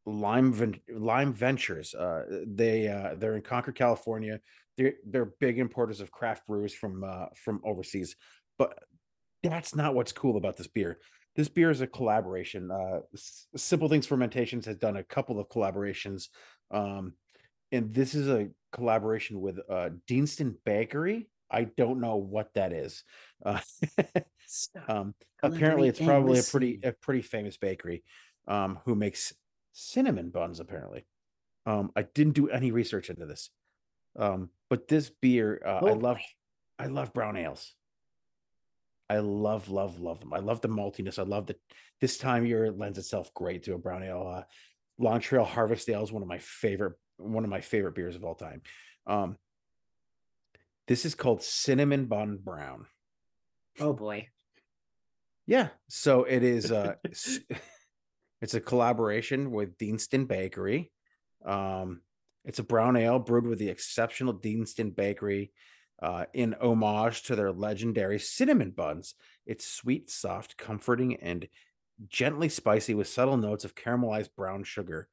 lime 0.06 0.52
Ven- 0.52 0.82
lime 0.94 1.34
ventures 1.34 1.94
uh 1.96 2.24
they 2.46 2.88
uh 2.88 3.16
they're 3.16 3.36
in 3.36 3.42
concord 3.42 3.76
california 3.76 4.40
they're 4.78 4.94
they're 5.06 5.34
big 5.40 5.60
importers 5.60 6.02
of 6.02 6.12
craft 6.12 6.46
brews 6.46 6.74
from 6.74 7.04
uh 7.04 7.28
from 7.36 7.62
overseas 7.64 8.16
but 8.58 8.78
that's 9.44 9.76
not 9.76 9.96
what's 9.96 10.12
cool 10.12 10.38
about 10.38 10.58
this 10.58 10.68
beer 10.68 11.00
this 11.36 11.48
beer 11.48 11.72
is 11.72 11.82
a 11.82 11.88
collaboration 11.88 12.70
uh 12.72 13.00
simple 13.56 13.88
things 13.88 14.08
fermentations 14.08 14.66
has 14.66 14.76
done 14.76 14.98
a 14.98 15.04
couple 15.04 15.40
of 15.40 15.48
collaborations 15.50 16.28
um 16.72 17.14
and 17.72 17.94
this 17.94 18.16
is 18.16 18.28
a 18.28 18.50
collaboration 18.72 19.42
with 19.42 19.60
uh 19.70 19.90
deanston 20.08 20.56
bakery. 20.66 21.30
I 21.50 21.66
don't 21.66 22.00
know 22.00 22.16
what 22.16 22.54
that 22.56 22.72
is. 22.74 23.04
Uh 23.46 23.60
um 24.88 25.14
apparently 25.44 25.88
it's 25.90 26.00
probably 26.00 26.40
a 26.40 26.44
pretty 26.44 26.80
a 26.84 26.92
pretty 26.92 27.22
famous 27.22 27.58
bakery 27.58 28.04
um 28.48 28.80
who 28.86 28.96
makes 28.96 29.34
cinnamon 29.74 30.30
buns 30.30 30.60
apparently. 30.60 31.06
Um 31.66 31.92
i 31.96 32.04
didn't 32.04 32.34
do 32.34 32.50
any 32.50 32.72
research 32.72 33.10
into 33.10 33.26
this. 33.26 33.50
Um 34.18 34.50
but 34.70 34.88
this 34.88 35.10
beer 35.22 35.62
uh, 35.66 35.70
i 35.86 35.92
Oh, 35.92 35.94
love 35.94 36.18
boy. 36.18 36.24
i 36.80 36.88
love 36.88 37.14
brown 37.14 37.38
ales. 37.38 37.74
I 39.10 39.20
love 39.20 39.70
love 39.70 40.00
love 40.00 40.22
them. 40.22 40.34
I 40.34 40.40
love 40.40 40.62
the 40.62 40.70
maltiness. 40.70 41.20
I 41.20 41.24
love 41.24 41.48
that 41.48 41.60
this 42.00 42.18
time 42.18 42.46
year 42.46 42.72
lends 42.72 42.98
itself 42.98 43.34
great 43.34 43.64
to 43.64 43.74
a 43.74 43.78
brown 43.78 44.04
ale. 44.04 44.26
Uh 44.38 44.44
long 45.02 45.20
trail 45.20 45.44
harvest 45.44 45.90
ale 45.90 46.04
is 46.04 46.12
one 46.12 46.22
of 46.22 46.28
my 46.28 46.38
favorite 46.40 46.94
one 47.18 47.44
of 47.44 47.50
my 47.50 47.62
favorite 47.62 47.96
beers 47.96 48.16
of 48.16 48.24
all 48.24 48.36
time 48.36 48.62
um 49.08 49.38
this 50.88 51.06
is 51.06 51.16
called 51.16 51.42
cinnamon 51.44 52.06
bun 52.06 52.38
brown 52.38 52.86
Oh 53.80 53.94
boy. 53.94 54.28
yeah. 55.48 55.70
So 55.90 56.24
it 56.24 56.44
is 56.44 56.72
uh 56.72 56.96
it's 58.42 58.54
a 58.54 58.60
collaboration 58.60 59.52
with 59.52 59.78
Deanston 59.78 60.28
Bakery. 60.28 60.92
Um 61.46 62.02
it's 62.44 62.60
a 62.60 62.64
brown 62.64 62.98
ale 62.98 63.20
brewed 63.20 63.48
with 63.48 63.60
the 63.60 63.70
exceptional 63.70 64.34
Deanston 64.34 64.92
Bakery 64.96 65.52
uh 66.02 66.26
in 66.34 66.56
homage 66.62 67.24
to 67.24 67.36
their 67.36 67.52
legendary 67.52 68.20
cinnamon 68.20 68.72
buns. 68.72 69.16
It's 69.46 69.66
sweet, 69.66 70.10
soft, 70.10 70.58
comforting 70.58 71.16
and 71.16 71.48
gently 72.08 72.50
spicy 72.50 72.94
with 72.94 73.08
subtle 73.08 73.38
notes 73.38 73.66
of 73.66 73.76
caramelized 73.76 74.30
brown 74.36 74.64
sugar. 74.64 75.08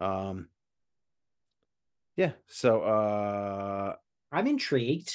Um 0.00 0.48
yeah, 2.16 2.32
so 2.46 2.80
uh 2.82 3.94
I'm 4.32 4.46
intrigued. 4.46 5.14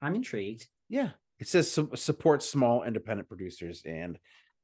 I'm 0.00 0.14
intrigued. 0.14 0.66
yeah, 0.88 1.10
it 1.38 1.48
says 1.48 1.70
su- 1.70 1.90
support 1.94 2.42
small 2.42 2.82
independent 2.84 3.28
producers, 3.28 3.82
and 3.84 4.18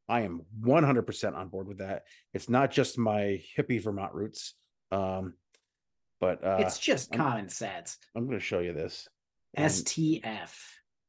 I 0.09 0.21
am 0.23 0.43
100% 0.61 1.35
on 1.37 1.49
board 1.49 1.69
with 1.69 1.79
that. 1.79 2.05
It's 2.33 2.49
not 2.49 2.71
just 2.71 2.97
my 2.99 3.43
hippie 3.57 3.83
Vermont 3.83 4.15
roots, 4.15 4.55
um, 4.91 5.35
but 6.21 6.43
uh, 6.45 6.59
it's 6.61 6.79
just 6.79 7.13
I'm- 7.13 7.21
common 7.21 7.49
sense. 7.49 7.99
I'm 8.17 8.27
going 8.27 8.39
to 8.39 8.45
show 8.45 8.61
you 8.61 8.73
this. 8.73 9.09
STF. 9.57 10.51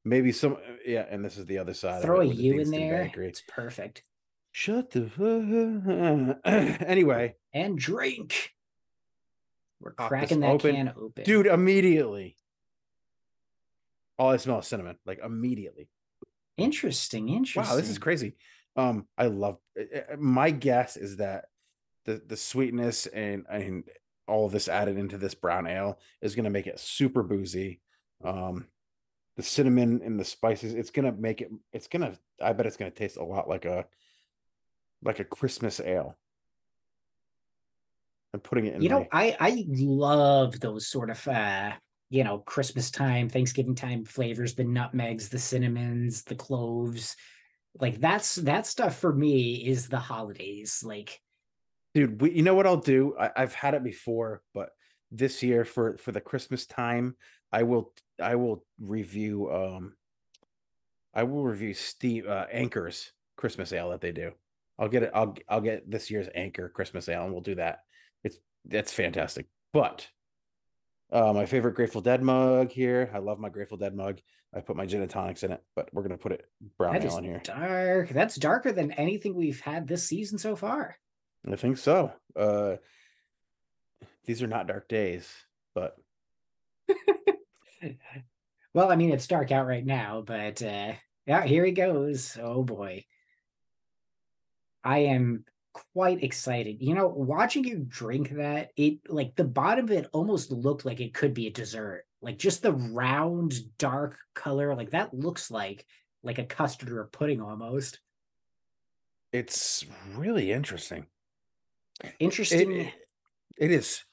maybe 0.06 0.32
some, 0.32 0.58
yeah, 0.86 1.06
and 1.10 1.24
this 1.24 1.38
is 1.38 1.46
the 1.46 1.58
other 1.60 1.74
side. 1.74 1.98
of 1.98 2.04
Throw 2.04 2.22
a 2.22 2.26
U 2.26 2.60
in 2.60 2.72
there. 2.72 3.04
Bakery. 3.04 3.28
It's 3.28 3.44
perfect. 3.48 4.04
Shut 4.52 4.92
the. 4.92 5.08
fu- 5.10 6.36
anyway, 6.46 7.36
And 7.54 7.78
drink. 7.78 8.54
We're 9.82 9.92
cracking 9.94 10.42
that 10.42 10.50
open. 10.52 10.76
can 10.76 10.94
open. 10.98 11.24
dude, 11.24 11.46
immediately. 11.48 12.36
All 14.18 14.32
I 14.32 14.38
smell 14.38 14.60
is 14.60 14.68
cinnamon, 14.68 14.98
like 15.06 15.20
immediately. 15.24 15.88
Interesting. 16.58 17.30
Interesting. 17.30 17.72
Wow, 17.72 17.80
this 17.80 17.90
is 17.90 17.98
crazy. 17.98 18.36
Um, 18.76 19.08
I 19.18 19.28
love. 19.28 19.58
uh, 19.80 19.98
uh, 20.14 20.18
My 20.18 20.52
guess 20.52 20.98
is 20.98 21.18
that 21.18 21.46
the 22.06 22.22
the 22.28 22.36
sweetness 22.36 23.06
and 23.08 23.46
and 23.50 23.84
all 24.28 24.46
of 24.46 24.52
this 24.52 24.68
added 24.68 24.98
into 24.98 25.18
this 25.18 25.34
brown 25.36 25.66
ale 25.68 25.98
is 26.22 26.36
going 26.36 26.44
to 26.44 26.50
make 26.50 26.68
it 26.68 26.80
super 26.80 27.24
boozy. 27.24 27.80
Um, 28.24 28.68
the 29.38 29.44
cinnamon 29.44 30.02
and 30.04 30.20
the 30.20 30.26
spices, 30.26 30.74
it's 30.74 30.92
going 30.92 31.06
to 31.06 31.14
make 31.18 31.40
it. 31.40 31.50
It's 31.72 31.88
going 31.88 32.02
to. 32.02 32.20
I 32.44 32.52
bet 32.52 32.66
it's 32.66 32.76
going 32.78 32.92
to 32.92 32.98
taste 32.98 33.16
a 33.16 33.24
lot 33.24 33.48
like 33.48 33.64
a 33.64 33.86
like 35.04 35.20
a 35.20 35.24
Christmas 35.24 35.80
ale. 35.80 36.18
I'm 38.34 38.40
putting 38.40 38.66
it 38.66 38.76
in. 38.76 38.82
you 38.82 38.90
know, 38.90 39.08
my- 39.12 39.36
I 39.38 39.38
I 39.40 39.66
love 39.68 40.60
those 40.60 40.88
sort 40.88 41.10
of 41.10 41.28
uh, 41.28 41.72
you 42.10 42.24
know, 42.24 42.40
Christmas 42.40 42.92
time, 42.92 43.30
Thanksgiving 43.30 43.76
time 43.76 44.06
flavors, 44.06 44.56
the 44.56 44.64
nutmegs, 44.64 45.30
the 45.30 45.40
cinnamons, 45.40 46.24
the 46.24 46.36
cloves. 46.36 47.16
Like 47.80 48.00
that's 48.00 48.36
that 48.36 48.66
stuff 48.66 48.98
for 48.98 49.14
me 49.14 49.68
is 49.68 49.88
the 49.88 50.00
holidays. 50.00 50.84
Like 50.84 51.20
dude 51.96 52.22
we, 52.22 52.32
you 52.32 52.44
know 52.44 52.54
what 52.54 52.68
i'll 52.68 52.78
do 52.78 53.16
I, 53.20 53.32
i've 53.36 53.56
had 53.56 53.74
it 53.74 53.84
before 53.84 54.44
but 54.54 54.70
this 55.10 55.42
year 55.42 55.66
for 55.66 55.98
for 55.98 56.12
the 56.12 56.22
christmas 56.22 56.68
time 56.68 57.16
I 57.52 57.64
will 57.64 57.94
I 58.22 58.36
will 58.36 58.64
review 58.80 59.52
um 59.52 59.94
I 61.14 61.24
will 61.24 61.44
review 61.44 61.74
Steve 61.74 62.28
uh, 62.28 62.46
Anchor's 62.52 63.12
Christmas 63.36 63.74
ale 63.74 63.90
that 63.90 64.02
they 64.02 64.12
do. 64.12 64.34
I'll 64.80 64.88
get 64.88 65.04
it. 65.04 65.12
I'll 65.14 65.36
I'll 65.50 65.62
get 65.62 65.90
this 65.92 66.10
year's 66.10 66.28
Anchor 66.34 66.70
Christmas 66.70 67.10
ale, 67.10 67.24
and 67.24 67.34
we'll 67.34 67.42
do 67.42 67.56
that. 67.56 67.80
It's 68.24 68.38
that's 68.66 68.94
fantastic. 68.94 69.48
But 69.74 70.08
uh, 71.12 71.34
my 71.34 71.46
favorite 71.46 71.76
Grateful 71.76 72.02
Dead 72.02 72.24
mug 72.24 72.72
here. 72.72 73.12
I 73.14 73.18
love 73.18 73.40
my 73.40 73.50
Grateful 73.50 73.78
Dead 73.78 73.94
mug. 73.94 74.20
I 74.56 74.62
put 74.62 74.76
my 74.76 74.86
gin 74.86 75.02
and 75.02 75.12
tonics 75.12 75.44
in 75.44 75.52
it, 75.52 75.62
but 75.76 75.94
we're 75.94 76.02
gonna 76.04 76.18
put 76.18 76.32
it 76.32 76.46
brown 76.78 76.94
That 76.94 77.06
ale 77.06 77.18
in 77.18 77.24
here. 77.26 77.42
dark. 77.44 78.10
That's 78.10 78.36
darker 78.36 78.72
than 78.72 78.92
anything 78.94 79.36
we've 79.36 79.60
had 79.62 79.88
this 79.88 80.08
season 80.08 80.38
so 80.38 80.56
far. 80.56 80.96
I 81.50 81.56
think 81.56 81.78
so. 81.78 82.12
Uh, 82.36 82.78
these 84.26 84.42
are 84.42 84.48
not 84.48 84.68
dark 84.68 84.88
days, 84.88 85.30
but 85.76 85.98
well, 88.74 88.92
I 88.92 88.96
mean, 88.96 89.12
it's 89.12 89.28
dark 89.28 89.52
out 89.52 89.68
right 89.68 89.86
now, 89.86 90.24
but 90.26 90.62
uh, 90.62 90.94
yeah, 91.26 91.44
here 91.44 91.66
he 91.66 91.72
goes. 91.72 92.38
Oh 92.42 92.64
boy. 92.64 93.06
I 94.84 95.00
am 95.00 95.46
quite 95.94 96.24
excited. 96.24 96.82
You 96.82 96.96
know, 96.96 97.08
watching 97.08 97.64
you 97.64 97.86
drink 97.88 98.32
that, 98.32 98.72
it 98.76 99.00
like 99.08 99.36
the 99.36 99.44
bottom 99.44 99.86
of 99.86 99.92
it 99.92 100.08
almost 100.14 100.52
looked 100.52 100.86
like 100.86 101.00
it 101.00 101.14
could 101.14 101.34
be 101.34 101.48
a 101.48 101.52
dessert. 101.52 102.06
Like 102.22 102.38
just 102.38 102.62
the 102.62 102.74
round, 102.74 103.78
dark 103.78 104.18
color, 104.34 104.76
like 104.76 104.92
that 104.92 105.14
looks 105.14 105.50
like 105.52 105.86
like 106.24 106.38
a 106.38 106.44
custard 106.44 106.90
or 106.90 107.02
a 107.02 107.08
pudding 107.08 107.42
almost. 107.42 108.00
it's 109.32 109.86
really 110.16 110.52
interesting. 110.52 111.06
Interesting. 112.20 112.72
It, 112.72 112.94
it 113.58 113.72
is 113.72 114.04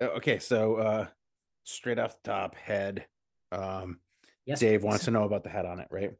okay. 0.00 0.38
So, 0.38 0.76
uh, 0.76 1.06
straight 1.64 1.98
off 1.98 2.16
the 2.22 2.30
top, 2.30 2.54
head. 2.56 3.06
Um, 3.52 3.98
yes, 4.46 4.60
Dave 4.60 4.80
please. 4.80 4.86
wants 4.86 5.04
to 5.06 5.10
know 5.10 5.24
about 5.24 5.42
the 5.44 5.50
head 5.50 5.66
on 5.66 5.80
it, 5.80 5.88
right? 5.90 6.12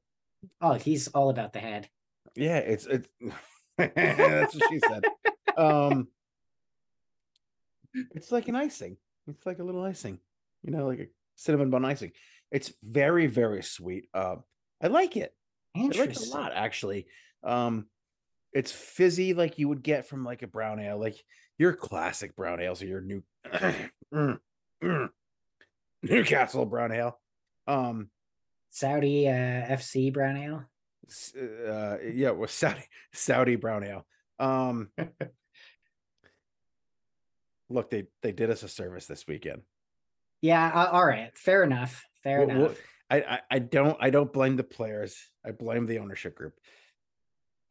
Oh, 0.61 0.75
he's 0.75 1.09
all 1.09 1.31
about 1.31 1.53
the 1.53 1.61
head. 1.61 1.89
Yeah, 2.37 2.59
it's 2.59 2.87
it's 2.87 3.09
that's 3.95 4.55
what 4.55 4.71
she 4.71 4.79
said. 4.81 5.05
Um, 5.57 6.09
it's 8.15 8.33
like 8.33 8.49
an 8.49 8.57
icing. 8.57 8.97
It's 9.27 9.47
like 9.47 9.59
a 9.59 9.65
little 9.65 9.83
icing, 9.83 10.19
you 10.63 10.73
know, 10.73 10.87
like 10.87 10.99
a 10.99 11.07
cinnamon 11.37 11.71
bun 11.71 11.85
icing. 11.85 12.13
It's 12.51 12.73
very 12.83 13.27
very 13.27 13.63
sweet. 13.63 14.09
Uh, 14.15 14.37
I 14.83 14.89
like 14.89 15.17
it. 15.17 15.35
I 15.77 15.83
like 15.83 15.97
it 15.97 16.27
a 16.27 16.31
lot 16.31 16.53
actually. 16.55 17.07
Um, 17.43 17.87
it's 18.53 18.71
fizzy 18.71 19.35
like 19.35 19.59
you 19.59 19.69
would 19.69 19.83
get 19.83 20.07
from 20.07 20.25
like 20.25 20.43
a 20.43 20.47
brown 20.47 20.79
ale, 20.79 20.99
like 20.99 21.17
your 21.59 21.73
classic 21.73 22.37
brown 22.37 22.61
ales 22.61 22.83
or 22.83 22.87
your 22.87 23.01
new 23.01 23.23
Mm, 24.15 24.39
mm. 24.83 25.09
Newcastle 26.03 26.67
brown 26.67 26.93
ale. 26.93 27.19
Um, 27.67 28.11
Saudi 28.71 29.29
uh, 29.29 29.33
FC 29.33 30.13
brown 30.13 30.37
ale. 30.37 30.65
Uh 31.69 31.97
yeah 32.03 32.29
it 32.29 32.37
was 32.37 32.51
saudi 32.51 32.85
saudi 33.13 33.57
brown 33.57 33.85
ale. 33.85 34.07
Um 34.39 34.91
look 37.69 37.91
they 37.91 38.05
they 38.23 38.33
did 38.33 38.51
us 38.51 38.63
a 38.63 38.69
service 38.69 39.07
this 39.07 39.27
weekend. 39.27 39.63
Yeah, 40.41 40.67
uh, 40.67 40.91
all 40.93 41.07
right. 41.07 41.37
Fair 41.37 41.63
enough. 41.63 42.05
Fair 42.23 42.47
wha- 42.47 42.53
enough. 42.53 42.79
I, 43.11 43.17
I 43.23 43.41
i 43.51 43.59
don't 43.59 43.97
i 44.01 44.11
don't 44.11 44.33
blame 44.33 44.57
the 44.57 44.65
players. 44.65 45.17
I 45.45 45.51
blame 45.53 45.87
the 45.87 45.99
ownership 45.99 46.35
group. 46.35 46.55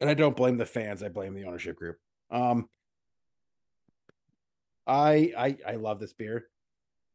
And 0.00 0.10
i 0.10 0.14
don't 0.14 0.36
blame 0.36 0.56
the 0.56 0.66
fans. 0.66 1.02
I 1.02 1.08
blame 1.08 1.34
the 1.34 1.44
ownership 1.44 1.76
group. 1.76 1.98
Um 2.30 2.68
i 4.86 5.32
i 5.36 5.56
i 5.66 5.72
love 5.76 6.00
this 6.00 6.12
beer. 6.12 6.46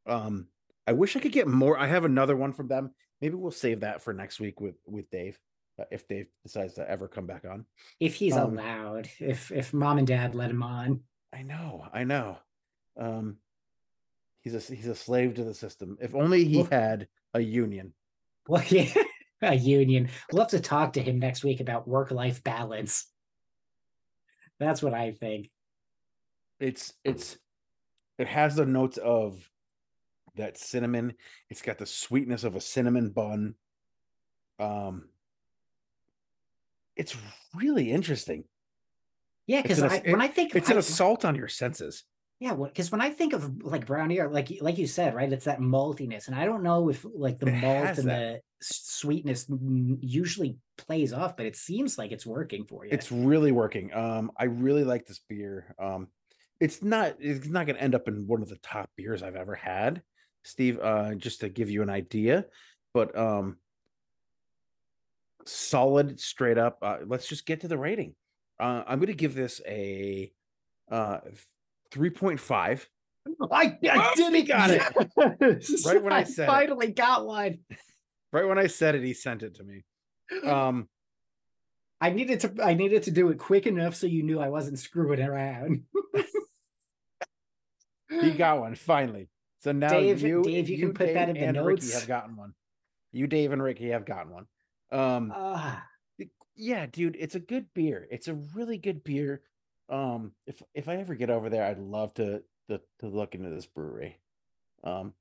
Um 0.06 0.48
i 0.88 0.94
wish 0.94 1.16
i 1.16 1.20
could 1.20 1.32
get 1.32 1.48
more. 1.48 1.78
I 1.78 1.88
have 1.88 2.06
another 2.06 2.36
one 2.36 2.54
from 2.54 2.68
them. 2.68 2.92
Maybe 3.22 3.36
we'll 3.36 3.52
save 3.52 3.82
that 3.82 4.02
for 4.02 4.14
next 4.14 4.40
week 4.40 4.60
with 4.62 4.76
with 4.86 5.10
dave 5.10 5.40
if 5.92 6.08
dave 6.08 6.28
decides 6.44 6.74
to 6.76 6.90
ever 6.90 7.08
come 7.08 7.26
back 7.26 7.46
on 7.46 7.66
if 8.00 8.16
he's 8.16 8.36
Um, 8.36 8.58
allowed, 8.58 9.10
if 9.20 9.52
if 9.52 9.74
mom 9.74 9.98
and 9.98 10.08
dad 10.08 10.36
let 10.36 10.50
him 10.52 10.64
on. 10.64 11.02
I 11.32 11.44
know, 11.44 11.88
I 11.94 12.04
know. 12.04 12.38
Um, 12.98 13.38
he's 14.42 14.56
a 14.56 14.74
he's 14.74 14.88
a 14.88 14.96
slave 14.96 15.36
to 15.36 15.44
the 15.44 15.54
system. 15.54 15.98
If 16.02 16.16
only 16.16 16.44
he 16.46 16.64
had 16.64 17.08
a 17.34 17.40
union. 17.40 17.94
Well, 18.48 18.64
yeah, 18.70 18.92
a 19.42 19.56
union. 19.56 20.10
We'll 20.32 20.42
have 20.44 20.52
to 20.52 20.60
talk 20.60 20.94
to 20.94 21.02
him 21.02 21.20
next 21.20 21.44
week 21.44 21.60
about 21.60 21.88
work 21.88 22.12
life 22.12 22.44
balance. 22.44 23.06
That's 24.60 24.82
what 24.82 24.94
I 24.94 25.12
think. 25.12 25.50
It's 26.60 26.94
it's 27.04 27.38
it 28.18 28.28
has 28.28 28.56
the 28.56 28.66
notes 28.66 28.98
of 28.98 29.50
that 30.36 30.58
cinnamon. 30.58 31.14
It's 31.50 31.62
got 31.62 31.78
the 31.78 31.86
sweetness 31.86 32.44
of 32.44 32.56
a 32.56 32.62
cinnamon 32.62 33.10
bun. 33.12 33.56
Um, 34.60 35.08
it's 37.00 37.16
really 37.56 37.92
interesting. 37.92 38.44
Yeah, 39.48 39.64
because 39.64 39.82
I, 39.82 40.00
when 40.06 40.22
I 40.22 40.28
think 40.28 40.56
It's 40.56 40.70
an 40.70 40.78
assault 40.78 41.26
on 41.26 41.34
your 41.36 41.48
senses. 41.48 42.04
Yeah, 42.40 42.54
because 42.54 42.92
when 42.92 43.02
I 43.02 43.10
think 43.10 43.34
of 43.34 43.64
like 43.64 43.86
brown 43.86 44.12
ale, 44.12 44.30
like 44.30 44.50
like 44.62 44.78
you 44.78 44.88
said, 44.88 45.16
right, 45.16 45.32
it's 45.32 45.46
that 45.46 45.60
maltiness, 45.60 46.28
and 46.28 46.36
I 46.36 46.46
don't 46.46 46.64
know 46.64 46.90
if 46.90 47.06
like 47.14 47.40
the 47.40 47.48
It 47.48 47.62
malt 47.62 47.98
and 47.98 47.98
that. 47.98 48.06
the 48.06 48.42
sweetness 48.62 49.48
usually 50.02 50.58
plays 50.78 51.12
off, 51.12 51.36
but 51.36 51.46
it 51.46 51.56
seems 51.56 51.98
like 51.98 52.12
it's 52.12 52.26
working 52.26 52.66
for 52.66 52.86
you. 52.86 52.92
It's 52.94 53.12
really 53.12 53.52
working. 53.52 53.94
Um, 53.94 54.32
I 54.38 54.46
really 54.46 54.84
like 54.84 55.06
this 55.06 55.20
beer. 55.28 55.74
Um, 55.80 56.08
it's 56.60 56.82
not 56.84 57.16
it's 57.20 57.48
not 57.48 57.66
going 57.66 57.76
to 57.76 57.82
end 57.82 57.96
up 57.96 58.08
in 58.08 58.28
one 58.28 58.42
of 58.42 58.50
the 58.50 58.58
top 58.58 58.90
beers 58.96 59.24
I've 59.24 59.36
ever 59.36 59.56
had, 59.56 60.02
Steve. 60.44 60.80
Uh, 60.80 61.16
just 61.16 61.42
to 61.42 61.50
give 61.50 61.70
you 61.70 61.82
an 61.82 61.90
idea, 61.90 62.46
but 62.94 63.18
um, 63.18 63.58
solid, 65.46 66.20
straight 66.20 66.58
up. 66.58 66.78
Uh, 66.82 66.98
let's 67.06 67.28
just 67.28 67.46
get 67.46 67.62
to 67.62 67.68
the 67.68 67.78
rating. 67.78 68.16
Uh, 68.60 68.84
I'm 68.88 69.00
going 69.00 69.08
to 69.08 69.14
give 69.14 69.36
this 69.36 69.62
a 69.68 70.32
uh 70.92 71.20
three 71.92 72.10
point 72.10 72.40
five. 72.40 72.88
I, 73.52 73.78
I 73.84 74.12
Oh, 74.12 74.14
did 74.16 74.34
he 74.34 74.42
it. 74.42 74.48
got 74.48 74.70
it. 74.72 74.82
Right 75.86 76.04
when 76.04 76.14
I 76.14 76.24
said 76.24 76.44
it. 76.46 76.48
finally 76.52 76.92
got 76.92 77.26
one. 77.26 77.60
Right 78.32 78.48
when 78.48 78.60
I 78.60 78.68
said 78.68 78.94
it, 78.94 79.04
he 79.04 79.14
sent 79.16 79.42
it 79.42 79.56
to 79.56 79.64
me. 79.64 79.84
Um, 80.46 80.88
I 82.00 82.12
needed 82.12 82.42
to 82.42 82.54
I 82.64 82.76
needed 82.76 83.04
to 83.04 83.12
do 83.12 83.30
it 83.30 83.40
quick 83.40 83.66
enough 83.66 83.96
so 83.96 84.06
you 84.06 84.22
knew 84.22 84.40
I 84.40 84.50
wasn't 84.50 84.78
screwing 84.78 85.20
around. 85.20 85.84
he 88.10 88.32
got 88.32 88.60
one 88.60 88.76
finally. 88.76 89.30
So 89.62 89.72
now 89.72 89.90
Dave- 89.90 90.22
you, 90.22 90.44
Dave, 90.44 90.70
you 90.70 90.78
can 90.78 90.94
put 90.94 91.14
that 91.14 91.30
in 91.30 91.36
the 91.36 91.42
and 91.42 91.66
Ricky 91.66 91.92
have 91.92 92.08
gotten 92.08 92.36
one. 92.36 92.54
You, 93.12 93.26
Dave, 93.28 93.52
and 93.52 93.62
Ricky 93.64 93.90
have 93.90 94.06
gotten 94.06 94.32
one. 94.32 94.46
Um, 94.92 95.32
Ah, 95.36 95.86
yeah, 96.56 96.86
dude, 96.88 97.16
it's 97.20 97.36
a 97.36 97.40
good 97.40 97.68
beer. 97.74 98.08
It's 98.12 98.28
a 98.28 98.34
really 98.34 98.78
good 98.78 99.04
beer. 99.04 99.42
Um, 99.90 100.34
if 100.46 100.62
if 100.74 100.88
I 100.90 100.98
ever 100.98 101.16
get 101.16 101.30
over 101.30 101.50
there, 101.50 101.64
I'd 101.64 101.80
love 101.80 102.14
to 102.16 102.44
to, 102.70 102.82
to 103.00 103.08
look 103.08 103.34
into 103.36 103.50
this 103.50 103.66
brewery. 103.66 104.20
Um, 104.84 105.14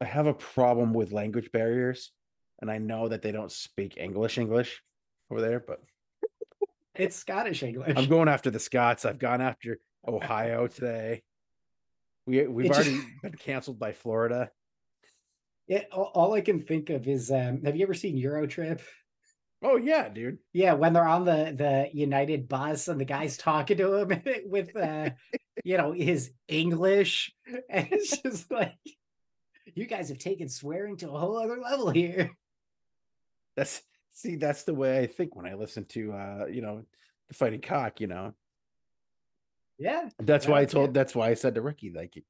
I 0.00 0.04
have 0.04 0.26
a 0.26 0.34
problem 0.34 0.92
with 0.92 1.12
language 1.12 1.50
barriers, 1.52 2.12
and 2.60 2.70
I 2.70 2.78
know 2.78 3.08
that 3.08 3.22
they 3.22 3.32
don't 3.32 3.50
speak 3.50 3.96
English 3.96 4.38
English 4.38 4.82
over 5.30 5.40
there, 5.40 5.60
but 5.60 5.82
it's 6.94 7.16
Scottish 7.16 7.62
English. 7.62 7.94
I'm 7.96 8.08
going 8.08 8.28
after 8.28 8.50
the 8.50 8.60
Scots. 8.60 9.04
I've 9.04 9.18
gone 9.18 9.40
after 9.40 9.78
Ohio 10.06 10.66
today. 10.66 11.22
We 12.26 12.46
we've 12.46 12.66
It 12.66 12.74
just- 12.74 12.88
already 12.88 13.04
been 13.22 13.32
canceled 13.32 13.78
by 13.78 13.92
Florida. 13.92 14.50
It, 15.68 15.88
all, 15.92 16.10
all 16.14 16.34
I 16.34 16.40
can 16.40 16.62
think 16.62 16.90
of 16.90 17.08
is 17.08 17.30
um, 17.30 17.62
have 17.64 17.76
you 17.76 17.84
ever 17.84 17.94
seen 17.94 18.20
Eurotrip? 18.20 18.80
Oh 19.62 19.76
yeah, 19.76 20.08
dude. 20.08 20.38
Yeah, 20.52 20.74
when 20.74 20.92
they're 20.92 21.08
on 21.08 21.24
the 21.24 21.54
the 21.56 21.88
United 21.92 22.48
bus 22.48 22.88
and 22.88 23.00
the 23.00 23.04
guy's 23.04 23.36
talking 23.36 23.78
to 23.78 23.94
him 23.94 24.22
with 24.46 24.76
uh 24.76 25.10
you 25.64 25.76
know 25.78 25.92
his 25.92 26.30
English 26.46 27.32
and 27.70 27.88
it's 27.90 28.20
just 28.20 28.50
like 28.50 28.74
you 29.74 29.86
guys 29.86 30.08
have 30.08 30.18
taken 30.18 30.48
swearing 30.48 30.96
to 30.98 31.10
a 31.10 31.18
whole 31.18 31.36
other 31.38 31.58
level 31.58 31.90
here. 31.90 32.30
That's 33.56 33.82
see, 34.12 34.36
that's 34.36 34.64
the 34.64 34.74
way 34.74 35.00
I 35.00 35.06
think 35.06 35.34
when 35.34 35.46
I 35.46 35.54
listen 35.54 35.84
to 35.86 36.12
uh, 36.12 36.46
you 36.50 36.62
know, 36.62 36.84
the 37.28 37.34
fighting 37.34 37.60
cock, 37.60 38.00
you 38.00 38.06
know. 38.06 38.34
Yeah. 39.78 40.08
That's 40.18 40.46
why 40.46 40.60
I 40.60 40.64
told 40.64 40.90
yeah. 40.90 40.92
that's 40.92 41.14
why 41.14 41.28
I 41.28 41.34
said 41.34 41.54
to 41.54 41.62
Ricky, 41.62 41.90
like 41.90 42.22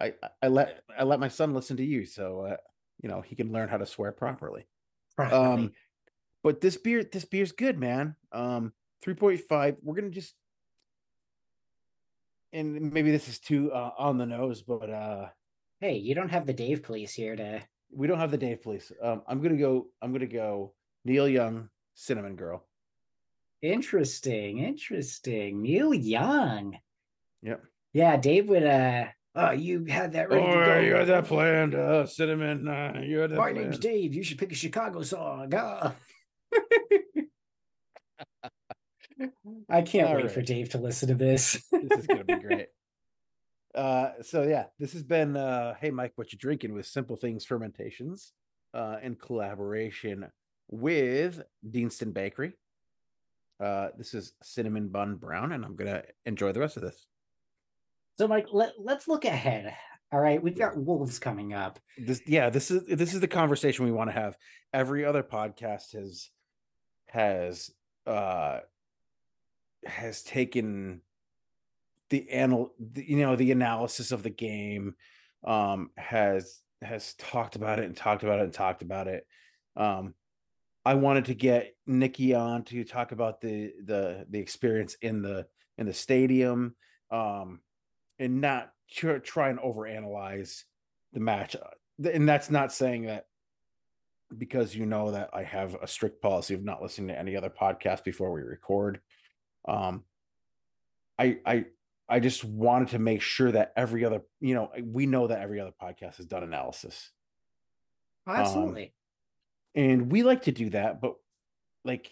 I 0.00 0.14
I- 0.42 0.48
let 0.48 0.82
I 0.98 1.04
let 1.04 1.20
my 1.20 1.28
son 1.28 1.54
listen 1.54 1.76
to 1.78 1.84
you 1.84 2.04
so 2.06 2.40
uh, 2.40 2.56
you 3.02 3.08
know, 3.08 3.20
he 3.20 3.34
can 3.36 3.52
learn 3.52 3.68
how 3.68 3.76
to 3.76 3.86
swear 3.86 4.12
properly. 4.12 4.66
Um 5.18 5.72
but 6.42 6.60
this 6.60 6.76
beer 6.76 7.04
this 7.04 7.24
beer's 7.24 7.52
good, 7.52 7.78
man. 7.78 8.16
Um 8.32 8.72
3.5. 9.04 9.76
We're 9.82 9.94
going 9.94 10.10
to 10.10 10.14
just 10.14 10.34
and 12.52 12.92
maybe 12.92 13.10
this 13.10 13.28
is 13.28 13.38
too 13.38 13.72
uh, 13.72 13.90
on 13.98 14.16
the 14.18 14.26
nose, 14.26 14.62
but 14.62 14.90
uh 14.90 15.26
hey, 15.80 15.96
you 15.96 16.14
don't 16.14 16.30
have 16.30 16.46
the 16.46 16.52
Dave 16.52 16.82
police 16.82 17.12
here 17.12 17.36
to 17.36 17.62
we 17.92 18.06
don't 18.06 18.18
have 18.18 18.30
the 18.30 18.38
Dave 18.38 18.62
police. 18.62 18.90
Um 19.02 19.22
I'm 19.28 19.40
going 19.40 19.52
to 19.56 19.60
go 19.60 19.88
I'm 20.02 20.12
to 20.18 20.26
go 20.26 20.72
Neil 21.04 21.28
Young 21.28 21.68
Cinnamon 21.94 22.36
Girl. 22.36 22.64
interesting, 23.62 24.58
interesting. 24.58 25.62
Neil 25.62 25.94
Young. 25.94 26.78
Yep. 27.42 27.62
Yeah, 27.92 28.16
Dave 28.16 28.48
would 28.48 28.64
uh 28.64 29.06
Oh, 29.36 29.50
you 29.50 29.84
had 29.86 30.12
that 30.12 30.28
ready 30.30 30.42
to 30.44 30.48
Oh, 30.48 30.64
go. 30.64 30.78
you 30.80 30.94
had 30.94 31.08
that 31.08 31.24
planned, 31.24 31.74
uh, 31.74 32.06
cinnamon. 32.06 32.68
Uh, 32.68 33.00
you 33.04 33.18
had 33.18 33.30
that 33.30 33.36
My 33.36 33.50
name's. 33.50 33.78
Dave. 33.78 34.14
You 34.14 34.22
should 34.22 34.38
pick 34.38 34.52
a 34.52 34.54
Chicago 34.54 35.02
song. 35.02 35.52
Ah. 35.56 35.94
I 39.68 39.82
can't 39.82 40.08
All 40.08 40.16
wait 40.16 40.30
for. 40.30 40.42
Dave 40.42 40.70
to 40.70 40.78
listen 40.78 41.08
to 41.08 41.14
this. 41.14 41.62
this 41.70 41.98
is 42.00 42.06
gonna 42.06 42.24
be 42.24 42.34
great. 42.36 42.68
Uh, 43.74 44.12
so 44.22 44.44
yeah, 44.44 44.66
this 44.78 44.92
has 44.92 45.02
been 45.02 45.36
uh, 45.36 45.74
hey 45.80 45.90
Mike, 45.90 46.12
what 46.14 46.32
you 46.32 46.38
drinking 46.38 46.72
with 46.72 46.86
Simple 46.86 47.16
Things 47.16 47.44
Fermentations, 47.44 48.30
uh, 48.72 48.98
in 49.02 49.16
collaboration 49.16 50.26
with 50.70 51.42
Deanston 51.68 52.12
Bakery. 52.14 52.52
Uh, 53.58 53.88
this 53.98 54.14
is 54.14 54.32
cinnamon 54.44 54.90
bun 54.90 55.16
brown, 55.16 55.50
and 55.50 55.64
I'm 55.64 55.74
gonna 55.74 56.04
enjoy 56.24 56.52
the 56.52 56.60
rest 56.60 56.76
of 56.76 56.84
this. 56.84 57.04
So, 58.16 58.28
Mike, 58.28 58.46
let, 58.52 58.72
let's 58.78 59.08
look 59.08 59.24
ahead. 59.24 59.74
All 60.12 60.20
right, 60.20 60.40
we've 60.40 60.58
got 60.58 60.76
Wolves 60.76 61.18
coming 61.18 61.54
up. 61.54 61.80
This, 61.98 62.22
yeah, 62.26 62.48
this 62.48 62.70
is 62.70 62.84
this 62.84 63.14
is 63.14 63.20
the 63.20 63.26
conversation 63.26 63.84
we 63.84 63.90
want 63.90 64.10
to 64.10 64.14
have. 64.14 64.36
Every 64.72 65.04
other 65.04 65.24
podcast 65.24 65.94
has 65.94 66.30
has 67.08 67.70
uh 68.06 68.58
has 69.86 70.22
taken 70.22 71.00
the 72.10 72.28
anal 72.30 72.74
the, 72.78 73.08
you 73.08 73.18
know 73.18 73.36
the 73.36 73.52
analysis 73.52 74.12
of 74.12 74.22
the 74.22 74.30
game 74.30 74.94
um 75.44 75.90
has 75.96 76.60
has 76.82 77.14
talked 77.14 77.56
about 77.56 77.78
it 77.78 77.84
and 77.84 77.96
talked 77.96 78.22
about 78.22 78.40
it 78.40 78.44
and 78.44 78.52
talked 78.52 78.82
about 78.82 79.06
it 79.06 79.26
um 79.76 80.14
i 80.84 80.94
wanted 80.94 81.26
to 81.26 81.34
get 81.34 81.74
Nicky 81.86 82.34
on 82.34 82.64
to 82.64 82.84
talk 82.84 83.12
about 83.12 83.40
the 83.40 83.72
the 83.84 84.26
the 84.28 84.38
experience 84.38 84.96
in 85.02 85.22
the 85.22 85.46
in 85.78 85.86
the 85.86 85.94
stadium 85.94 86.74
um 87.10 87.60
and 88.18 88.40
not 88.40 88.72
tr- 88.90 89.18
try 89.18 89.48
and 89.48 89.58
overanalyze 89.58 90.64
the 91.12 91.20
match 91.20 91.56
Uh, 91.56 92.08
and 92.08 92.28
that's 92.28 92.50
not 92.50 92.72
saying 92.72 93.06
that 93.06 93.26
because 94.36 94.74
you 94.74 94.84
know 94.86 95.10
that 95.12 95.30
i 95.32 95.42
have 95.42 95.76
a 95.80 95.86
strict 95.86 96.20
policy 96.20 96.54
of 96.54 96.64
not 96.64 96.82
listening 96.82 97.08
to 97.08 97.18
any 97.18 97.36
other 97.36 97.50
podcast 97.50 98.02
before 98.04 98.32
we 98.32 98.42
record 98.42 99.00
um 99.68 100.02
i 101.18 101.38
i 101.46 101.64
i 102.08 102.18
just 102.18 102.42
wanted 102.44 102.88
to 102.88 102.98
make 102.98 103.20
sure 103.22 103.52
that 103.52 103.72
every 103.76 104.04
other 104.04 104.22
you 104.40 104.54
know 104.54 104.70
we 104.82 105.06
know 105.06 105.26
that 105.28 105.40
every 105.40 105.60
other 105.60 105.72
podcast 105.80 106.16
has 106.16 106.26
done 106.26 106.42
analysis 106.42 107.10
Absolutely. 108.26 108.92
and 109.74 110.10
we 110.10 110.22
like 110.22 110.42
to 110.42 110.52
do 110.52 110.70
that 110.70 111.00
but 111.00 111.14
like 111.84 112.10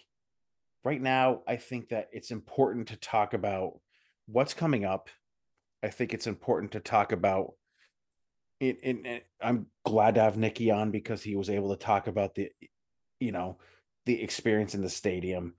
right 0.83 1.01
now 1.01 1.41
i 1.47 1.55
think 1.57 1.89
that 1.89 2.07
it's 2.13 2.31
important 2.31 2.87
to 2.89 2.95
talk 2.95 3.33
about 3.33 3.79
what's 4.27 4.53
coming 4.53 4.85
up 4.85 5.09
i 5.83 5.89
think 5.89 6.13
it's 6.13 6.27
important 6.27 6.71
to 6.71 6.79
talk 6.79 7.11
about 7.11 7.53
it 8.59 8.79
and 8.83 9.21
i'm 9.41 9.67
glad 9.85 10.15
to 10.15 10.21
have 10.21 10.37
Nicky 10.37 10.71
on 10.71 10.89
because 10.89 11.21
he 11.21 11.35
was 11.35 11.49
able 11.49 11.69
to 11.75 11.83
talk 11.83 12.07
about 12.07 12.33
the 12.35 12.49
you 13.19 13.31
know 13.31 13.57
the 14.05 14.21
experience 14.21 14.75
in 14.75 14.81
the 14.81 14.89
stadium. 14.89 15.53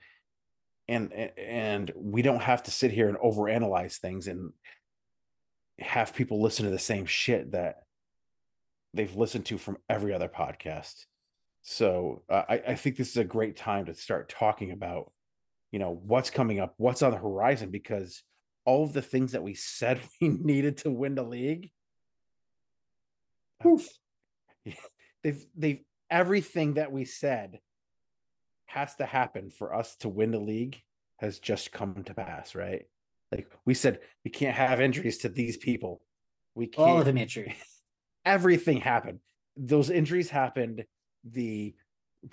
And 0.87 1.13
and 1.13 1.91
we 1.97 2.21
don't 2.21 2.43
have 2.43 2.63
to 2.65 2.71
sit 2.71 2.91
here 2.91 3.09
and 3.09 3.17
overanalyze 3.19 3.97
things 3.97 4.29
and 4.29 4.53
have 5.79 6.15
people 6.15 6.43
listen 6.43 6.67
to 6.67 6.71
the 6.71 6.79
same 6.79 7.07
shit 7.07 7.53
that 7.53 7.77
they've 8.93 9.17
listened 9.17 9.47
to 9.47 9.59
from 9.59 9.79
every 9.89 10.13
other 10.13 10.29
podcast. 10.29 11.07
So 11.63 12.23
uh, 12.29 12.43
I, 12.49 12.63
I 12.69 12.75
think 12.75 12.97
this 12.97 13.09
is 13.09 13.17
a 13.17 13.25
great 13.25 13.57
time 13.57 13.87
to 13.87 13.95
start 13.95 14.29
talking 14.29 14.73
about, 14.73 15.11
you 15.73 15.79
know, 15.79 15.99
what's 16.05 16.29
coming 16.29 16.61
up, 16.61 16.75
what's 16.77 17.03
on 17.03 17.13
the 17.13 17.17
horizon, 17.17 17.71
because 17.71 18.23
all 18.65 18.85
of 18.85 18.93
the 18.93 19.03
things 19.03 19.33
that 19.33 19.43
we 19.43 19.55
said 19.55 20.01
we 20.21 20.29
needed 20.29 20.79
to 20.79 20.91
win 20.91 21.15
the 21.15 21.23
league, 21.23 21.71
Poof. 23.61 23.89
they've 25.23 25.47
they've 25.57 25.81
everything 26.11 26.75
that 26.75 26.93
we 26.93 27.05
said 27.05 27.61
has 28.67 28.95
to 28.97 29.07
happen 29.07 29.51
for 29.51 29.75
us 29.75 29.97
to 29.97 30.09
win 30.09 30.33
the 30.33 30.39
league 30.39 30.81
has 31.19 31.39
just 31.39 31.73
come 31.73 32.03
to 32.05 32.15
pass, 32.15 32.55
right? 32.55 32.87
Like 33.31 33.49
we 33.65 33.75
said, 33.75 34.01
we 34.25 34.31
can't 34.31 34.57
have 34.57 34.81
injuries 34.81 35.19
to 35.19 35.29
these 35.29 35.57
people. 35.57 36.03
We 36.55 36.67
oh, 36.67 36.69
can't 36.69 36.89
All 36.89 36.99
of 36.99 37.05
them 37.07 37.19
injured. 37.19 37.55
everything 38.25 38.79
happened. 38.79 39.21
Those 39.57 39.91
injuries 39.91 40.31
happened. 40.31 40.85
The 41.25 41.75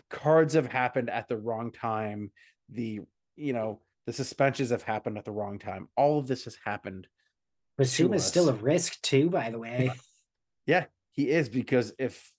cards 0.09 0.53
have 0.53 0.67
happened 0.67 1.09
at 1.09 1.27
the 1.27 1.38
wrong 1.38 1.71
time. 1.71 2.32
The 2.69 3.01
you 3.36 3.53
know 3.53 3.82
the 4.06 4.14
suspensions 4.14 4.70
have 4.70 4.84
happened 4.84 5.18
at 5.18 5.26
the 5.26 5.32
wrong 5.32 5.60
time. 5.60 5.88
All 5.95 6.20
of 6.20 6.28
this 6.28 6.45
has 6.45 6.58
happened. 6.64 7.08
Bissouma's 7.80 8.26
still 8.26 8.49
a 8.49 8.54
risk 8.54 9.02
too, 9.02 9.30
by 9.30 9.49
the 9.49 9.60
way. 9.60 9.91
Yeah, 10.66 10.86
he 11.12 11.30
is 11.30 11.49
because 11.49 11.93
if 11.97 12.32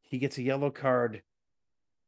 he 0.00 0.18
gets 0.18 0.38
a 0.38 0.42
yellow 0.42 0.70
card, 0.70 1.22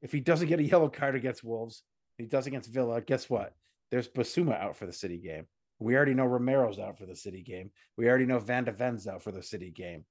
if 0.03 0.13
he 0.13 0.21
doesn't 0.21 0.49
get 0.49 0.61
a 0.61 0.65
yellow 0.65 0.89
card 0.89 1.17
against 1.17 1.45
Wolves, 1.45 1.83
he 2.19 2.27
does 2.27 2.47
against 2.47 2.73
Villa. 2.73 3.01
Guess 3.01 3.29
what? 3.29 3.55
There's 3.91 4.09
Basuma 4.09 4.61
out 4.61 4.77
for 4.77 4.87
the 4.87 4.93
City 4.93 5.19
game. 5.19 5.47
We 5.79 5.97
already 5.97 6.15
know 6.15 6.25
Romero's 6.25 6.79
out 6.79 6.99
for 6.99 7.07
the 7.07 7.17
City 7.17 7.43
game. 7.43 7.71
We 7.97 8.09
already 8.09 8.27
know 8.27 8.39
Van 8.39 8.65
de 8.65 8.73
Ven's 8.73 9.07
out 9.07 9.23
for 9.23 9.33
the 9.33 9.43
City 9.43 9.71
game. 9.71 10.05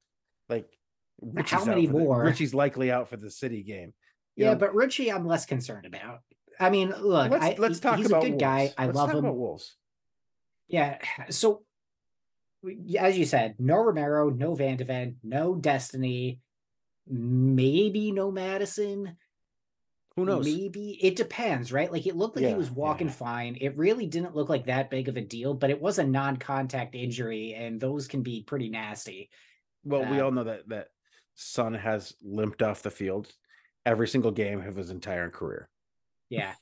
Like 0.49 0.67
Richie's 1.21 1.59
out 1.59 1.67
many 1.67 1.87
for 1.87 1.93
the- 1.93 1.99
more? 1.99 2.23
Richie's 2.23 2.53
likely 2.53 2.91
out 2.91 3.09
for 3.09 3.17
the 3.17 3.31
City 3.31 3.63
game. 3.63 3.93
You 4.35 4.45
yeah, 4.45 4.53
know, 4.53 4.59
but 4.59 4.75
Richie, 4.75 5.11
I'm 5.11 5.27
less 5.27 5.45
concerned 5.45 5.85
about. 5.85 6.19
I 6.59 6.69
mean, 6.69 6.89
look, 7.01 7.31
let's 7.31 7.43
I, 7.45 7.55
let's 7.57 7.79
talk 7.79 7.97
he's 7.97 8.07
about 8.07 8.23
a 8.23 8.29
good 8.29 8.39
guy. 8.39 8.59
Wolves. 8.59 8.73
I 8.77 8.85
Let's 8.85 8.95
love 8.97 9.09
talk 9.09 9.17
him. 9.17 9.25
about 9.25 9.37
Wolves. 9.37 9.75
Yeah. 10.67 10.97
So, 11.29 11.63
as 12.97 13.17
you 13.17 13.25
said, 13.25 13.55
no 13.59 13.75
Romero, 13.77 14.29
no 14.29 14.55
Van 14.55 14.77
de 14.77 14.85
Ven, 14.85 15.17
no 15.21 15.55
Destiny, 15.55 16.39
maybe 17.07 18.11
no 18.11 18.31
Maddison. 18.31 19.17
Who 20.15 20.25
knows? 20.25 20.45
Maybe 20.45 20.97
it 21.01 21.15
depends, 21.15 21.73
right? 21.73 21.91
Like 21.91 22.05
it 22.05 22.15
looked 22.15 22.35
like 22.35 22.45
he 22.45 22.53
was 22.53 22.69
walking 22.71 23.07
yeah. 23.07 23.13
fine. 23.13 23.57
It 23.59 23.75
really 23.75 24.05
didn't 24.05 24.35
look 24.35 24.47
like 24.47 24.67
that 24.67 24.89
big 24.91 25.09
of 25.09 25.17
a 25.17 25.21
deal, 25.21 25.55
but 25.55 25.71
it 25.71 25.81
was 25.81 25.97
a 25.97 26.05
non-contact 26.05 26.93
injury, 26.93 27.55
and 27.55 27.81
those 27.81 28.07
can 28.07 28.21
be 28.21 28.43
pretty 28.43 28.69
nasty. 28.69 29.29
Well, 29.83 30.05
we 30.05 30.19
Uh, 30.19 30.25
all 30.25 30.31
know 30.31 30.43
that 30.43 30.69
that 30.69 30.89
Son 31.33 31.73
has 31.73 32.13
limped 32.21 32.61
off 32.61 32.83
the 32.83 32.91
field 32.91 33.33
every 33.85 34.07
single 34.07 34.31
game 34.31 34.61
of 34.61 34.75
his 34.75 34.91
entire 34.91 35.29
career 35.29 35.67
Yeah. 36.33 36.53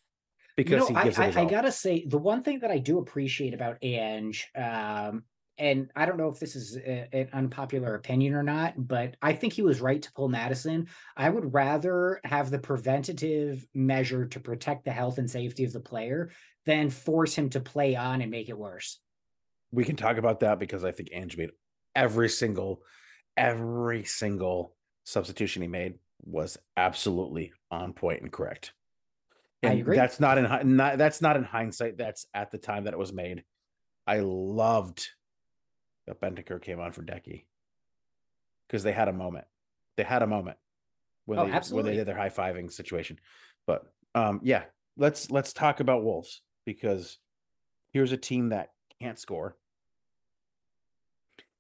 because 0.55 0.71
you 0.87 0.93
know, 0.93 0.99
he 0.99 1.05
gives 1.05 1.19
I, 1.19 1.23
it 1.23 1.27
his 1.27 1.37
I, 1.37 1.41
I 1.41 1.45
gotta 1.45 1.71
say 1.71 2.05
the 2.07 2.17
one 2.17 2.43
thing 2.43 2.59
that 2.59 2.71
I 2.71 2.77
do 2.77 2.99
appreciate 2.99 3.53
about 3.53 3.77
Ange, 3.81 4.47
um, 4.55 5.23
and 5.57 5.91
I 5.95 6.05
don't 6.05 6.17
know 6.17 6.29
if 6.29 6.39
this 6.39 6.55
is 6.55 6.77
a- 6.77 7.07
an 7.13 7.29
unpopular 7.33 7.93
opinion 7.95 8.33
or 8.33 8.41
not, 8.43 8.73
but 8.77 9.15
I 9.21 9.33
think 9.33 9.53
he 9.53 9.61
was 9.61 9.79
right 9.81 10.01
to 10.01 10.11
pull 10.13 10.27
Maddison. 10.29 10.87
I 11.15 11.29
would 11.29 11.53
rather 11.53 12.19
have 12.23 12.49
the 12.49 12.57
preventative 12.59 13.65
measure 13.73 14.25
to 14.27 14.39
protect 14.39 14.85
the 14.85 14.91
health 14.91 15.17
and 15.19 15.29
safety 15.29 15.63
of 15.63 15.73
the 15.73 15.79
player 15.79 16.31
than 16.65 16.89
force 16.89 17.35
him 17.35 17.49
to 17.51 17.59
play 17.59 17.95
on 17.95 18.21
and 18.21 18.31
make 18.31 18.49
it 18.49 18.57
worse. 18.57 18.99
we 19.71 19.85
can 19.85 19.95
talk 19.95 20.17
about 20.17 20.41
that 20.41 20.59
because 20.59 20.83
I 20.83 20.91
think 20.91 21.09
Ange 21.13 21.37
made 21.37 21.51
every 21.95 22.27
single, 22.29 22.81
every 23.37 24.03
single 24.03 24.75
substitution 25.05 25.61
he 25.61 25.67
made 25.67 25.95
was 26.23 26.57
absolutely 26.75 27.53
on 27.69 27.93
point 27.93 28.21
and 28.21 28.31
correct. 28.31 28.73
I 29.63 29.67
And 29.69 29.81
agree. 29.81 29.95
that's 29.95 30.19
not 30.19 30.37
in 30.37 30.75
not 30.75 30.97
that's 30.97 31.21
not 31.21 31.37
in 31.37 31.43
hindsight. 31.43 31.97
That's 31.97 32.25
at 32.33 32.51
the 32.51 32.57
time 32.57 32.85
that 32.85 32.93
it 32.93 32.99
was 32.99 33.13
made. 33.13 33.43
I 34.07 34.19
loved 34.19 35.07
that 36.07 36.19
Bentancur 36.19 36.61
came 36.61 36.79
on 36.79 36.91
for 36.91 37.03
Deki 37.03 37.45
because 38.67 38.83
they 38.83 38.91
had 38.91 39.07
a 39.07 39.13
moment. 39.13 39.45
They 39.97 40.03
had 40.03 40.23
a 40.23 40.27
moment 40.27 40.57
when 41.25 41.39
Oh, 41.39 41.45
they 41.45 41.75
when 41.75 41.85
they 41.85 41.95
did 41.95 42.07
their 42.07 42.17
high 42.17 42.29
fiving 42.29 42.71
situation. 42.71 43.19
But 43.67 43.85
um, 44.15 44.39
yeah, 44.43 44.63
let's 44.97 45.29
let's 45.29 45.53
talk 45.53 45.79
about 45.79 46.03
Wolves 46.03 46.41
because 46.65 47.19
here's 47.93 48.11
a 48.11 48.17
team 48.17 48.49
that 48.49 48.71
can't 48.99 49.19
score 49.19 49.57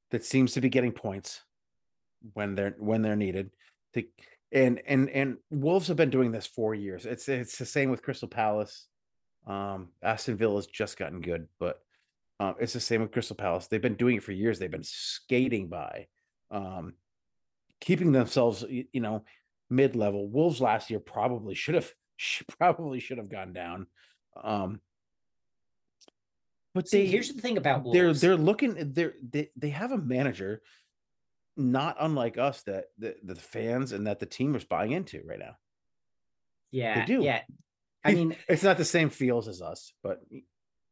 that 0.09 0.25
seems 0.25 0.53
to 0.53 0.61
be 0.61 0.69
getting 0.69 0.91
points 0.91 1.41
when 2.33 2.55
they're 2.55 2.75
when 2.79 3.01
they're 3.01 3.15
needed. 3.15 3.51
To, 3.93 4.03
and 4.51 4.81
and 4.85 5.09
and 5.09 5.37
Wolves 5.49 5.87
have 5.87 5.97
been 5.97 6.09
doing 6.09 6.31
this 6.31 6.45
for 6.47 6.75
years. 6.75 7.05
It's 7.05 7.29
it's 7.29 7.57
the 7.57 7.65
same 7.65 7.89
with 7.89 8.03
Crystal 8.03 8.27
Palace. 8.27 8.87
Um, 9.47 9.89
Aston 10.03 10.37
Villa's 10.37 10.67
just 10.67 10.97
gotten 10.97 11.21
good, 11.21 11.47
but 11.59 11.81
um, 12.39 12.55
it's 12.59 12.73
the 12.73 12.79
same 12.79 13.01
with 13.01 13.11
Crystal 13.11 13.35
Palace. 13.35 13.67
They've 13.67 13.81
been 13.81 13.95
doing 13.95 14.17
it 14.17 14.23
for 14.23 14.31
years. 14.31 14.59
They've 14.59 14.69
been 14.69 14.83
skating 14.83 15.67
by, 15.67 16.07
um, 16.51 16.93
keeping 17.79 18.11
themselves, 18.11 18.63
y- 18.63 18.85
you 18.91 19.01
know, 19.01 19.23
mid 19.69 19.95
level. 19.95 20.27
Wolves 20.27 20.61
last 20.61 20.89
year 20.89 20.99
probably 20.99 21.55
should 21.55 21.75
have 21.75 21.91
sh- 22.17 22.43
probably 22.59 22.99
should 22.99 23.17
have 23.17 23.29
gone 23.29 23.53
down. 23.53 23.87
Um, 24.41 24.79
but 26.73 26.87
See, 26.87 27.03
they 27.03 27.07
here's 27.07 27.33
the 27.33 27.41
thing 27.41 27.57
about 27.57 27.91
they're 27.91 28.13
they're 28.13 28.37
looking 28.37 28.93
they're 28.93 29.13
they, 29.27 29.49
they 29.57 29.69
have 29.69 29.91
a 29.91 29.97
manager 29.97 30.61
not 31.57 31.97
unlike 31.99 32.37
us 32.37 32.63
that 32.63 32.85
the, 32.97 33.15
the 33.23 33.35
fans 33.35 33.91
and 33.91 34.07
that 34.07 34.19
the 34.19 34.25
team 34.25 34.55
is 34.55 34.63
buying 34.63 34.91
into 34.91 35.21
right 35.25 35.39
now 35.39 35.55
yeah, 36.71 36.99
they 36.99 37.05
do. 37.05 37.23
yeah. 37.23 37.41
I 38.03 38.15
mean, 38.15 38.35
it's 38.47 38.63
not 38.63 38.77
the 38.77 38.85
same 38.85 39.09
feels 39.09 39.47
as 39.47 39.61
us 39.61 39.93
but 40.01 40.21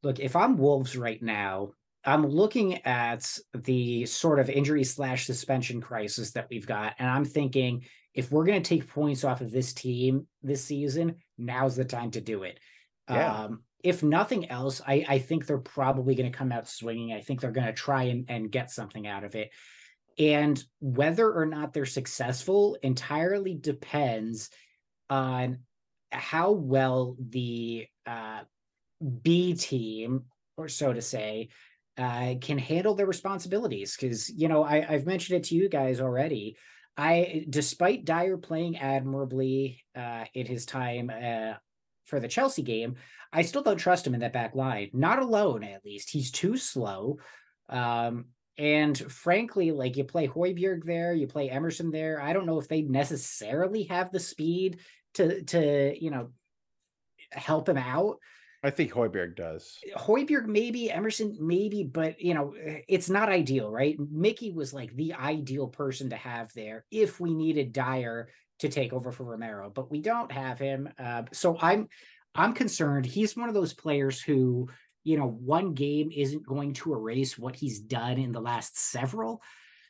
look, 0.03 0.19
if 0.19 0.35
I'm 0.35 0.57
Wolves 0.57 0.97
right 0.97 1.21
now, 1.21 1.71
I'm 2.05 2.25
looking 2.25 2.85
at 2.85 3.37
the 3.53 4.05
sort 4.05 4.39
of 4.39 4.49
injury 4.49 4.83
slash 4.83 5.25
suspension 5.25 5.81
crisis 5.81 6.31
that 6.31 6.47
we've 6.49 6.65
got, 6.65 6.95
and 6.97 7.09
I'm 7.09 7.25
thinking 7.25 7.85
if 8.13 8.31
we're 8.31 8.45
going 8.45 8.61
to 8.61 8.67
take 8.67 8.87
points 8.87 9.23
off 9.23 9.41
of 9.41 9.51
this 9.51 9.73
team 9.73 10.27
this 10.41 10.63
season, 10.63 11.15
now's 11.37 11.75
the 11.75 11.85
time 11.85 12.11
to 12.11 12.21
do 12.21 12.43
it. 12.43 12.59
Yeah. 13.09 13.43
Um, 13.43 13.63
if 13.83 14.03
nothing 14.03 14.49
else, 14.49 14.81
I, 14.85 15.05
I 15.07 15.19
think 15.19 15.45
they're 15.45 15.57
probably 15.57 16.15
going 16.15 16.31
to 16.31 16.37
come 16.37 16.51
out 16.51 16.67
swinging. 16.67 17.13
I 17.13 17.21
think 17.21 17.39
they're 17.39 17.51
going 17.51 17.67
to 17.67 17.73
try 17.73 18.03
and, 18.03 18.25
and 18.27 18.51
get 18.51 18.71
something 18.71 19.07
out 19.07 19.23
of 19.23 19.35
it. 19.35 19.51
And 20.19 20.61
whether 20.81 21.31
or 21.31 21.45
not 21.45 21.73
they're 21.73 21.85
successful 21.85 22.77
entirely 22.83 23.55
depends 23.55 24.49
on 25.09 25.59
how 26.11 26.51
well 26.51 27.15
the 27.17 27.87
uh, 28.05 28.41
B 29.21 29.53
team, 29.53 30.25
or 30.57 30.67
so 30.67 30.91
to 30.91 31.01
say, 31.01 31.49
uh, 31.97 32.35
can 32.41 32.57
handle 32.57 32.95
their 32.95 33.05
responsibilities. 33.05 33.95
Because, 33.95 34.29
you 34.29 34.49
know, 34.49 34.63
I, 34.63 34.85
I've 34.87 35.05
mentioned 35.05 35.37
it 35.37 35.45
to 35.45 35.55
you 35.55 35.69
guys 35.69 36.01
already. 36.01 36.57
I, 36.97 37.45
despite 37.49 38.03
Dier 38.03 38.37
playing 38.37 38.77
admirably 38.77 39.81
uh, 39.95 40.25
in 40.33 40.45
his 40.45 40.65
time 40.65 41.09
uh, 41.09 41.53
for 42.03 42.19
the 42.19 42.27
Chelsea 42.27 42.61
game, 42.61 42.95
I 43.31 43.43
still 43.43 43.61
don't 43.61 43.77
trust 43.77 44.05
him 44.05 44.15
in 44.15 44.19
that 44.19 44.33
back 44.33 44.53
line. 44.53 44.89
Not 44.91 45.19
alone, 45.19 45.63
at 45.63 45.85
least. 45.85 46.09
He's 46.09 46.29
too 46.29 46.57
slow. 46.57 47.19
Um, 47.69 48.25
and 48.59 48.97
frankly, 49.11 49.71
like 49.71 49.95
you 49.95 50.03
play 50.03 50.27
Højbjerg 50.27 50.83
there, 50.83 51.13
you 51.13 51.27
play 51.27 51.49
Emerson 51.49 51.91
there. 51.91 52.21
I 52.21 52.33
don't 52.33 52.45
know 52.45 52.59
if 52.59 52.67
they 52.67 52.81
necessarily 52.81 53.83
have 53.83 54.11
the 54.11 54.19
speed 54.19 54.79
to 55.13 55.41
to 55.43 55.95
you 55.99 56.11
know 56.11 56.31
help 57.31 57.69
him 57.69 57.77
out. 57.77 58.17
I 58.61 58.69
think 58.69 58.91
Højbjerg 58.91 59.37
does. 59.37 59.79
Højbjerg 59.95 60.47
maybe, 60.47 60.91
Emerson 60.91 61.37
maybe, 61.39 61.85
but 61.85 62.19
you 62.19 62.33
know 62.33 62.53
it's 62.87 63.09
not 63.09 63.29
ideal, 63.29 63.71
right? 63.71 63.97
Micky 63.97 64.51
was 64.51 64.73
like 64.73 64.93
the 64.93 65.13
ideal 65.13 65.67
person 65.67 66.09
to 66.09 66.17
have 66.17 66.51
there 66.53 66.83
if 66.91 67.21
we 67.21 67.33
needed 67.33 67.71
Dier 67.71 68.27
to 68.59 68.67
take 68.67 68.91
over 68.91 69.13
for 69.13 69.23
Romero, 69.23 69.71
but 69.73 69.89
we 69.89 70.01
don't 70.01 70.33
have 70.33 70.59
him. 70.59 70.89
Uh, 70.99 71.23
so 71.31 71.57
I'm 71.61 71.87
I'm 72.35 72.53
concerned. 72.53 73.05
He's 73.05 73.37
one 73.37 73.47
of 73.47 73.55
those 73.55 73.73
players 73.73 74.21
who 74.21 74.67
you 75.09 75.17
know, 75.17 75.27
one 75.27 75.73
game 75.73 76.11
isn't 76.15 76.45
going 76.45 76.73
to 76.73 76.93
erase 76.93 77.35
what 77.35 77.55
he's 77.55 77.79
done 77.79 78.19
in 78.19 78.31
the 78.31 78.39
last 78.39 78.77
several. 78.77 79.41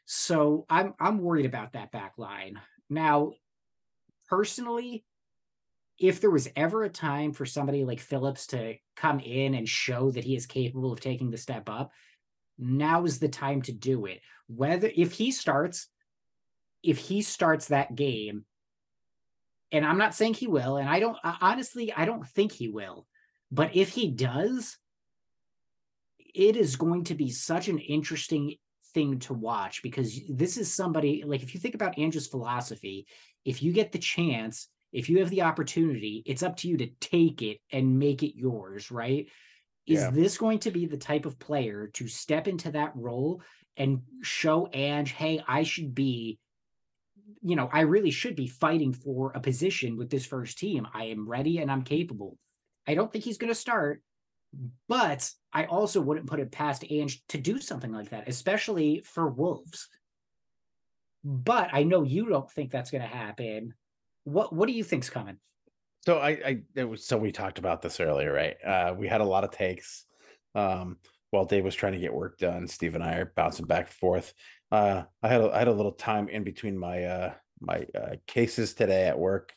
So 0.05 0.65
I'm 0.69 0.93
I'm 0.97 1.19
worried 1.19 1.45
about 1.45 1.73
that 1.73 1.91
back 1.91 2.13
line. 2.17 2.57
Now, 2.89 3.33
personally, 4.29 5.03
if 5.99 6.21
there 6.21 6.31
was 6.31 6.47
ever 6.55 6.83
a 6.83 6.89
time 6.89 7.33
for 7.33 7.45
somebody 7.45 7.83
like 7.83 7.99
Phillips 7.99 8.47
to 8.47 8.75
come 8.95 9.19
in 9.19 9.55
and 9.55 9.67
show 9.67 10.09
that 10.09 10.23
he 10.23 10.37
is 10.37 10.45
capable 10.45 10.93
of 10.93 11.01
taking 11.01 11.31
the 11.31 11.37
step 11.37 11.69
up, 11.69 11.91
now 12.57 13.03
is 13.03 13.19
the 13.19 13.27
time 13.27 13.61
to 13.63 13.73
do 13.73 14.05
it. 14.05 14.21
Whether 14.47 14.89
if 14.95 15.11
he 15.11 15.31
starts, 15.31 15.89
if 16.81 16.97
he 16.97 17.23
starts 17.23 17.67
that 17.67 17.93
game, 17.93 18.45
and 19.73 19.85
I'm 19.85 19.97
not 19.97 20.15
saying 20.15 20.35
he 20.35 20.47
will, 20.47 20.77
and 20.77 20.87
I 20.87 21.01
don't 21.01 21.17
honestly, 21.41 21.91
I 21.91 22.05
don't 22.05 22.25
think 22.25 22.53
he 22.53 22.69
will, 22.69 23.05
but 23.51 23.75
if 23.75 23.89
he 23.89 24.11
does, 24.11 24.77
it 26.33 26.55
is 26.55 26.75
going 26.75 27.03
to 27.05 27.15
be 27.15 27.29
such 27.29 27.67
an 27.67 27.79
interesting 27.79 28.55
thing 28.93 29.19
to 29.19 29.33
watch 29.33 29.83
because 29.83 30.19
this 30.29 30.57
is 30.57 30.73
somebody 30.73 31.23
like 31.25 31.43
if 31.43 31.53
you 31.53 31.59
think 31.59 31.75
about 31.75 31.97
Andrew's 31.97 32.27
philosophy, 32.27 33.05
if 33.45 33.61
you 33.61 33.71
get 33.71 33.91
the 33.91 33.99
chance, 33.99 34.67
if 34.91 35.09
you 35.09 35.19
have 35.19 35.29
the 35.29 35.43
opportunity, 35.43 36.23
it's 36.25 36.43
up 36.43 36.57
to 36.57 36.67
you 36.67 36.77
to 36.77 36.87
take 36.99 37.41
it 37.41 37.59
and 37.71 37.99
make 37.99 38.23
it 38.23 38.37
yours, 38.37 38.91
right? 38.91 39.27
Is 39.85 40.01
Yeah. 40.01 40.11
this 40.11 40.37
going 40.37 40.59
to 40.59 40.71
be 40.71 40.85
the 40.85 40.97
type 40.97 41.25
of 41.25 41.39
player 41.39 41.87
to 41.93 42.07
step 42.07 42.47
into 42.47 42.71
that 42.71 42.95
role 42.95 43.41
and 43.77 44.01
show 44.21 44.67
Ange, 44.73 45.11
hey, 45.11 45.41
I 45.47 45.63
should 45.63 45.93
be, 45.95 46.39
you 47.41 47.55
know, 47.55 47.69
I 47.71 47.81
really 47.81 48.11
should 48.11 48.35
be 48.35 48.47
fighting 48.47 48.93
for 48.93 49.31
a 49.31 49.39
position 49.39 49.97
with 49.97 50.09
this 50.09 50.25
first 50.25 50.57
team. 50.57 50.87
I 50.93 51.05
am 51.05 51.29
ready 51.29 51.59
and 51.59 51.71
I'm 51.71 51.83
capable. 51.83 52.37
I 52.87 52.95
don't 52.95 53.11
think 53.11 53.23
he's 53.23 53.37
going 53.37 53.51
to 53.51 53.55
start, 53.55 54.01
but 54.87 55.29
I 55.53 55.65
also 55.65 56.01
wouldn't 56.01 56.27
put 56.27 56.39
it 56.39 56.51
past 56.51 56.83
Ange 56.89 57.21
to 57.29 57.37
do 57.37 57.59
something 57.59 57.91
like 57.91 58.09
that, 58.09 58.27
especially 58.27 59.01
for 59.05 59.29
Wolves. 59.29 59.87
But 61.23 61.69
I 61.73 61.83
know 61.83 62.03
you 62.03 62.27
don't 62.27 62.49
think 62.51 62.71
that's 62.71 62.91
going 62.91 63.01
to 63.01 63.07
happen. 63.07 63.73
What 64.23 64.53
What 64.53 64.67
do 64.67 64.73
you 64.73 64.83
think's 64.83 65.09
coming? 65.09 65.37
So 66.05 66.17
I, 66.17 66.29
I 66.29 66.61
it 66.75 66.85
was 66.85 67.05
so 67.05 67.17
we 67.17 67.31
talked 67.31 67.59
about 67.59 67.81
this 67.81 67.99
earlier, 67.99 68.31
right? 68.31 68.55
Uh, 68.65 68.93
we 68.97 69.07
had 69.07 69.21
a 69.21 69.25
lot 69.25 69.43
of 69.43 69.51
takes. 69.51 70.05
Um, 70.55 70.97
while 71.31 71.45
Dave 71.45 71.63
was 71.63 71.75
trying 71.75 71.93
to 71.93 71.99
get 71.99 72.13
work 72.13 72.39
done, 72.39 72.67
Steve 72.67 72.95
and 72.95 73.03
I 73.03 73.15
are 73.17 73.33
bouncing 73.35 73.67
back 73.67 73.85
and 73.85 73.95
forth. 73.95 74.33
Uh, 74.71 75.03
I 75.21 75.27
had 75.27 75.41
a, 75.41 75.51
I 75.51 75.59
had 75.59 75.67
a 75.67 75.73
little 75.73 75.91
time 75.91 76.27
in 76.29 76.43
between 76.43 76.77
my 76.77 77.03
uh 77.03 77.33
my 77.61 77.85
uh, 77.93 78.15
cases 78.25 78.73
today 78.73 79.07
at 79.07 79.19
work, 79.19 79.53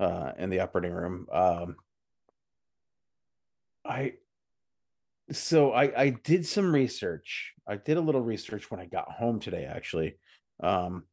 uh, 0.00 0.32
in 0.38 0.50
the 0.50 0.60
operating 0.60 0.92
room. 0.92 1.26
Um, 1.32 1.76
I 3.84 4.14
so 5.32 5.72
I 5.72 6.02
I 6.02 6.10
did 6.10 6.46
some 6.46 6.72
research. 6.72 7.52
I 7.66 7.76
did 7.76 7.96
a 7.96 8.00
little 8.00 8.22
research 8.22 8.70
when 8.70 8.80
I 8.80 8.86
got 8.86 9.10
home 9.12 9.40
today, 9.40 9.64
actually. 9.64 10.18
Um, 10.60 11.04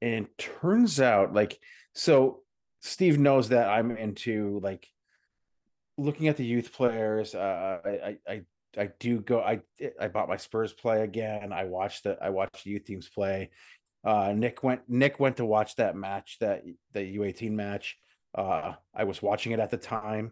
and 0.00 0.26
turns 0.38 1.00
out 1.00 1.34
like 1.34 1.58
so 1.94 2.40
steve 2.80 3.18
knows 3.18 3.48
that 3.48 3.68
i'm 3.68 3.90
into 3.96 4.60
like 4.62 4.86
looking 5.96 6.28
at 6.28 6.36
the 6.36 6.44
youth 6.44 6.72
players 6.72 7.34
uh 7.34 7.78
i 7.84 8.16
i 8.28 8.42
i, 8.76 8.90
do 9.00 9.20
go 9.20 9.40
i 9.40 9.60
i 10.00 10.06
bought 10.06 10.28
my 10.28 10.36
spurs 10.36 10.72
play 10.72 11.02
again 11.02 11.52
i 11.52 11.64
watched 11.64 12.04
the 12.04 12.16
i 12.22 12.30
watched 12.30 12.64
the 12.64 12.70
youth 12.70 12.84
teams 12.84 13.08
play 13.08 13.50
uh 14.04 14.32
nick 14.34 14.62
went 14.62 14.82
nick 14.88 15.18
went 15.18 15.36
to 15.36 15.44
watch 15.44 15.74
that 15.76 15.96
match 15.96 16.36
that 16.40 16.62
the 16.92 17.00
u18 17.00 17.50
match 17.50 17.96
uh 18.36 18.74
i 18.94 19.04
was 19.04 19.20
watching 19.20 19.52
it 19.52 19.60
at 19.60 19.70
the 19.70 19.76
time 19.76 20.30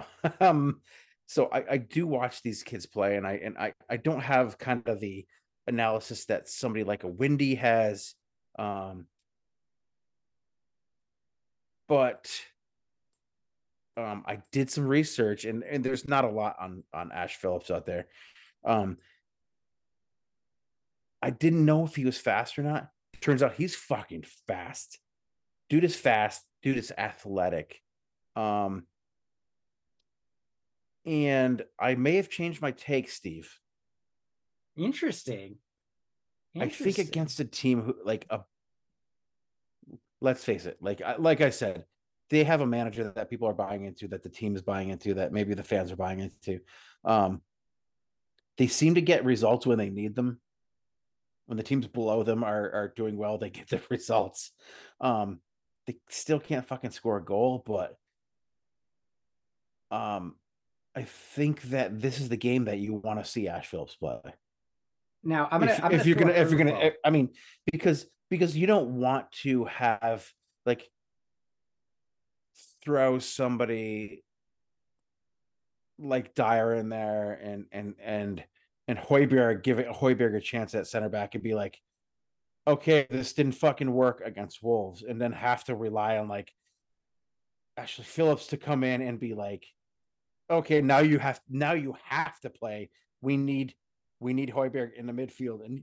um 0.40 0.80
so 1.26 1.48
i 1.52 1.64
i 1.72 1.76
do 1.76 2.06
watch 2.06 2.42
these 2.42 2.62
kids 2.62 2.86
play 2.86 3.16
and 3.16 3.26
i 3.26 3.34
and 3.34 3.56
i 3.58 3.72
i 3.88 3.96
don't 3.96 4.20
have 4.22 4.58
kind 4.58 4.86
of 4.88 5.00
the 5.00 5.26
analysis 5.66 6.24
that 6.26 6.48
somebody 6.48 6.84
like 6.84 7.04
a 7.04 7.08
windy 7.08 7.54
has 7.54 8.14
um, 8.58 9.06
but 11.88 12.30
um, 13.96 14.24
I 14.26 14.38
did 14.50 14.70
some 14.70 14.86
research, 14.86 15.44
and 15.44 15.62
and 15.62 15.84
there's 15.84 16.08
not 16.08 16.24
a 16.24 16.30
lot 16.30 16.56
on 16.60 16.84
on 16.92 17.12
Ash 17.12 17.36
Phillips 17.36 17.70
out 17.70 17.86
there. 17.86 18.06
Um, 18.64 18.98
I 21.20 21.30
didn't 21.30 21.64
know 21.64 21.84
if 21.84 21.96
he 21.96 22.04
was 22.04 22.18
fast 22.18 22.58
or 22.58 22.62
not. 22.62 22.88
Turns 23.20 23.42
out 23.42 23.54
he's 23.54 23.76
fucking 23.76 24.24
fast. 24.48 24.98
Dude 25.68 25.84
is 25.84 25.96
fast. 25.96 26.42
Dude 26.62 26.78
is 26.78 26.92
athletic. 26.96 27.80
Um, 28.34 28.86
and 31.04 31.62
I 31.78 31.94
may 31.94 32.16
have 32.16 32.28
changed 32.28 32.62
my 32.62 32.70
take, 32.72 33.10
Steve. 33.10 33.58
Interesting. 34.76 35.56
I 36.58 36.68
think 36.68 36.98
against 36.98 37.40
a 37.40 37.44
team 37.44 37.82
who 37.82 37.96
like 38.04 38.26
a 38.30 38.40
let's 40.20 40.44
face 40.44 40.66
it, 40.66 40.76
like 40.80 41.00
I- 41.02 41.16
like 41.16 41.40
I 41.40 41.50
said, 41.50 41.84
they 42.30 42.44
have 42.44 42.60
a 42.60 42.66
manager 42.66 43.12
that 43.14 43.28
people 43.28 43.48
are 43.48 43.54
buying 43.54 43.84
into, 43.84 44.08
that 44.08 44.22
the 44.22 44.28
team 44.30 44.54
is 44.54 44.62
buying 44.62 44.90
into, 44.90 45.14
that 45.14 45.32
maybe 45.32 45.54
the 45.54 45.62
fans 45.62 45.90
are 45.92 45.96
buying 45.96 46.20
into. 46.20 46.60
Um, 47.04 47.42
they 48.56 48.68
seem 48.68 48.94
to 48.94 49.02
get 49.02 49.24
results 49.24 49.66
when 49.66 49.78
they 49.78 49.90
need 49.90 50.14
them. 50.14 50.40
When 51.46 51.56
the 51.56 51.62
teams 51.62 51.86
below 51.88 52.22
them 52.22 52.44
are 52.44 52.70
are 52.72 52.92
doing 52.94 53.16
well, 53.16 53.36
they 53.38 53.50
get 53.50 53.68
the 53.68 53.82
results. 53.90 54.52
Um, 55.00 55.40
they 55.86 55.96
still 56.08 56.38
can't 56.38 56.66
fucking 56.66 56.92
score 56.92 57.16
a 57.16 57.24
goal, 57.24 57.62
but 57.66 57.96
um, 59.90 60.36
I 60.94 61.02
think 61.04 61.62
that 61.62 62.00
this 62.00 62.20
is 62.20 62.28
the 62.28 62.36
game 62.36 62.66
that 62.66 62.78
you 62.78 62.94
want 62.94 63.18
to 63.18 63.30
see 63.30 63.48
Ash 63.48 63.66
Phillips 63.66 63.96
play 63.96 64.20
now 65.24 65.48
I'm 65.50 65.60
gonna. 65.60 65.72
if, 65.72 65.84
I'm 65.84 65.92
if 65.92 66.06
you're 66.06 66.16
gonna 66.16 66.32
if 66.32 66.50
you're 66.50 66.58
gonna 66.58 66.72
curveball. 66.72 66.92
i 67.04 67.10
mean 67.10 67.30
because 67.70 68.06
because 68.28 68.56
you 68.56 68.66
don't 68.66 68.98
want 68.98 69.30
to 69.42 69.64
have 69.66 70.28
like 70.66 70.88
throw 72.84 73.18
somebody 73.18 74.24
like 75.98 76.34
Dier 76.34 76.74
in 76.74 76.88
there 76.88 77.32
and 77.32 77.66
and 77.70 77.94
and 78.02 78.44
and 78.88 78.98
Højbjerg 78.98 79.62
give 79.62 79.78
it 79.78 79.88
Højbjerg 79.88 80.36
a 80.36 80.40
chance 80.40 80.74
at 80.74 80.88
center 80.88 81.08
back 81.08 81.34
and 81.34 81.42
be 81.42 81.54
like 81.54 81.78
okay 82.66 83.06
this 83.10 83.32
didn't 83.32 83.54
fucking 83.54 83.92
work 83.92 84.22
against 84.24 84.62
Wolves 84.62 85.02
and 85.02 85.20
then 85.20 85.32
have 85.32 85.64
to 85.64 85.76
rely 85.76 86.18
on 86.18 86.28
like 86.28 86.52
Ashley 87.76 88.04
Phillips 88.04 88.48
to 88.48 88.56
come 88.56 88.82
in 88.82 89.00
and 89.02 89.20
be 89.20 89.34
like 89.34 89.64
okay 90.52 90.80
now 90.80 90.98
you 90.98 91.18
have 91.18 91.40
now 91.48 91.72
you 91.72 91.96
have 92.04 92.38
to 92.40 92.50
play 92.50 92.90
we 93.20 93.36
need 93.36 93.74
we 94.20 94.32
need 94.34 94.50
Højbjerg 94.50 94.94
in 94.94 95.06
the 95.06 95.12
midfield 95.12 95.64
and 95.64 95.82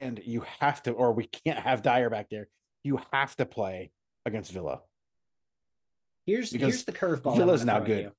and 0.00 0.20
you 0.24 0.44
have 0.60 0.82
to 0.84 0.92
or 0.92 1.12
we 1.12 1.26
can't 1.26 1.58
have 1.58 1.82
Dier 1.82 2.10
back 2.10 2.30
there 2.30 2.48
you 2.82 3.00
have 3.12 3.34
to 3.36 3.46
play 3.46 3.90
against 4.24 4.52
Villa 4.52 4.80
here's 6.26 6.50
because 6.50 6.74
here's 6.74 6.84
the 6.84 6.92
curveball. 6.92 7.36
Villa's 7.36 7.64
wanna 7.64 7.80
now 7.80 7.84
good. 7.84 8.02
you. 8.04 8.12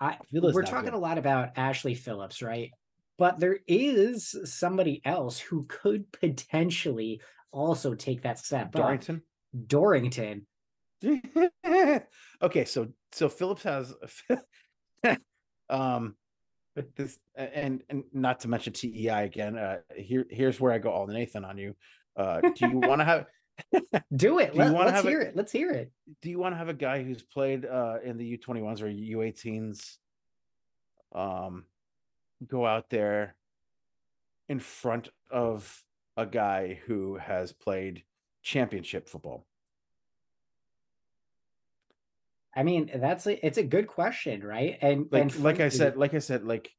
I 0.00 0.18
Villa's 0.32 0.54
we're 0.54 0.62
not 0.62 0.70
talking 0.70 0.90
good. 0.90 0.96
a 0.96 0.98
lot 0.98 1.18
about 1.18 1.50
Ashley 1.56 1.94
Phillips, 1.94 2.42
right? 2.42 2.70
But 3.16 3.38
there 3.38 3.58
is 3.68 4.34
somebody 4.44 5.00
else 5.04 5.38
who 5.38 5.66
could 5.68 6.10
potentially 6.10 7.20
also 7.52 7.94
take 7.94 8.22
that 8.22 8.38
step. 8.38 8.66
up. 8.66 8.72
Dorrington. 8.72 9.22
Dorrington. 9.66 10.46
okay, 12.42 12.64
so 12.64 12.88
so 13.12 13.28
Phillips 13.28 13.62
has 13.62 13.94
um 15.70 16.14
but 16.74 16.94
this 16.96 17.18
and 17.36 17.82
and 17.88 18.04
not 18.12 18.40
to 18.40 18.48
mention 18.48 18.72
TEI 18.72 19.24
again. 19.24 19.56
Uh 19.56 19.78
here 19.96 20.26
here's 20.30 20.60
where 20.60 20.72
I 20.72 20.78
go 20.78 20.90
all 20.90 21.06
the 21.06 21.14
Nathan 21.14 21.44
on 21.44 21.58
you. 21.58 21.74
Uh 22.16 22.40
do 22.40 22.68
you 22.68 22.78
want 22.78 23.00
to 23.00 23.04
have 23.04 23.26
Do 24.16 24.40
it. 24.40 24.52
Do 24.52 24.58
Let, 24.58 24.74
us 24.88 24.92
have 24.92 25.06
a- 25.06 25.08
hear 25.08 25.20
it. 25.20 25.36
Let's 25.36 25.52
hear 25.52 25.70
it. 25.70 25.92
do 26.22 26.28
you 26.30 26.38
want 26.40 26.54
to 26.54 26.58
have 26.58 26.68
a 26.68 26.74
guy 26.74 27.02
who's 27.04 27.22
played 27.22 27.64
uh 27.64 27.98
in 28.04 28.16
the 28.18 28.38
U21s 28.38 28.82
or 28.82 28.86
U18s 28.86 29.96
um 31.14 31.64
go 32.46 32.66
out 32.66 32.90
there 32.90 33.36
in 34.48 34.58
front 34.58 35.08
of 35.30 35.82
a 36.16 36.26
guy 36.26 36.80
who 36.86 37.16
has 37.16 37.52
played 37.52 38.02
championship 38.42 39.08
football? 39.08 39.46
I 42.56 42.62
mean, 42.62 42.90
that's 42.94 43.26
a, 43.26 43.44
it's 43.44 43.58
a 43.58 43.64
good 43.64 43.86
question, 43.86 44.44
right? 44.44 44.78
And 44.80 45.06
like 45.10 45.22
and 45.22 45.40
like 45.40 45.60
I 45.60 45.68
said, 45.68 45.96
like 45.96 46.14
I 46.14 46.20
said, 46.20 46.44
like 46.44 46.70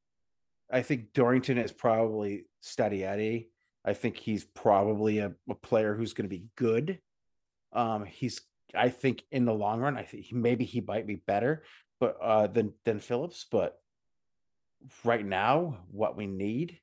I 0.72 0.82
think 0.82 1.14
Dorrington 1.14 1.58
is 1.58 1.72
probably 1.72 2.46
steady 2.62 3.04
Eddie. 3.04 3.50
I 3.84 3.94
think 3.94 4.18
he's 4.18 4.46
probably 4.46 5.20
a, 5.20 5.34
a 5.50 5.56
player 5.56 5.94
who's 5.96 6.14
going 6.14 6.30
to 6.30 6.36
be 6.36 6.46
good. 6.56 7.00
Um, 7.74 8.06
he's 8.06 8.42
I 8.74 8.90
think 8.90 9.24
in 9.32 9.46
the 9.46 9.54
long 9.54 9.82
run, 9.82 9.98
I 9.98 10.04
think 10.04 10.32
maybe 10.32 10.66
he 10.66 10.82
might 10.82 11.08
be 11.08 11.16
better, 11.16 11.64
but 12.00 12.18
uh, 12.22 12.48
than 12.48 12.74
than 12.86 13.00
Phillips. 13.00 13.46
But 13.52 13.78
right 15.04 15.26
now, 15.26 15.80
what 15.92 16.18
we 16.18 16.26
need 16.26 16.80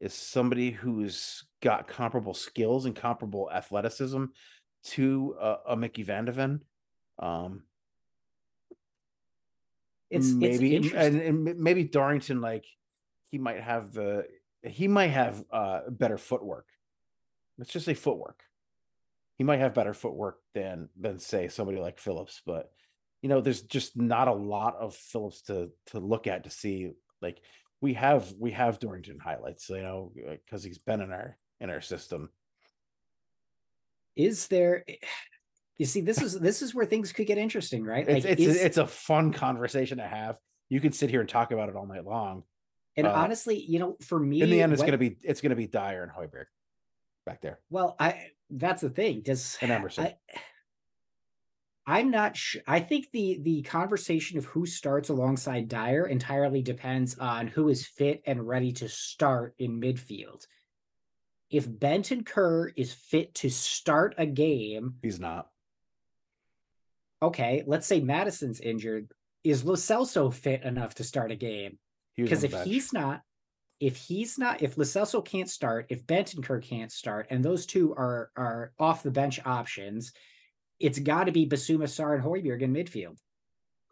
is 0.00 0.14
somebody 0.14 0.70
who's 0.70 1.44
got 1.62 1.88
comparable 1.88 2.34
skills 2.34 2.86
and 2.86 2.94
comparable 2.94 3.50
athleticism 3.52 4.24
to 4.84 5.36
uh, 5.40 5.56
a 5.68 5.76
Micky 5.76 6.02
van 6.02 6.26
de 6.26 6.32
Ven. 6.32 6.60
Um, 7.18 7.62
it's 10.10 10.30
maybe 10.30 10.76
it's 10.76 10.92
and, 10.92 11.20
and 11.20 11.58
maybe 11.58 11.84
Dorrington 11.84 12.40
like 12.40 12.64
he 13.30 13.38
might 13.38 13.60
have 13.60 13.92
the 13.92 14.26
he 14.62 14.88
might 14.88 15.08
have 15.10 15.44
uh 15.50 15.80
better 15.88 16.18
footwork. 16.18 16.66
Let's 17.58 17.72
just 17.72 17.86
say 17.86 17.94
footwork. 17.94 18.42
He 19.36 19.44
might 19.44 19.60
have 19.60 19.74
better 19.74 19.94
footwork 19.94 20.38
than 20.54 20.88
than 20.98 21.18
say 21.18 21.48
somebody 21.48 21.78
like 21.78 21.98
Phillips, 21.98 22.40
but 22.46 22.70
you 23.22 23.28
know, 23.28 23.40
there's 23.40 23.62
just 23.62 23.96
not 23.96 24.28
a 24.28 24.32
lot 24.32 24.76
of 24.76 24.94
Phillips 24.94 25.42
to 25.42 25.70
to 25.86 25.98
look 25.98 26.26
at 26.26 26.44
to 26.44 26.50
see 26.50 26.92
like 27.20 27.40
we 27.80 27.94
have 27.94 28.32
we 28.38 28.52
have 28.52 28.78
Dorrington 28.78 29.18
highlights, 29.18 29.68
you 29.68 29.82
know, 29.82 30.12
because 30.14 30.62
he's 30.62 30.78
been 30.78 31.00
in 31.00 31.12
our 31.12 31.36
in 31.60 31.70
our 31.70 31.80
system. 31.80 32.30
is 34.14 34.48
there 34.48 34.84
you 35.78 35.86
see 35.86 36.00
this 36.00 36.20
is 36.22 36.38
this 36.38 36.62
is 36.62 36.74
where 36.74 36.86
things 36.86 37.12
could 37.12 37.26
get 37.26 37.38
interesting 37.38 37.84
right 37.84 38.08
It's 38.08 38.24
it's 38.26 38.40
is- 38.42 38.56
a, 38.60 38.64
it's 38.66 38.76
a 38.78 38.86
fun 38.86 39.32
conversation 39.32 39.98
to 39.98 40.06
have. 40.06 40.38
You 40.68 40.80
can 40.80 40.92
sit 40.92 41.10
here 41.10 41.20
and 41.20 41.28
talk 41.28 41.52
about 41.52 41.68
it 41.68 41.76
all 41.76 41.86
night 41.86 42.04
long. 42.04 42.42
and 42.96 43.06
uh, 43.06 43.12
honestly 43.12 43.58
you 43.60 43.78
know 43.78 43.96
for 44.02 44.18
me 44.18 44.40
In 44.42 44.50
the 44.50 44.62
end, 44.62 44.72
it's 44.72 44.80
when- 44.80 44.88
gonna 44.88 44.98
be 44.98 45.16
it's 45.22 45.40
gonna 45.40 45.54
be 45.56 45.66
Dier 45.66 46.02
and 46.02 46.10
Højbjerg 46.12 46.46
back 47.26 47.40
there. 47.40 47.58
well 47.70 47.94
i 48.00 48.30
that's 48.50 48.80
the 48.82 48.90
thing 48.90 49.20
does 49.22 49.58
And 49.60 49.70
Emerson. 49.72 50.04
I, 50.06 50.14
i'm 51.86 52.10
not 52.10 52.36
sure 52.36 52.62
i 52.66 52.80
think 52.80 53.10
the 53.12 53.38
the 53.42 53.62
conversation 53.62 54.38
of 54.38 54.44
who 54.46 54.66
starts 54.66 55.08
alongside 55.08 55.68
dier 55.68 56.06
entirely 56.06 56.62
depends 56.62 57.18
on 57.18 57.46
who 57.48 57.68
is 57.68 57.86
fit 57.86 58.22
and 58.26 58.46
ready 58.46 58.72
to 58.72 58.88
start 58.88 59.54
in 59.58 59.80
midfield 59.80 60.46
if 61.48 61.68
Bentancur 61.68 62.72
is 62.76 62.92
fit 62.92 63.34
to 63.36 63.50
start 63.50 64.16
a 64.18 64.26
game 64.26 64.94
He's 65.02 65.20
not. 65.20 65.48
Okay 67.22 67.64
let's 67.66 67.86
say 67.86 68.00
Maddison's 68.00 68.60
injured 68.60 69.08
is 69.44 69.64
Lo 69.64 69.74
Celso 69.74 70.32
fit 70.32 70.62
enough 70.62 70.94
to 70.96 71.04
start 71.04 71.30
a 71.30 71.36
game 71.36 71.78
because 72.16 72.44
if 72.44 72.52
bench. 72.52 72.68
he's 72.68 72.92
not 72.92 73.22
if 73.80 73.96
he's 73.96 74.38
not 74.38 74.62
if 74.62 74.76
Lo 74.76 74.84
Celso 74.84 75.24
can't 75.24 75.48
start 75.48 75.86
if 75.88 76.06
Bentancur 76.06 76.62
can't 76.62 76.92
start 76.92 77.26
and 77.30 77.44
those 77.44 77.66
two 77.66 77.92
are 77.94 78.30
are 78.36 78.72
off 78.78 79.02
the 79.02 79.10
bench 79.10 79.40
options 79.44 80.12
it's 80.78 80.98
got 80.98 81.24
to 81.24 81.32
be 81.32 81.48
Bissouma 81.48 81.84
Sarr 81.84 82.14
and 82.14 82.24
Højbjerg 82.24 82.62
in 82.62 82.72
midfield 82.72 83.16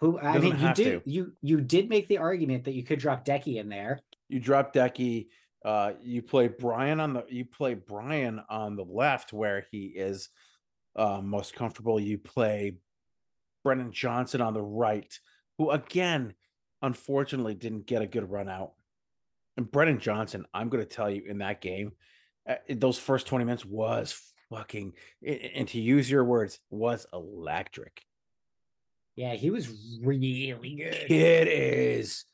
who 0.00 0.18
I 0.18 0.34
Doesn't 0.34 0.50
mean 0.50 0.58
you 0.58 0.74
did 0.74 1.04
to. 1.04 1.10
you 1.10 1.32
you 1.40 1.60
did 1.60 1.88
make 1.88 2.08
the 2.08 2.18
argument 2.18 2.64
that 2.64 2.74
you 2.74 2.82
could 2.82 2.98
drop 2.98 3.24
Deki 3.24 3.56
in 3.56 3.68
there 3.68 4.00
you 4.28 4.40
drop 4.40 4.72
Deki, 4.74 5.28
uh, 5.64 5.92
you 6.02 6.22
play 6.22 6.48
Brian 6.48 6.98
on 7.00 7.12
the 7.12 7.24
you 7.28 7.44
play 7.44 7.74
Brian 7.74 8.42
on 8.48 8.74
the 8.76 8.84
left 8.84 9.32
where 9.32 9.66
he 9.70 9.86
is 9.86 10.28
uh, 10.96 11.20
most 11.22 11.54
comfortable. 11.54 12.00
You 12.00 12.18
play 12.18 12.76
Brennan 13.64 13.90
Johnson 13.90 14.40
on 14.40 14.54
the 14.54 14.62
right, 14.62 15.18
who 15.58 15.70
again, 15.70 16.34
unfortunately, 16.82 17.54
didn't 17.54 17.86
get 17.86 18.02
a 18.02 18.06
good 18.06 18.30
run 18.30 18.48
out. 18.48 18.72
And 19.56 19.70
Brennan 19.70 19.98
Johnson, 19.98 20.46
I'm 20.52 20.68
going 20.68 20.84
to 20.84 20.88
tell 20.88 21.10
you, 21.10 21.22
in 21.26 21.38
that 21.38 21.60
game, 21.60 21.92
uh, 22.48 22.56
those 22.68 22.98
first 22.98 23.26
20 23.26 23.44
minutes 23.44 23.64
was 23.64 24.20
fucking, 24.50 24.92
and 25.26 25.66
to 25.68 25.80
use 25.80 26.10
your 26.10 26.24
words, 26.24 26.60
was 26.70 27.06
electric. 27.12 28.02
yeah 29.16 29.34
he 29.34 29.50
was 29.50 29.68
really 30.02 30.76
good 30.76 31.08
Kid 31.08 31.48
is 31.48 32.24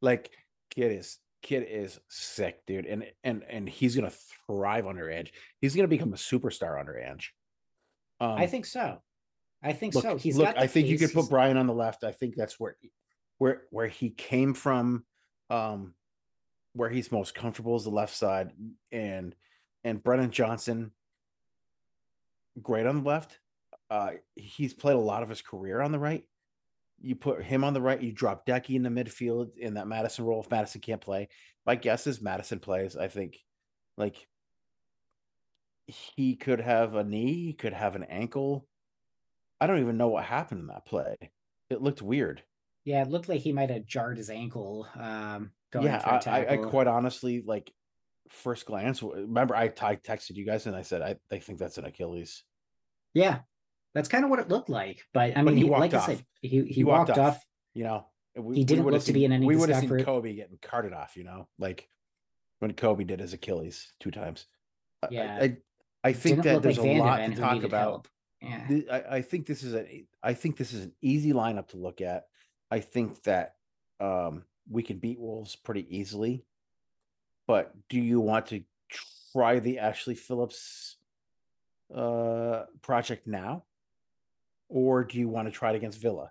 like 0.00 0.30
kid 0.70 0.92
is 0.92 1.18
kid 1.42 1.66
is 1.68 1.98
sick, 2.08 2.64
dude, 2.66 2.86
and 2.86 3.04
and 3.24 3.42
and 3.48 3.68
he's 3.68 3.96
gonna 3.96 4.12
thrive 4.46 4.86
under 4.86 5.10
Ange. 5.10 5.32
He's 5.60 5.74
gonna 5.74 5.88
become 5.88 6.12
a 6.12 6.16
superstar 6.16 6.78
under 6.78 6.98
Ange. 6.98 7.34
Um, 8.20 8.32
I 8.32 8.46
think 8.46 8.66
so 8.66 9.00
I 9.62 9.72
think 9.72 9.94
look, 9.94 10.02
so 10.02 10.16
he's 10.16 10.36
look. 10.36 10.56
I 10.56 10.66
think 10.66 10.88
you 10.88 10.98
could 10.98 11.12
put 11.12 11.28
Brian 11.28 11.56
on 11.56 11.66
the 11.66 11.74
left. 11.74 12.04
I 12.04 12.12
think 12.12 12.34
that's 12.34 12.58
where 12.58 12.76
where 13.38 13.62
where 13.70 13.88
he 13.88 14.10
came 14.10 14.54
from. 14.54 15.04
Um, 15.50 15.94
where 16.72 16.88
he's 16.88 17.10
most 17.10 17.34
comfortable 17.34 17.76
is 17.76 17.84
the 17.84 17.90
left 17.90 18.14
side, 18.14 18.52
and 18.92 19.34
and 19.82 20.02
Brennan 20.02 20.30
Johnson, 20.30 20.92
great 22.62 22.86
on 22.86 23.02
the 23.02 23.08
left. 23.08 23.38
Uh, 23.90 24.12
he's 24.36 24.72
played 24.72 24.94
a 24.94 25.00
lot 25.00 25.22
of 25.24 25.28
his 25.28 25.42
career 25.42 25.80
on 25.80 25.90
the 25.90 25.98
right. 25.98 26.24
You 27.02 27.16
put 27.16 27.42
him 27.42 27.64
on 27.64 27.74
the 27.74 27.80
right. 27.80 28.00
You 28.00 28.12
drop 28.12 28.46
Deki 28.46 28.76
in 28.76 28.82
the 28.82 28.88
midfield 28.88 29.56
in 29.56 29.74
that 29.74 29.88
Maddison 29.88 30.24
role. 30.24 30.40
If 30.40 30.50
Maddison 30.50 30.80
can't 30.80 31.00
play, 31.00 31.28
my 31.66 31.74
guess 31.74 32.06
is 32.06 32.22
Maddison 32.22 32.60
plays. 32.60 32.96
I 32.96 33.08
think, 33.08 33.38
like, 33.96 34.28
he 35.86 36.36
could 36.36 36.60
have 36.60 36.94
a 36.94 37.02
knee. 37.02 37.46
He 37.46 37.52
could 37.52 37.72
have 37.72 37.96
an 37.96 38.04
ankle. 38.04 38.68
I 39.60 39.66
don't 39.66 39.80
even 39.80 39.96
know 39.96 40.08
what 40.08 40.24
happened 40.24 40.60
in 40.60 40.66
that 40.68 40.86
play. 40.86 41.16
It 41.68 41.82
looked 41.82 42.02
weird. 42.02 42.42
yeah 42.84 43.02
it 43.02 43.10
looked 43.10 43.28
like 43.28 43.40
he 43.40 43.52
might 43.52 43.70
have 43.70 43.86
jarred 43.86 44.16
his 44.16 44.30
ankle 44.30 44.88
um 44.98 45.50
going 45.70 45.86
yeah, 45.86 46.20
I, 46.26 46.30
I, 46.30 46.52
I 46.54 46.56
quite 46.56 46.86
honestly 46.88 47.42
like 47.46 47.72
first 48.30 48.66
glance. 48.66 49.02
Remember, 49.02 49.54
I, 49.56 49.64
I 49.64 49.96
texted 49.96 50.36
you 50.36 50.46
guys 50.46 50.66
and 50.66 50.74
I 50.74 50.82
said 50.82 51.02
I, 51.02 51.16
I 51.30 51.38
think 51.38 51.58
that's 51.58 51.78
an 51.78 51.84
Achilles. 51.84 52.42
Yeah, 53.14 53.40
that's 53.94 54.08
kind 54.08 54.24
of 54.24 54.30
what 54.30 54.38
it 54.38 54.48
looked 54.48 54.68
like. 54.70 55.02
But 55.12 55.36
I 55.36 55.42
But 55.42 55.54
mean, 55.54 55.56
he 55.56 55.62
he, 55.64 55.70
like 55.70 55.94
off. 55.94 56.08
I 56.08 56.14
said, 56.14 56.24
he 56.42 56.62
he, 56.64 56.84
walked, 56.84 57.10
off. 57.10 57.44
You 57.74 57.84
know, 57.84 58.06
we, 58.36 58.56
He 58.56 58.64
didn't 58.64 58.86
look 58.86 59.02
to 59.04 59.12
be 59.12 59.24
in 59.24 59.32
any 59.32 59.46
We 59.46 59.56
would 59.56 59.68
have 59.68 59.80
seen. 59.80 60.04
Kobe 60.04 60.34
getting 60.34 60.58
carted 60.62 60.92
off. 60.92 61.16
You 61.16 61.24
know, 61.24 61.48
like 61.58 61.88
when 62.60 62.72
Kobe 62.72 63.04
did 63.04 63.20
his 63.20 63.32
Achilles 63.32 63.92
two 64.00 64.10
times. 64.10 64.46
I- 65.02 65.06
I- 65.06 65.10
Yeah. 65.10 65.38
I, 65.42 65.56
I, 66.02 66.12
think 66.12 66.42
that 66.44 66.62
there's 66.62 66.78
like 66.78 66.86
a 66.86 66.98
lot 66.98 67.16
to 67.18 67.34
talk 67.34 67.62
about. 67.62 67.80
help. 67.80 68.08
Yeah, 68.42 68.66
I, 68.90 69.16
I 69.16 69.22
think 69.22 69.46
this 69.46 69.62
is 69.62 69.74
a 69.74 70.04
I 70.22 70.34
think 70.34 70.56
this 70.56 70.72
is 70.72 70.84
an 70.84 70.92
easy 71.02 71.32
lineup 71.32 71.68
to 71.68 71.76
look 71.76 72.00
at. 72.00 72.26
I 72.70 72.80
think 72.80 73.22
that 73.24 73.56
um, 74.00 74.44
we 74.70 74.82
can 74.82 74.98
beat 74.98 75.20
Wolves 75.20 75.56
pretty 75.56 75.86
easily. 75.94 76.44
But 77.46 77.74
do 77.88 78.00
you 78.00 78.20
want 78.20 78.46
to 78.46 78.62
try 79.32 79.58
the 79.58 79.78
Ashley 79.80 80.14
Phillips 80.14 80.96
uh, 81.94 82.64
project 82.82 83.26
now, 83.26 83.64
or 84.68 85.04
do 85.04 85.18
you 85.18 85.28
want 85.28 85.48
to 85.48 85.52
try 85.52 85.70
it 85.70 85.76
against 85.76 86.00
Villa? 86.00 86.30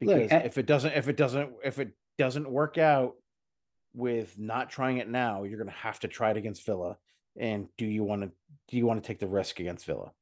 Look, 0.00 0.16
Because 0.16 0.32
I- 0.32 0.44
if 0.44 0.58
it 0.58 0.66
doesn't, 0.66 0.92
if 0.92 1.08
it 1.08 1.16
doesn't, 1.16 1.50
if 1.64 1.78
it 1.78 1.90
doesn't 2.18 2.48
work 2.50 2.78
out 2.78 3.14
with 3.94 4.38
not 4.38 4.70
trying 4.70 4.98
it 4.98 5.08
now, 5.08 5.44
you're 5.44 5.58
going 5.58 5.70
to 5.70 5.74
have 5.76 5.98
to 6.00 6.08
try 6.08 6.30
it 6.30 6.36
against 6.36 6.66
Villa. 6.66 6.98
And 7.36 7.68
do 7.78 7.86
you 7.86 8.04
want 8.04 8.22
to 8.22 8.30
do 8.68 8.76
you 8.76 8.86
want 8.86 9.02
to 9.02 9.06
take 9.06 9.18
the 9.18 9.26
risk 9.26 9.60
against 9.60 9.86
Villa? 9.86 10.12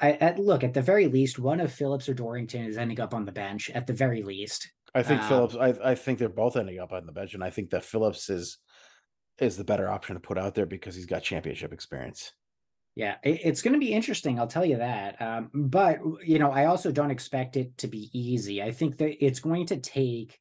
I, 0.00 0.12
at, 0.12 0.38
look 0.38 0.64
at 0.64 0.74
the 0.74 0.82
very 0.82 1.08
least, 1.08 1.38
one 1.38 1.60
of 1.60 1.72
Phillips 1.72 2.08
or 2.08 2.14
Dorrington 2.14 2.64
is 2.64 2.78
ending 2.78 3.00
up 3.00 3.12
on 3.12 3.24
the 3.24 3.32
bench. 3.32 3.70
At 3.70 3.86
the 3.86 3.92
very 3.92 4.22
least, 4.22 4.70
I 4.94 5.02
think 5.02 5.20
Um, 5.22 5.28
Phillips. 5.28 5.56
I, 5.56 5.90
I 5.90 5.94
think 5.94 6.18
they're 6.18 6.28
both 6.28 6.56
ending 6.56 6.78
up 6.78 6.92
on 6.92 7.06
the 7.06 7.12
bench, 7.12 7.34
and 7.34 7.44
I 7.44 7.50
think 7.50 7.70
that 7.70 7.84
Phillips 7.84 8.30
is 8.30 8.58
is 9.38 9.56
the 9.56 9.64
better 9.64 9.88
option 9.88 10.14
to 10.16 10.20
put 10.20 10.36
out 10.36 10.54
there 10.54 10.66
because 10.66 10.94
he's 10.94 11.06
got 11.06 11.22
championship 11.22 11.72
experience. 11.72 12.32
Yeah, 12.94 13.16
it, 13.22 13.40
it's 13.44 13.62
going 13.62 13.74
to 13.74 13.78
be 13.78 13.92
interesting. 13.92 14.38
I'll 14.38 14.46
tell 14.46 14.64
you 14.64 14.78
that. 14.78 15.20
Um, 15.22 15.50
but 15.54 15.98
you 16.24 16.38
know, 16.38 16.50
I 16.50 16.66
also 16.66 16.90
don't 16.92 17.10
expect 17.10 17.56
it 17.56 17.78
to 17.78 17.86
be 17.86 18.10
easy. 18.12 18.62
I 18.62 18.72
think 18.72 18.98
that 18.98 19.24
it's 19.24 19.40
going 19.40 19.66
to 19.66 19.76
take, 19.78 20.38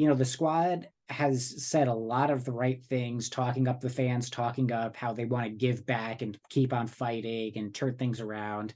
you 0.00 0.08
know, 0.08 0.14
the 0.14 0.24
squad 0.24 0.88
has 1.10 1.62
said 1.62 1.86
a 1.86 1.92
lot 1.92 2.30
of 2.30 2.46
the 2.46 2.52
right 2.52 2.82
things, 2.82 3.28
talking 3.28 3.68
up 3.68 3.82
the 3.82 3.90
fans, 3.90 4.30
talking 4.30 4.72
up 4.72 4.96
how 4.96 5.12
they 5.12 5.26
want 5.26 5.44
to 5.44 5.50
give 5.50 5.84
back 5.84 6.22
and 6.22 6.38
keep 6.48 6.72
on 6.72 6.86
fighting 6.86 7.52
and 7.56 7.74
turn 7.74 7.94
things 7.96 8.18
around. 8.18 8.72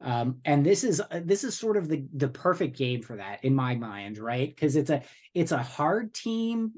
Um, 0.00 0.38
and 0.46 0.64
this 0.64 0.82
is 0.82 1.02
this 1.12 1.44
is 1.44 1.58
sort 1.58 1.76
of 1.76 1.90
the 1.90 2.06
the 2.14 2.28
perfect 2.28 2.78
game 2.78 3.02
for 3.02 3.16
that 3.16 3.44
in 3.44 3.54
my 3.54 3.74
mind, 3.74 4.16
right? 4.16 4.48
Because 4.48 4.74
it's 4.74 4.88
a 4.88 5.02
it's 5.34 5.52
a 5.52 5.62
hard 5.62 6.14
team, 6.14 6.72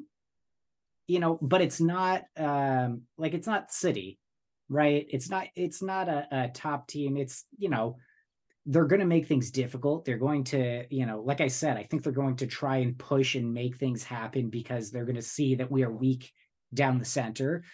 you 1.06 1.20
know, 1.20 1.38
but 1.40 1.60
it's 1.60 1.80
not 1.80 2.24
um, 2.36 3.02
like 3.16 3.32
it's 3.32 3.46
not 3.46 3.70
City, 3.70 4.18
right? 4.68 5.06
It's 5.08 5.30
not 5.30 5.46
it's 5.54 5.82
not 5.82 6.08
a, 6.08 6.26
a 6.32 6.48
top 6.48 6.88
team. 6.88 7.16
It's 7.16 7.44
you 7.56 7.68
know 7.68 7.98
they're 8.66 8.86
going 8.86 9.00
to 9.00 9.06
make 9.06 9.26
things 9.26 9.50
difficult. 9.50 10.04
They're 10.04 10.16
going 10.16 10.44
to, 10.44 10.86
you 10.90 11.04
know, 11.04 11.20
like 11.20 11.40
I 11.40 11.48
said, 11.48 11.76
I 11.76 11.82
think 11.82 12.02
they're 12.02 12.12
going 12.12 12.36
to 12.36 12.46
try 12.46 12.78
and 12.78 12.98
push 12.98 13.34
and 13.34 13.52
make 13.52 13.76
things 13.76 14.02
happen 14.02 14.48
because 14.48 14.90
they're 14.90 15.04
going 15.04 15.16
to 15.16 15.22
see 15.22 15.56
that 15.56 15.70
we 15.70 15.82
are 15.84 15.92
weak 15.92 16.32
down 16.72 16.98
the 16.98 17.04
center. 17.04 17.64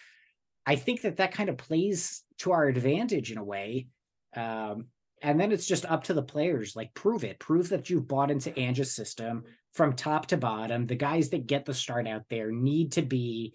I 0.65 0.75
think 0.75 1.01
that 1.01 1.17
that 1.17 1.31
kind 1.31 1.49
of 1.49 1.57
plays 1.57 2.23
to 2.39 2.51
our 2.51 2.65
advantage 2.65 3.31
in 3.31 3.37
a 3.37 3.43
way. 3.43 3.87
Um, 4.35 4.87
and 5.21 5.39
then 5.39 5.51
it's 5.51 5.67
just 5.67 5.85
up 5.85 6.03
to 6.05 6.13
the 6.13 6.23
players 6.23 6.75
like 6.75 6.93
prove 6.93 7.23
it 7.23 7.39
prove 7.39 7.69
that 7.69 7.89
you've 7.89 8.07
bought 8.07 8.31
into 8.31 8.57
Ange's 8.57 8.95
system 8.95 9.43
from 9.73 9.93
top 9.93 10.27
to 10.27 10.37
bottom 10.37 10.87
the 10.87 10.95
guys 10.95 11.29
that 11.29 11.47
get 11.47 11.65
the 11.65 11.73
start 11.73 12.07
out 12.07 12.23
there 12.29 12.51
need 12.51 12.93
to 12.93 13.01
be 13.01 13.53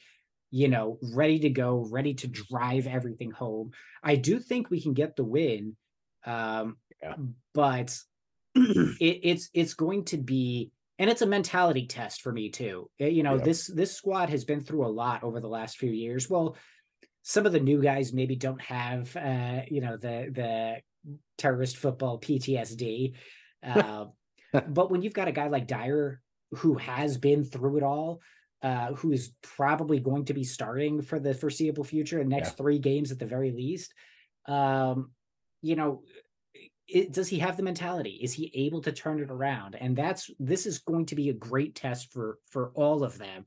you 0.50 0.68
know 0.68 0.98
ready 1.14 1.38
to 1.40 1.50
go 1.50 1.86
ready 1.90 2.14
to 2.14 2.28
drive 2.28 2.86
everything 2.86 3.30
home 3.30 3.72
i 4.02 4.14
do 4.14 4.38
think 4.38 4.70
we 4.70 4.80
can 4.80 4.94
get 4.94 5.16
the 5.16 5.24
win 5.24 5.76
um 6.24 6.76
yeah. 7.02 7.14
but 7.54 7.98
it, 8.54 9.20
it's 9.22 9.50
it's 9.54 9.74
going 9.74 10.04
to 10.04 10.16
be 10.16 10.70
and 10.98 11.10
it's 11.10 11.22
a 11.22 11.26
mentality 11.26 11.86
test 11.86 12.22
for 12.22 12.32
me 12.32 12.48
too 12.48 12.88
eh, 13.00 13.08
you 13.08 13.22
know 13.22 13.36
yeah. 13.36 13.44
this 13.44 13.66
this 13.66 13.94
squad 13.94 14.30
has 14.30 14.44
been 14.44 14.60
through 14.60 14.86
a 14.86 14.88
lot 14.88 15.22
over 15.22 15.40
the 15.40 15.48
last 15.48 15.76
few 15.76 15.90
years 15.90 16.30
well 16.30 16.56
some 17.22 17.44
of 17.44 17.52
the 17.52 17.60
new 17.60 17.82
guys 17.82 18.12
maybe 18.12 18.36
don't 18.36 18.60
have 18.60 19.14
uh 19.16 19.60
you 19.68 19.80
know 19.80 19.96
the 19.96 20.30
the 20.32 20.76
terrorist 21.38 21.76
football 21.76 22.18
PTSD. 22.18 23.14
Uh, 23.66 24.04
but 24.68 24.92
when 24.92 25.02
you've 25.02 25.14
got 25.14 25.26
a 25.26 25.32
guy 25.32 25.48
like 25.48 25.66
Dier 25.66 26.20
who 26.52 26.74
has 26.74 27.18
been 27.18 27.42
through 27.42 27.78
it 27.78 27.82
all, 27.82 28.20
uh, 28.62 28.92
who 28.92 29.10
is 29.10 29.32
probably 29.42 29.98
going 29.98 30.24
to 30.26 30.34
be 30.34 30.44
starting 30.44 31.02
for 31.02 31.18
the 31.18 31.34
foreseeable 31.34 31.82
future, 31.82 32.20
in 32.20 32.28
next 32.28 32.50
yeah. 32.50 32.54
three 32.54 32.78
games 32.78 33.10
at 33.10 33.18
the 33.18 33.26
very 33.26 33.50
least, 33.50 33.92
um, 34.46 35.10
you 35.62 35.74
know, 35.74 36.02
it, 36.88 37.12
does 37.12 37.28
he 37.28 37.38
have 37.40 37.56
the 37.56 37.62
mentality? 37.62 38.18
Is 38.22 38.32
he 38.32 38.50
able 38.54 38.80
to 38.82 38.92
turn 38.92 39.20
it 39.20 39.30
around? 39.30 39.74
And 39.74 39.96
that's 39.96 40.30
this 40.38 40.66
is 40.66 40.78
going 40.78 41.06
to 41.06 41.14
be 41.14 41.30
a 41.30 41.34
great 41.34 41.74
test 41.74 42.12
for 42.12 42.38
for 42.48 42.70
all 42.74 43.02
of 43.02 43.18
them 43.18 43.44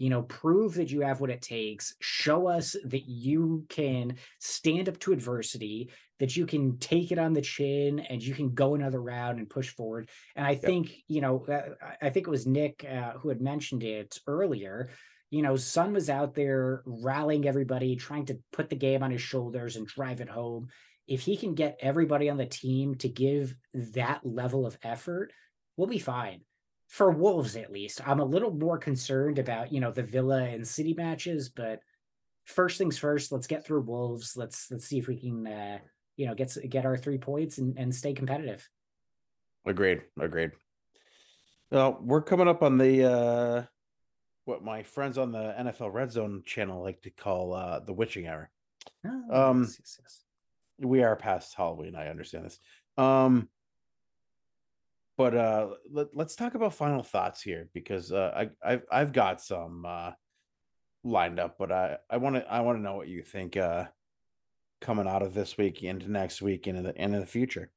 you 0.00 0.08
know 0.08 0.22
prove 0.22 0.74
that 0.74 0.90
you 0.90 1.02
have 1.02 1.20
what 1.20 1.30
it 1.30 1.42
takes 1.42 1.94
show 2.00 2.48
us 2.48 2.74
that 2.84 3.06
you 3.06 3.64
can 3.68 4.16
stand 4.40 4.88
up 4.88 4.98
to 4.98 5.12
adversity 5.12 5.90
that 6.18 6.36
you 6.36 6.46
can 6.46 6.78
take 6.78 7.12
it 7.12 7.18
on 7.18 7.32
the 7.32 7.40
chin 7.40 8.00
and 8.00 8.22
you 8.22 8.34
can 8.34 8.52
go 8.52 8.74
another 8.74 9.00
round 9.00 9.38
and 9.38 9.48
push 9.48 9.68
forward 9.68 10.08
and 10.34 10.46
i 10.46 10.52
yep. 10.52 10.62
think 10.62 10.90
you 11.06 11.20
know 11.20 11.44
uh, 11.46 11.74
i 12.02 12.08
think 12.08 12.26
it 12.26 12.30
was 12.30 12.46
nick 12.46 12.84
uh, 12.90 13.12
who 13.12 13.28
had 13.28 13.42
mentioned 13.42 13.84
it 13.84 14.18
earlier 14.26 14.88
you 15.28 15.42
know 15.42 15.54
son 15.54 15.92
was 15.92 16.08
out 16.08 16.34
there 16.34 16.82
rallying 16.86 17.46
everybody 17.46 17.94
trying 17.94 18.24
to 18.24 18.38
put 18.52 18.70
the 18.70 18.76
game 18.76 19.02
on 19.02 19.10
his 19.10 19.22
shoulders 19.22 19.76
and 19.76 19.86
drive 19.86 20.22
it 20.22 20.30
home 20.30 20.68
if 21.06 21.20
he 21.22 21.36
can 21.36 21.54
get 21.54 21.78
everybody 21.80 22.30
on 22.30 22.36
the 22.36 22.46
team 22.46 22.94
to 22.94 23.08
give 23.08 23.54
that 23.74 24.20
level 24.24 24.66
of 24.66 24.78
effort 24.82 25.32
we'll 25.76 25.88
be 25.88 25.98
fine 25.98 26.42
for 26.88 27.10
Wolves 27.10 27.56
at 27.56 27.72
least. 27.72 28.06
I'm 28.06 28.20
a 28.20 28.24
little 28.24 28.50
more 28.50 28.76
concerned 28.76 29.38
about, 29.38 29.72
you 29.72 29.80
know, 29.80 29.92
the 29.92 30.02
Villa 30.02 30.42
and 30.42 30.66
City 30.66 30.92
matches, 30.92 31.48
but 31.48 31.80
first 32.44 32.76
things 32.76 32.98
first, 32.98 33.32
let's 33.32 33.46
get 33.46 33.64
through 33.64 33.82
Wolves. 33.82 34.36
Let's 34.36 34.70
let's 34.70 34.86
see 34.86 34.98
if 34.98 35.08
we 35.08 35.16
can 35.16 35.46
uh, 35.46 35.78
you 36.16 36.26
know, 36.26 36.34
get 36.34 36.54
get 36.68 36.84
our 36.84 36.98
3 36.98 37.16
points 37.18 37.58
and 37.58 37.78
and 37.78 37.94
stay 37.94 38.12
competitive. 38.12 38.68
Agreed. 39.64 40.02
Agreed. 40.20 40.50
Well, 41.70 41.98
we're 42.02 42.22
coming 42.22 42.48
up 42.48 42.62
on 42.62 42.76
the 42.76 43.10
uh 43.10 43.62
what 44.44 44.64
my 44.64 44.82
friends 44.82 45.16
on 45.16 45.32
the 45.32 45.54
NFL 45.58 45.94
Red 45.94 46.10
Zone 46.10 46.42
channel 46.44 46.82
like 46.82 47.00
to 47.02 47.10
call 47.10 47.54
uh 47.54 47.80
the 47.80 47.92
witching 47.92 48.26
hour. 48.26 48.50
Oh, 49.06 49.48
um 49.48 49.62
yes, 49.62 49.76
yes, 49.78 49.98
yes. 50.02 50.24
We 50.80 51.02
are 51.02 51.16
past 51.16 51.54
Halloween, 51.54 51.94
I 51.94 52.08
understand 52.08 52.46
this. 52.46 52.58
Um 52.96 53.48
but 55.20 55.34
uh, 55.34 55.68
let, 55.92 56.08
us 56.18 56.34
talk 56.34 56.54
about 56.54 56.72
final 56.72 57.02
thoughts 57.02 57.42
here 57.42 57.68
because 57.74 58.10
uh, 58.10 58.32
I 58.34 58.72
I've, 58.72 58.82
I've 58.90 59.12
got 59.12 59.42
some 59.42 59.84
uh, 59.86 60.12
lined 61.04 61.38
up, 61.38 61.56
but 61.58 61.70
I 61.70 61.98
I 62.08 62.16
want 62.16 62.36
to 62.36 62.50
I 62.50 62.60
want 62.60 62.78
to 62.78 62.82
know 62.82 62.94
what 62.94 63.08
you 63.08 63.22
think 63.22 63.54
uh, 63.58 63.84
coming 64.80 65.06
out 65.06 65.22
of 65.22 65.34
this 65.34 65.58
week 65.58 65.82
into 65.82 66.10
next 66.10 66.40
week 66.40 66.66
into 66.66 66.80
the 66.80 66.96
and 66.96 67.14
in 67.14 67.20
the 67.20 67.26
future. 67.26 67.70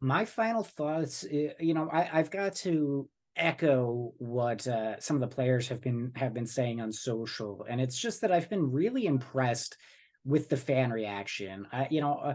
My 0.00 0.26
final 0.26 0.62
thoughts, 0.62 1.24
eh, 1.30 1.54
you 1.58 1.72
know, 1.72 1.88
I, 1.90 2.10
I've 2.12 2.30
got 2.30 2.54
to 2.56 3.08
echo 3.34 4.12
what 4.18 4.66
uh, 4.66 5.00
some 5.00 5.16
of 5.16 5.20
the 5.20 5.34
players 5.34 5.68
have 5.68 5.80
been 5.80 6.12
have 6.16 6.34
been 6.34 6.46
saying 6.46 6.82
on 6.82 6.92
social, 6.92 7.64
and 7.66 7.80
it's 7.80 7.98
just 7.98 8.20
that 8.20 8.30
I've 8.30 8.50
been 8.50 8.70
really 8.70 9.06
impressed 9.06 9.78
with 10.24 10.48
the 10.48 10.56
fan 10.56 10.90
reaction. 10.90 11.66
You 11.90 12.00
know, 12.00 12.14
uh, 12.14 12.34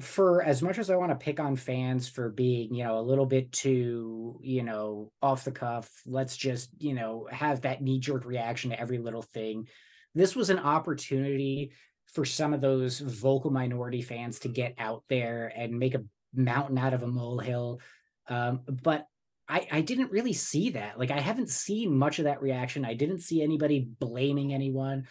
for 0.00 0.42
as 0.42 0.60
much 0.60 0.78
as 0.78 0.90
I 0.90 0.96
want 0.96 1.10
to 1.10 1.24
pick 1.24 1.40
on 1.40 1.56
fans 1.56 2.08
for 2.08 2.28
being, 2.28 2.74
you 2.74 2.84
know, 2.84 2.98
a 2.98 3.00
little 3.00 3.24
bit 3.24 3.50
too, 3.50 4.38
you 4.42 4.62
know, 4.62 5.10
off 5.22 5.44
the 5.44 5.52
cuff, 5.52 5.90
let's 6.04 6.36
just, 6.36 6.70
you 6.78 6.92
know, 6.92 7.26
have 7.30 7.62
that 7.62 7.82
knee 7.82 7.98
jerk 7.98 8.26
reaction 8.26 8.70
to 8.70 8.80
every 8.80 8.98
little 8.98 9.22
thing. 9.22 9.68
This 10.14 10.36
was 10.36 10.50
an 10.50 10.58
opportunity 10.58 11.72
for 12.12 12.24
some 12.24 12.52
of 12.52 12.60
those 12.60 13.00
vocal 13.00 13.50
minority 13.50 14.02
fans 14.02 14.38
to 14.40 14.48
get 14.48 14.74
out 14.78 15.02
there 15.08 15.52
and 15.56 15.78
make 15.78 15.94
a 15.94 16.04
mountain 16.34 16.78
out 16.78 16.92
of 16.94 17.02
a 17.02 17.06
molehill. 17.06 17.80
Um, 18.28 18.60
but 18.66 19.06
I, 19.48 19.66
I 19.70 19.80
didn't 19.80 20.12
really 20.12 20.32
see 20.32 20.70
that. 20.70 20.98
Like, 20.98 21.10
I 21.10 21.20
haven't 21.20 21.50
seen 21.50 21.96
much 21.96 22.18
of 22.18 22.24
that 22.24 22.42
reaction. 22.42 22.84
I 22.84 22.94
didn't 22.94 23.20
see 23.20 23.42
anybody 23.42 23.80
blaming 23.80 24.52
anyone. 24.52 25.06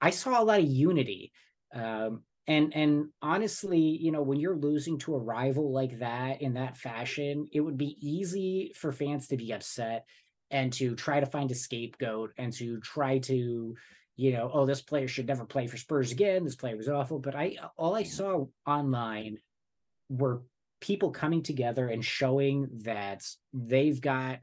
I 0.00 0.10
saw 0.10 0.40
a 0.40 0.44
lot 0.44 0.60
of 0.60 0.66
unity. 0.66 1.32
Um, 1.74 2.22
and 2.46 2.74
and 2.74 3.08
honestly 3.20 3.78
you 3.78 4.10
know 4.10 4.22
when 4.22 4.40
you're 4.40 4.56
losing 4.56 4.98
to 4.98 5.14
a 5.14 5.18
rival 5.18 5.70
like 5.70 5.98
that 5.98 6.40
in 6.40 6.54
that 6.54 6.78
fashion 6.78 7.46
it 7.52 7.60
would 7.60 7.76
be 7.76 7.98
easy 8.00 8.72
for 8.74 8.90
fans 8.90 9.28
to 9.28 9.36
be 9.36 9.52
upset 9.52 10.06
and 10.50 10.72
to 10.72 10.94
try 10.96 11.20
to 11.20 11.26
find 11.26 11.50
a 11.50 11.54
scapegoat 11.54 12.32
and 12.38 12.52
to 12.54 12.80
try 12.80 13.18
to 13.18 13.76
you 14.16 14.32
know 14.32 14.50
oh 14.52 14.66
this 14.66 14.82
player 14.82 15.06
should 15.06 15.26
never 15.26 15.44
play 15.44 15.66
for 15.66 15.76
spurs 15.76 16.10
again. 16.10 16.44
This 16.44 16.56
player 16.56 16.76
was 16.76 16.88
awful. 16.88 17.18
But 17.18 17.36
i 17.36 17.56
all 17.76 17.94
i 17.94 18.02
saw 18.02 18.46
online 18.66 19.38
were 20.08 20.42
people 20.80 21.10
coming 21.10 21.42
together 21.42 21.88
and 21.88 22.04
showing 22.04 22.68
that 22.84 23.22
they've 23.52 24.00
got 24.00 24.40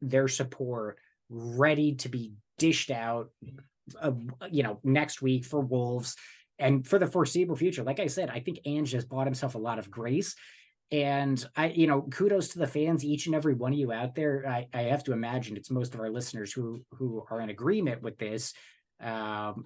their 0.00 0.28
support 0.28 0.98
ready 1.28 1.94
to 1.96 2.08
be 2.08 2.32
dished 2.58 2.90
out 2.90 3.30
uh, 4.00 4.12
you 4.50 4.62
know 4.62 4.78
next 4.84 5.20
week 5.20 5.44
for 5.44 5.60
wolves 5.60 6.16
and 6.58 6.86
for 6.86 6.98
the 6.98 7.06
foreseeable 7.06 7.56
future. 7.56 7.82
Like 7.82 8.00
I 8.00 8.06
said, 8.06 8.30
I 8.30 8.40
think 8.40 8.60
Ange 8.64 8.92
has 8.92 9.04
bought 9.04 9.26
himself 9.26 9.54
a 9.54 9.58
lot 9.58 9.78
of 9.78 9.90
grace. 9.90 10.34
And 10.92 11.44
I, 11.56 11.68
you 11.68 11.86
know, 11.86 12.02
kudos 12.02 12.48
to 12.48 12.58
the 12.58 12.66
fans, 12.66 13.04
each 13.04 13.26
and 13.26 13.34
every 13.34 13.54
one 13.54 13.72
of 13.72 13.78
you 13.78 13.90
out 13.90 14.14
there. 14.14 14.44
I, 14.46 14.66
I 14.72 14.82
have 14.82 15.02
to 15.04 15.12
imagine 15.12 15.56
it's 15.56 15.70
most 15.70 15.94
of 15.94 16.00
our 16.00 16.10
listeners 16.10 16.52
who 16.52 16.84
who 16.92 17.24
are 17.30 17.40
in 17.40 17.50
agreement 17.50 18.02
with 18.02 18.18
this. 18.18 18.52
Um, 19.00 19.64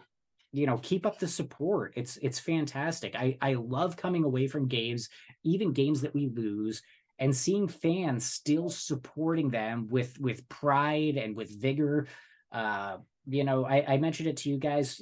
you 0.52 0.66
know, 0.66 0.78
keep 0.78 1.04
up 1.04 1.18
the 1.18 1.28
support. 1.28 1.92
It's 1.96 2.16
it's 2.18 2.38
fantastic. 2.38 3.14
I 3.14 3.36
I 3.40 3.54
love 3.54 3.96
coming 3.96 4.24
away 4.24 4.46
from 4.46 4.68
games, 4.68 5.08
even 5.44 5.72
games 5.72 6.00
that 6.00 6.14
we 6.14 6.28
lose, 6.28 6.82
and 7.18 7.36
seeing 7.36 7.68
fans 7.68 8.24
still 8.24 8.70
supporting 8.70 9.50
them 9.50 9.88
with 9.90 10.18
with 10.20 10.48
pride 10.48 11.16
and 11.16 11.36
with 11.36 11.60
vigor. 11.60 12.06
Uh, 12.50 12.98
you 13.28 13.44
know, 13.44 13.66
I, 13.66 13.84
I 13.94 13.96
mentioned 13.98 14.28
it 14.28 14.38
to 14.38 14.48
you 14.48 14.56
guys. 14.58 15.00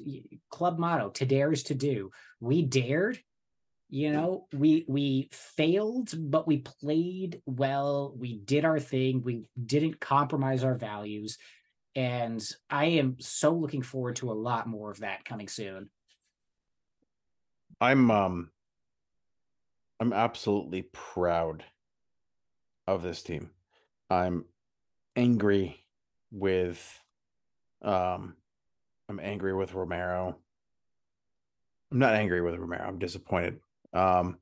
Club 0.50 0.78
motto: 0.78 1.10
"To 1.10 1.26
dare 1.26 1.52
is 1.52 1.64
to 1.64 1.74
do." 1.74 2.10
We 2.40 2.62
dared. 2.62 3.20
You 3.88 4.10
know, 4.10 4.48
we 4.52 4.84
we 4.88 5.28
failed, 5.30 6.12
but 6.18 6.46
we 6.46 6.58
played 6.58 7.40
well. 7.46 8.12
We 8.18 8.38
did 8.38 8.64
our 8.64 8.80
thing. 8.80 9.22
We 9.22 9.44
didn't 9.64 10.00
compromise 10.00 10.64
our 10.64 10.74
values, 10.74 11.38
and 11.94 12.44
I 12.68 12.86
am 12.86 13.16
so 13.20 13.54
looking 13.54 13.82
forward 13.82 14.16
to 14.16 14.32
a 14.32 14.34
lot 14.34 14.66
more 14.66 14.90
of 14.90 15.00
that 15.00 15.24
coming 15.24 15.46
soon. 15.46 15.88
I'm 17.80 18.10
um, 18.10 18.50
I'm 20.00 20.12
absolutely 20.12 20.82
proud 20.82 21.62
of 22.88 23.02
this 23.02 23.22
team. 23.22 23.50
I'm 24.10 24.46
angry 25.14 25.84
with 26.32 27.02
um, 27.82 28.34
I'm 29.08 29.20
angry 29.20 29.54
with 29.54 29.74
Romero. 29.74 30.36
I'm 31.92 31.98
not 31.98 32.14
angry 32.14 32.40
with 32.42 32.56
Romero. 32.56 32.84
I'm 32.86 32.98
disappointed. 32.98 33.60
Um, 33.92 34.38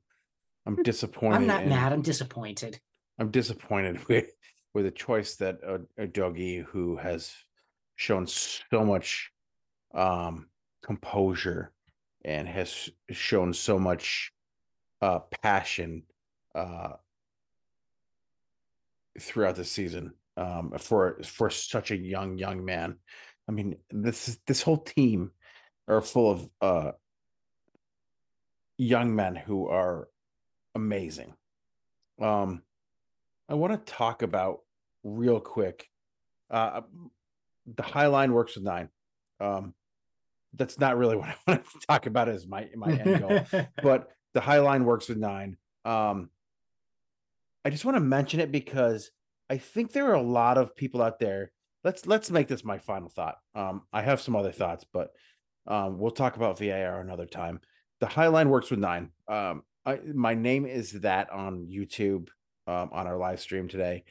I'm 0.65 0.81
disappointed. 0.81 1.35
I'm 1.35 1.47
not 1.47 1.63
in- 1.63 1.69
mad. 1.69 1.93
I'm 1.93 2.01
disappointed. 2.01 2.79
I'm 3.19 3.31
disappointed 3.31 4.05
with 4.07 4.31
with 4.73 4.85
a 4.85 4.91
choice 4.91 5.35
that 5.37 5.59
a, 5.65 6.03
a 6.03 6.07
doggy 6.07 6.59
who 6.59 6.97
has 6.97 7.33
shown 7.95 8.27
so 8.27 8.83
much 8.83 9.31
um 9.93 10.47
composure 10.83 11.71
and 12.25 12.47
has 12.47 12.89
shown 13.11 13.53
so 13.53 13.79
much 13.79 14.33
uh 15.01 15.19
passion 15.41 16.03
uh 16.53 16.89
throughout 19.19 19.55
the 19.55 19.63
season 19.63 20.13
um 20.37 20.73
for 20.77 21.21
for 21.23 21.49
such 21.49 21.91
a 21.91 21.97
young 21.97 22.37
young 22.37 22.63
man. 22.65 22.97
I 23.47 23.51
mean 23.51 23.77
this 23.91 24.29
is 24.29 24.39
this 24.47 24.61
whole 24.61 24.79
team 24.79 25.31
are 25.87 26.01
full 26.01 26.31
of 26.31 26.49
uh 26.61 26.91
young 28.77 29.15
men 29.15 29.35
who 29.35 29.67
are 29.67 30.07
amazing. 30.73 31.33
Um 32.21 32.61
I 33.47 33.53
want 33.53 33.73
to 33.73 33.93
talk 33.93 34.21
about 34.21 34.61
real 35.03 35.39
quick. 35.39 35.87
Uh, 36.49 36.81
the 37.65 37.83
High 37.83 38.07
Line 38.07 38.33
works 38.33 38.55
with 38.55 38.63
nine. 38.63 38.89
Um, 39.39 39.73
that's 40.53 40.79
not 40.79 40.97
really 40.97 41.15
what 41.17 41.29
I 41.29 41.35
want 41.47 41.65
to 41.65 41.87
talk 41.87 42.05
about 42.07 42.29
as 42.29 42.47
my 42.47 42.67
my 42.75 42.91
end 42.91 43.19
goal, 43.19 43.67
but 43.83 44.11
the 44.33 44.41
High 44.41 44.59
Line 44.59 44.85
works 44.85 45.07
with 45.07 45.17
nine. 45.17 45.57
Um, 45.85 46.29
I 47.63 47.69
just 47.69 47.85
want 47.85 47.97
to 47.97 48.01
mention 48.01 48.39
it 48.39 48.51
because 48.51 49.11
I 49.49 49.57
think 49.57 49.91
there 49.91 50.07
are 50.09 50.15
a 50.15 50.21
lot 50.21 50.57
of 50.57 50.75
people 50.75 51.01
out 51.01 51.19
there. 51.19 51.51
Let's 51.83 52.05
let's 52.05 52.31
make 52.31 52.47
this 52.47 52.65
my 52.65 52.79
final 52.79 53.09
thought. 53.09 53.37
Um, 53.53 53.83
I 53.93 54.01
have 54.01 54.21
some 54.21 54.35
other 54.35 54.51
thoughts, 54.51 54.85
but 54.91 55.09
um, 55.67 55.99
we'll 55.99 56.11
talk 56.11 56.35
about 56.35 56.57
VAR 56.57 56.99
another 56.99 57.25
time. 57.25 57.59
The 57.99 58.07
Highline 58.07 58.47
works 58.47 58.71
with 58.71 58.79
nine. 58.79 59.11
Um, 59.27 59.63
I, 59.85 59.99
my 60.13 60.33
name 60.33 60.65
is 60.65 60.91
that 61.01 61.31
on 61.31 61.67
YouTube 61.67 62.29
um, 62.67 62.89
on 62.91 63.07
our 63.07 63.17
live 63.17 63.39
stream 63.39 63.67
today 63.67 64.03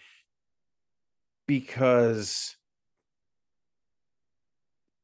because 1.46 2.56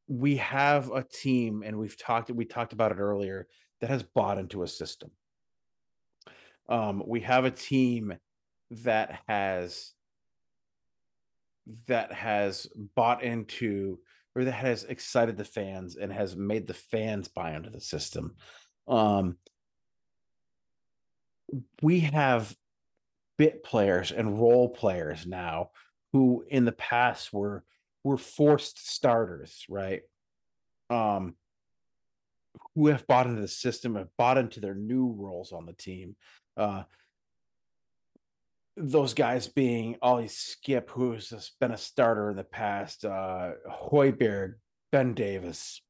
we 0.07 0.37
have 0.37 0.91
a 0.91 1.03
team 1.05 1.63
and 1.65 1.79
we've 1.79 1.99
talked 1.99 2.31
we 2.31 2.45
talked 2.45 2.73
about 2.73 2.93
it 2.93 2.99
earlier 2.99 3.47
that 3.81 3.91
has 3.91 4.03
bought 4.03 4.39
into 4.39 4.65
a 4.65 4.69
system 4.69 5.11
um 6.69 7.01
we 7.07 7.21
have 7.21 7.45
a 7.45 7.51
team 7.51 8.13
that 8.71 9.21
has 9.29 9.93
that 11.87 12.13
has 12.13 12.67
bought 12.95 13.23
into 13.23 13.99
or 14.35 14.45
that 14.45 14.53
has 14.53 14.85
excited 14.85 15.37
the 15.37 15.45
fans 15.45 15.97
and 15.97 16.13
has 16.13 16.37
made 16.37 16.67
the 16.67 16.75
fans 16.75 17.29
buy 17.29 17.55
into 17.55 17.71
the 17.71 17.81
system 17.81 18.35
um 18.89 19.37
we 21.83 22.01
have 22.01 22.55
bit 23.39 23.63
players 23.65 24.13
and 24.13 24.39
role 24.39 24.69
players 24.69 25.27
now 25.27 25.71
who 26.13 26.45
in 26.49 26.65
the 26.65 26.73
past 26.73 27.33
were 27.33 27.65
were 28.03 28.17
forced 28.17 28.89
starters, 28.91 29.65
right? 29.69 30.03
Um 30.89 31.35
who 32.75 32.89
have 32.89 33.07
bought 33.07 33.27
into 33.27 33.41
the 33.41 33.49
system, 33.49 33.95
have 33.95 34.15
bought 34.19 34.39
into 34.39 34.61
their 34.61 34.75
new 34.75 35.15
roles 35.17 35.53
on 35.53 35.67
the 35.67 35.73
team. 35.73 36.17
Uh 36.57 36.83
those 38.77 39.15
guys 39.15 39.49
being 39.49 39.97
Ollie 40.01 40.29
Skipp, 40.29 40.89
who's 40.91 41.53
been 41.61 41.73
a 41.73 41.77
starter 41.77 42.31
in 42.31 42.37
the 42.37 42.45
past, 42.45 43.05
uh 43.05 43.53
Højbjerg, 43.69 44.55
Ben 44.93 45.15
Davies. 45.15 45.83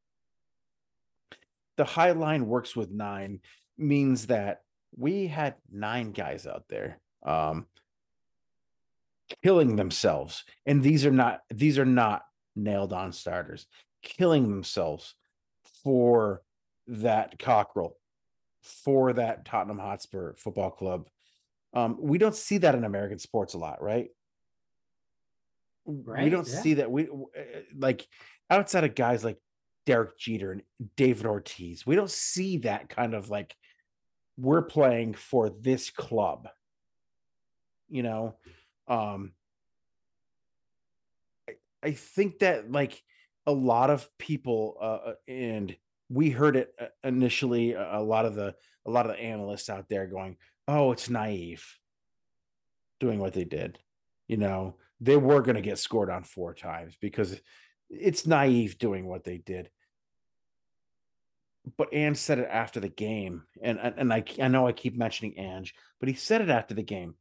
The 1.76 1.84
high 1.84 2.12
line 2.12 2.46
works 2.46 2.76
with 2.76 2.90
nine 2.90 3.40
means 3.78 4.26
that 4.26 4.60
we 4.96 5.26
had 5.26 5.54
nine 5.70 6.12
guys 6.12 6.46
out 6.46 6.64
there 6.68 7.00
um 7.24 7.66
killing 9.42 9.76
themselves 9.76 10.44
and 10.66 10.82
these 10.82 11.06
are 11.06 11.12
not 11.12 11.40
these 11.50 11.78
are 11.78 11.84
not 11.84 12.22
nailed 12.56 12.92
on 12.92 13.12
starters 13.12 13.66
killing 14.02 14.48
themselves 14.50 15.14
for 15.84 16.42
that 16.86 17.38
cockerel 17.38 17.96
for 18.62 19.12
that 19.12 19.44
tottenham 19.44 19.78
hotspur 19.78 20.34
football 20.34 20.70
club 20.70 21.08
um 21.74 21.96
we 22.00 22.18
don't 22.18 22.34
see 22.34 22.58
that 22.58 22.74
in 22.74 22.84
american 22.84 23.18
sports 23.18 23.54
a 23.54 23.58
lot 23.58 23.82
right? 23.82 24.10
We 26.24 26.30
don't 26.30 26.48
yeah. 26.48 26.60
see 26.60 26.74
that. 26.74 26.90
We 26.90 27.08
uh, 27.08 27.42
like 27.76 28.06
outside 28.48 28.84
of 28.84 28.94
guys 28.94 29.24
like 29.24 29.38
derek 29.86 30.18
jeter 30.18 30.52
and 30.52 30.62
david 30.94 31.24
ortiz 31.24 31.86
we 31.86 31.96
don't 31.96 32.10
see 32.10 32.58
that 32.58 32.90
kind 32.90 33.14
of 33.14 33.30
like 33.30 33.56
we're 34.36 34.62
playing 34.62 35.14
for 35.14 35.50
this 35.50 35.90
club. 35.90 36.48
You 37.88 38.02
know? 38.02 38.36
Um 38.88 39.32
I, 41.48 41.52
I 41.82 41.92
think 41.92 42.40
that 42.40 42.70
like 42.70 43.02
a 43.46 43.52
lot 43.52 43.90
of 43.90 44.08
people 44.18 44.76
uh 44.80 45.12
and 45.26 45.74
we 46.08 46.30
heard 46.30 46.56
it 46.56 46.74
uh, 46.78 46.86
initially 47.04 47.72
a 47.74 48.00
lot 48.00 48.26
of 48.26 48.34
the 48.34 48.54
a 48.86 48.90
lot 48.90 49.06
of 49.06 49.12
the 49.12 49.22
analysts 49.22 49.70
out 49.70 49.88
there 49.88 50.06
going 50.06 50.36
oh 50.70 50.92
it's 50.92 51.10
naive 51.10 51.76
doing 52.98 53.18
what 53.18 53.32
they 53.32 53.44
did 53.44 53.78
you 54.28 54.36
know 54.36 54.76
they 55.00 55.16
were 55.16 55.40
going 55.40 55.56
to 55.56 55.62
get 55.62 55.78
scored 55.78 56.10
on 56.10 56.22
four 56.22 56.54
times 56.54 56.94
because 57.00 57.40
it's 57.88 58.26
naive 58.26 58.78
doing 58.78 59.06
what 59.06 59.24
they 59.24 59.38
did 59.38 59.70
but 61.76 61.92
Ange 61.92 62.16
said 62.16 62.38
it 62.38 62.48
after 62.50 62.80
the 62.80 62.88
game, 62.88 63.42
and 63.62 63.78
and, 63.78 64.12
I 64.12 64.24
I 64.40 64.48
know 64.48 64.66
I 64.66 64.72
keep 64.72 64.96
mentioning 64.96 65.38
Ange, 65.38 65.74
but 65.98 66.08
he 66.08 66.14
said 66.14 66.40
it 66.40 66.48
after 66.48 66.74
the 66.74 66.82
game. 66.82 67.14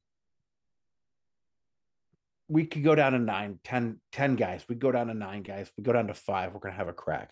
We 2.47 2.65
could 2.65 2.83
go 2.83 2.95
down 2.95 3.11
to 3.11 3.19
nine, 3.19 3.59
10, 3.63 3.99
10 4.11 4.35
guys. 4.35 4.65
We 4.67 4.73
go 4.73 4.91
down 4.91 5.07
to 5.07 5.13
nine 5.13 5.43
guys. 5.43 5.71
We 5.77 5.83
go 5.83 5.93
down 5.93 6.07
to 6.07 6.15
five. 6.15 6.53
We're 6.53 6.61
gonna 6.61 6.73
have 6.73 6.87
a 6.87 6.93
crack. 6.93 7.31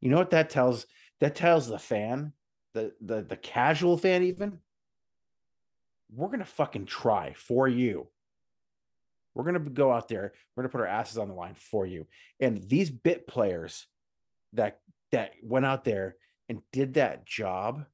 You 0.00 0.10
know 0.10 0.16
what 0.16 0.30
that 0.30 0.50
tells? 0.50 0.86
That 1.20 1.34
tells 1.34 1.66
the 1.66 1.78
fan, 1.78 2.32
the 2.74 2.92
the 3.00 3.22
the 3.22 3.36
casual 3.36 3.96
fan, 3.96 4.22
even. 4.22 4.58
We're 6.10 6.28
gonna 6.28 6.44
fucking 6.44 6.86
try 6.86 7.34
for 7.34 7.68
you. 7.68 8.08
We're 9.34 9.44
gonna 9.44 9.58
go 9.58 9.92
out 9.92 10.08
there. 10.08 10.32
We're 10.54 10.62
gonna 10.62 10.72
put 10.72 10.80
our 10.80 10.86
asses 10.86 11.18
on 11.18 11.28
the 11.28 11.34
line 11.34 11.54
for 11.54 11.86
you. 11.86 12.06
And 12.40 12.66
these 12.68 12.90
bit 12.90 13.26
players 13.26 13.86
that 14.54 14.80
that 15.12 15.32
went 15.42 15.66
out 15.66 15.84
there 15.84 16.16
and 16.48 16.62
did 16.72 16.94
that 16.94 17.26
job 17.26 17.84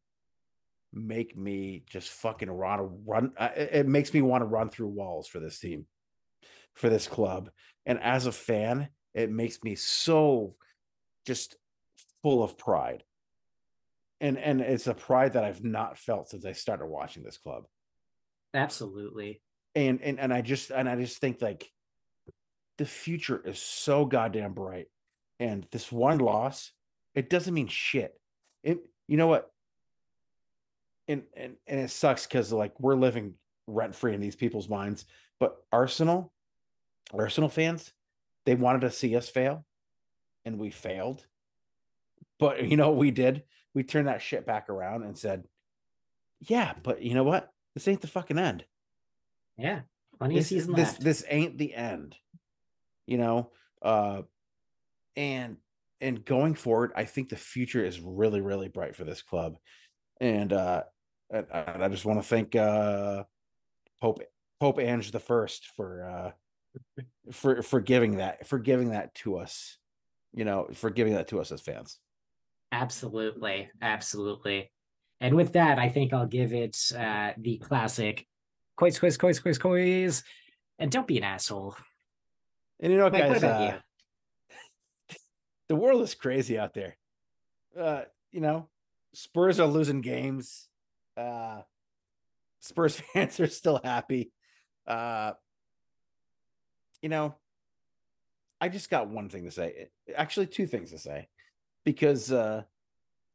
make 0.93 1.37
me 1.37 1.83
just 1.89 2.09
fucking 2.09 2.49
to 2.49 2.55
run 2.55 3.33
uh, 3.37 3.49
it 3.57 3.87
makes 3.87 4.15
me 4.15 4.23
want 4.23 4.43
to 4.43 4.47
run 4.47 4.71
through 4.71 4.87
walls 4.87 5.27
for 5.27 5.41
this 5.41 5.59
team 5.59 5.87
for 6.75 6.89
this 6.89 7.09
club 7.09 7.51
and 7.85 7.99
as 8.01 8.27
a 8.27 8.33
fan 8.33 8.89
it 9.13 9.31
makes 9.31 9.63
me 9.65 9.75
so 9.75 10.55
just 11.27 11.57
full 12.23 12.43
of 12.45 12.57
pride 12.57 13.03
and 14.25 14.39
and 14.39 14.61
it's 14.63 14.87
a 14.87 14.95
pride 14.95 15.35
that 15.35 15.45
I've 15.45 15.63
not 15.63 15.99
felt 15.99 16.31
since 16.31 16.47
I 16.47 16.53
started 16.53 16.87
watching 16.87 17.23
this 17.23 17.37
club 17.37 17.65
Absolutely. 18.55 19.43
and 19.75 20.01
and 20.03 20.19
and 20.19 20.33
I 20.33 20.41
just 20.41 20.71
and 20.71 20.89
I 20.89 20.97
just 20.97 21.19
think 21.19 21.43
like 21.43 21.71
the 22.79 22.87
future 22.87 23.41
is 23.45 23.59
so 23.59 24.05
goddamn 24.05 24.53
bright, 24.53 24.87
and 25.39 25.67
this 25.71 25.93
one 25.93 26.19
loss, 26.19 26.73
it 27.15 27.29
doesn't 27.31 27.55
mean 27.55 27.69
shit. 27.69 28.19
It 28.63 28.79
you 29.07 29.17
know 29.17 29.27
what? 29.27 29.51
And 31.07 31.25
and 31.37 31.57
and 31.67 31.81
it 31.81 31.91
sucks 31.91 32.27
because 32.27 32.53
like 32.53 32.79
we're 32.81 32.97
living 32.97 33.35
rent 33.67 33.95
free 33.95 34.15
in 34.15 34.21
these 34.21 34.37
people's 34.37 34.69
minds. 34.69 35.05
But 35.39 35.57
Arsenal, 35.71 36.33
Arsenal 37.13 37.51
fans, 37.51 37.93
they 38.47 38.55
wanted 38.55 38.83
to 38.83 38.91
see 38.91 39.17
us 39.17 39.29
fail, 39.29 39.67
and 40.45 40.59
we 40.59 40.71
failed. 40.71 41.27
But 42.39 42.65
you 42.65 42.77
know 42.77 42.89
what 42.89 42.99
we 42.99 43.11
did? 43.11 43.43
We 43.75 43.83
turned 43.83 44.09
that 44.09 44.23
shit 44.23 44.47
back 44.47 44.69
around 44.71 45.03
and 45.03 45.19
said, 45.19 45.45
"Yeah, 46.41 46.75
but 46.83 47.03
you 47.03 47.15
know 47.15 47.25
what? 47.25 47.51
This 47.75 47.89
ain't 47.89 48.01
the 48.01 48.07
fucking 48.07 48.39
end." 48.39 48.65
Yeah. 49.57 49.81
Plenty 50.19 50.37
of 50.37 50.41
this, 50.41 50.49
season 50.49 50.75
this 50.75 50.93
left. 50.93 51.03
this 51.03 51.25
ain't 51.29 51.59
the 51.59 51.75
end 51.75 52.17
you 53.07 53.19
know 53.19 53.51
uh 53.83 54.23
and 55.17 55.57
and 56.01 56.25
going 56.25 56.55
forward 56.55 56.93
i 56.97 57.05
think 57.05 57.29
the 57.29 57.37
future 57.37 57.85
is 57.85 58.01
really 58.01 58.41
really 58.41 58.69
bright 58.69 58.97
for 58.97 59.05
this 59.05 59.23
club 59.23 59.57
and 60.21 60.53
uh 60.53 60.83
and 61.31 61.47
i 61.53 61.89
just 61.89 62.05
want 62.05 62.21
to 62.21 62.29
thank 62.29 62.55
uh 62.57 63.25
pope 64.01 64.23
pope 64.61 64.79
ange 64.79 65.11
the 65.11 65.21
first 65.21 65.69
for 65.77 66.09
uh 66.09 66.31
for 67.33 67.63
for 67.63 67.81
giving 67.81 68.17
that 68.17 68.47
for 68.47 68.59
giving 68.59 68.91
that 68.91 69.15
to 69.15 69.37
us 69.37 69.79
you 70.35 70.45
know 70.45 70.69
for 70.75 70.91
giving 70.91 71.15
that 71.15 71.29
to 71.29 71.41
us 71.41 71.53
as 71.53 71.61
fans 71.61 71.99
Absolutely. 72.73 73.71
Absolutely. 73.81 74.71
And 75.21 75.37
with 75.37 75.53
that, 75.53 75.79
I 75.79 75.89
think 75.89 76.13
I'll 76.13 76.27
give 76.27 76.53
it 76.53 76.77
uh, 76.97 77.33
the 77.39 77.59
classic 77.59 78.27
quiz, 78.77 78.99
quiz, 78.99 79.17
quiz, 79.17 79.41
quiz, 79.41 79.59
quiz. 79.59 80.23
And 80.79 80.91
don't 80.91 81.07
be 81.07 81.19
an 81.19 81.25
asshole. 81.25 81.77
and 82.81 82.93
you 82.93 82.99
know 82.99 83.09
Mike, 83.09 83.41
guys 83.41 83.45
uh, 83.45 83.79
the 85.69 85.77
world 85.77 86.03
is 86.03 86.15
crazy 86.15 86.59
out 86.59 86.75
there 86.75 86.97
uh, 87.79 88.03
you 88.33 88.41
know, 88.41 88.69
Spurs 89.13 89.61
are 89.61 89.67
losing 89.67 90.01
games. 90.01 90.69
Uh, 91.17 91.63
Spurs 92.61 93.01
fans 93.13 93.41
are 93.41 93.47
still 93.47 93.81
happy. 93.83 94.33
Uh, 94.87 95.33
you 97.03 97.09
know, 97.09 97.35
I 98.61 98.69
just 98.69 98.91
got 98.91 99.09
one 99.09 99.29
thing 99.29 99.45
to 99.45 99.51
say. 99.51 99.89
Actually, 100.15 100.47
two 100.47 100.67
things 100.67 100.91
to 100.91 100.99
say, 100.99 101.29
because 101.85 102.33
uh, 102.33 102.63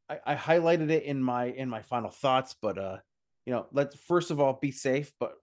I, 0.08 0.18
I 0.26 0.34
highlighted 0.34 0.90
it 0.90 1.04
in 1.04 1.22
my 1.22 1.46
in 1.46 1.68
my 1.68 1.82
final 1.82 2.10
thoughts. 2.10 2.54
But 2.60 2.78
uh, 2.78 2.98
you 3.46 3.52
know, 3.52 3.66
let's 3.72 3.96
first 3.96 4.30
of 4.30 4.40
all 4.40 4.58
be 4.60 4.72
safe. 4.72 5.12
But 5.18 5.34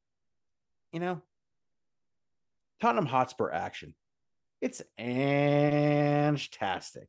you 0.91 0.99
know, 0.99 1.21
Tottenham 2.81 3.07
Hotspur 3.07 3.51
action, 3.51 3.95
it's 4.61 4.81
fantastic. 4.97 7.07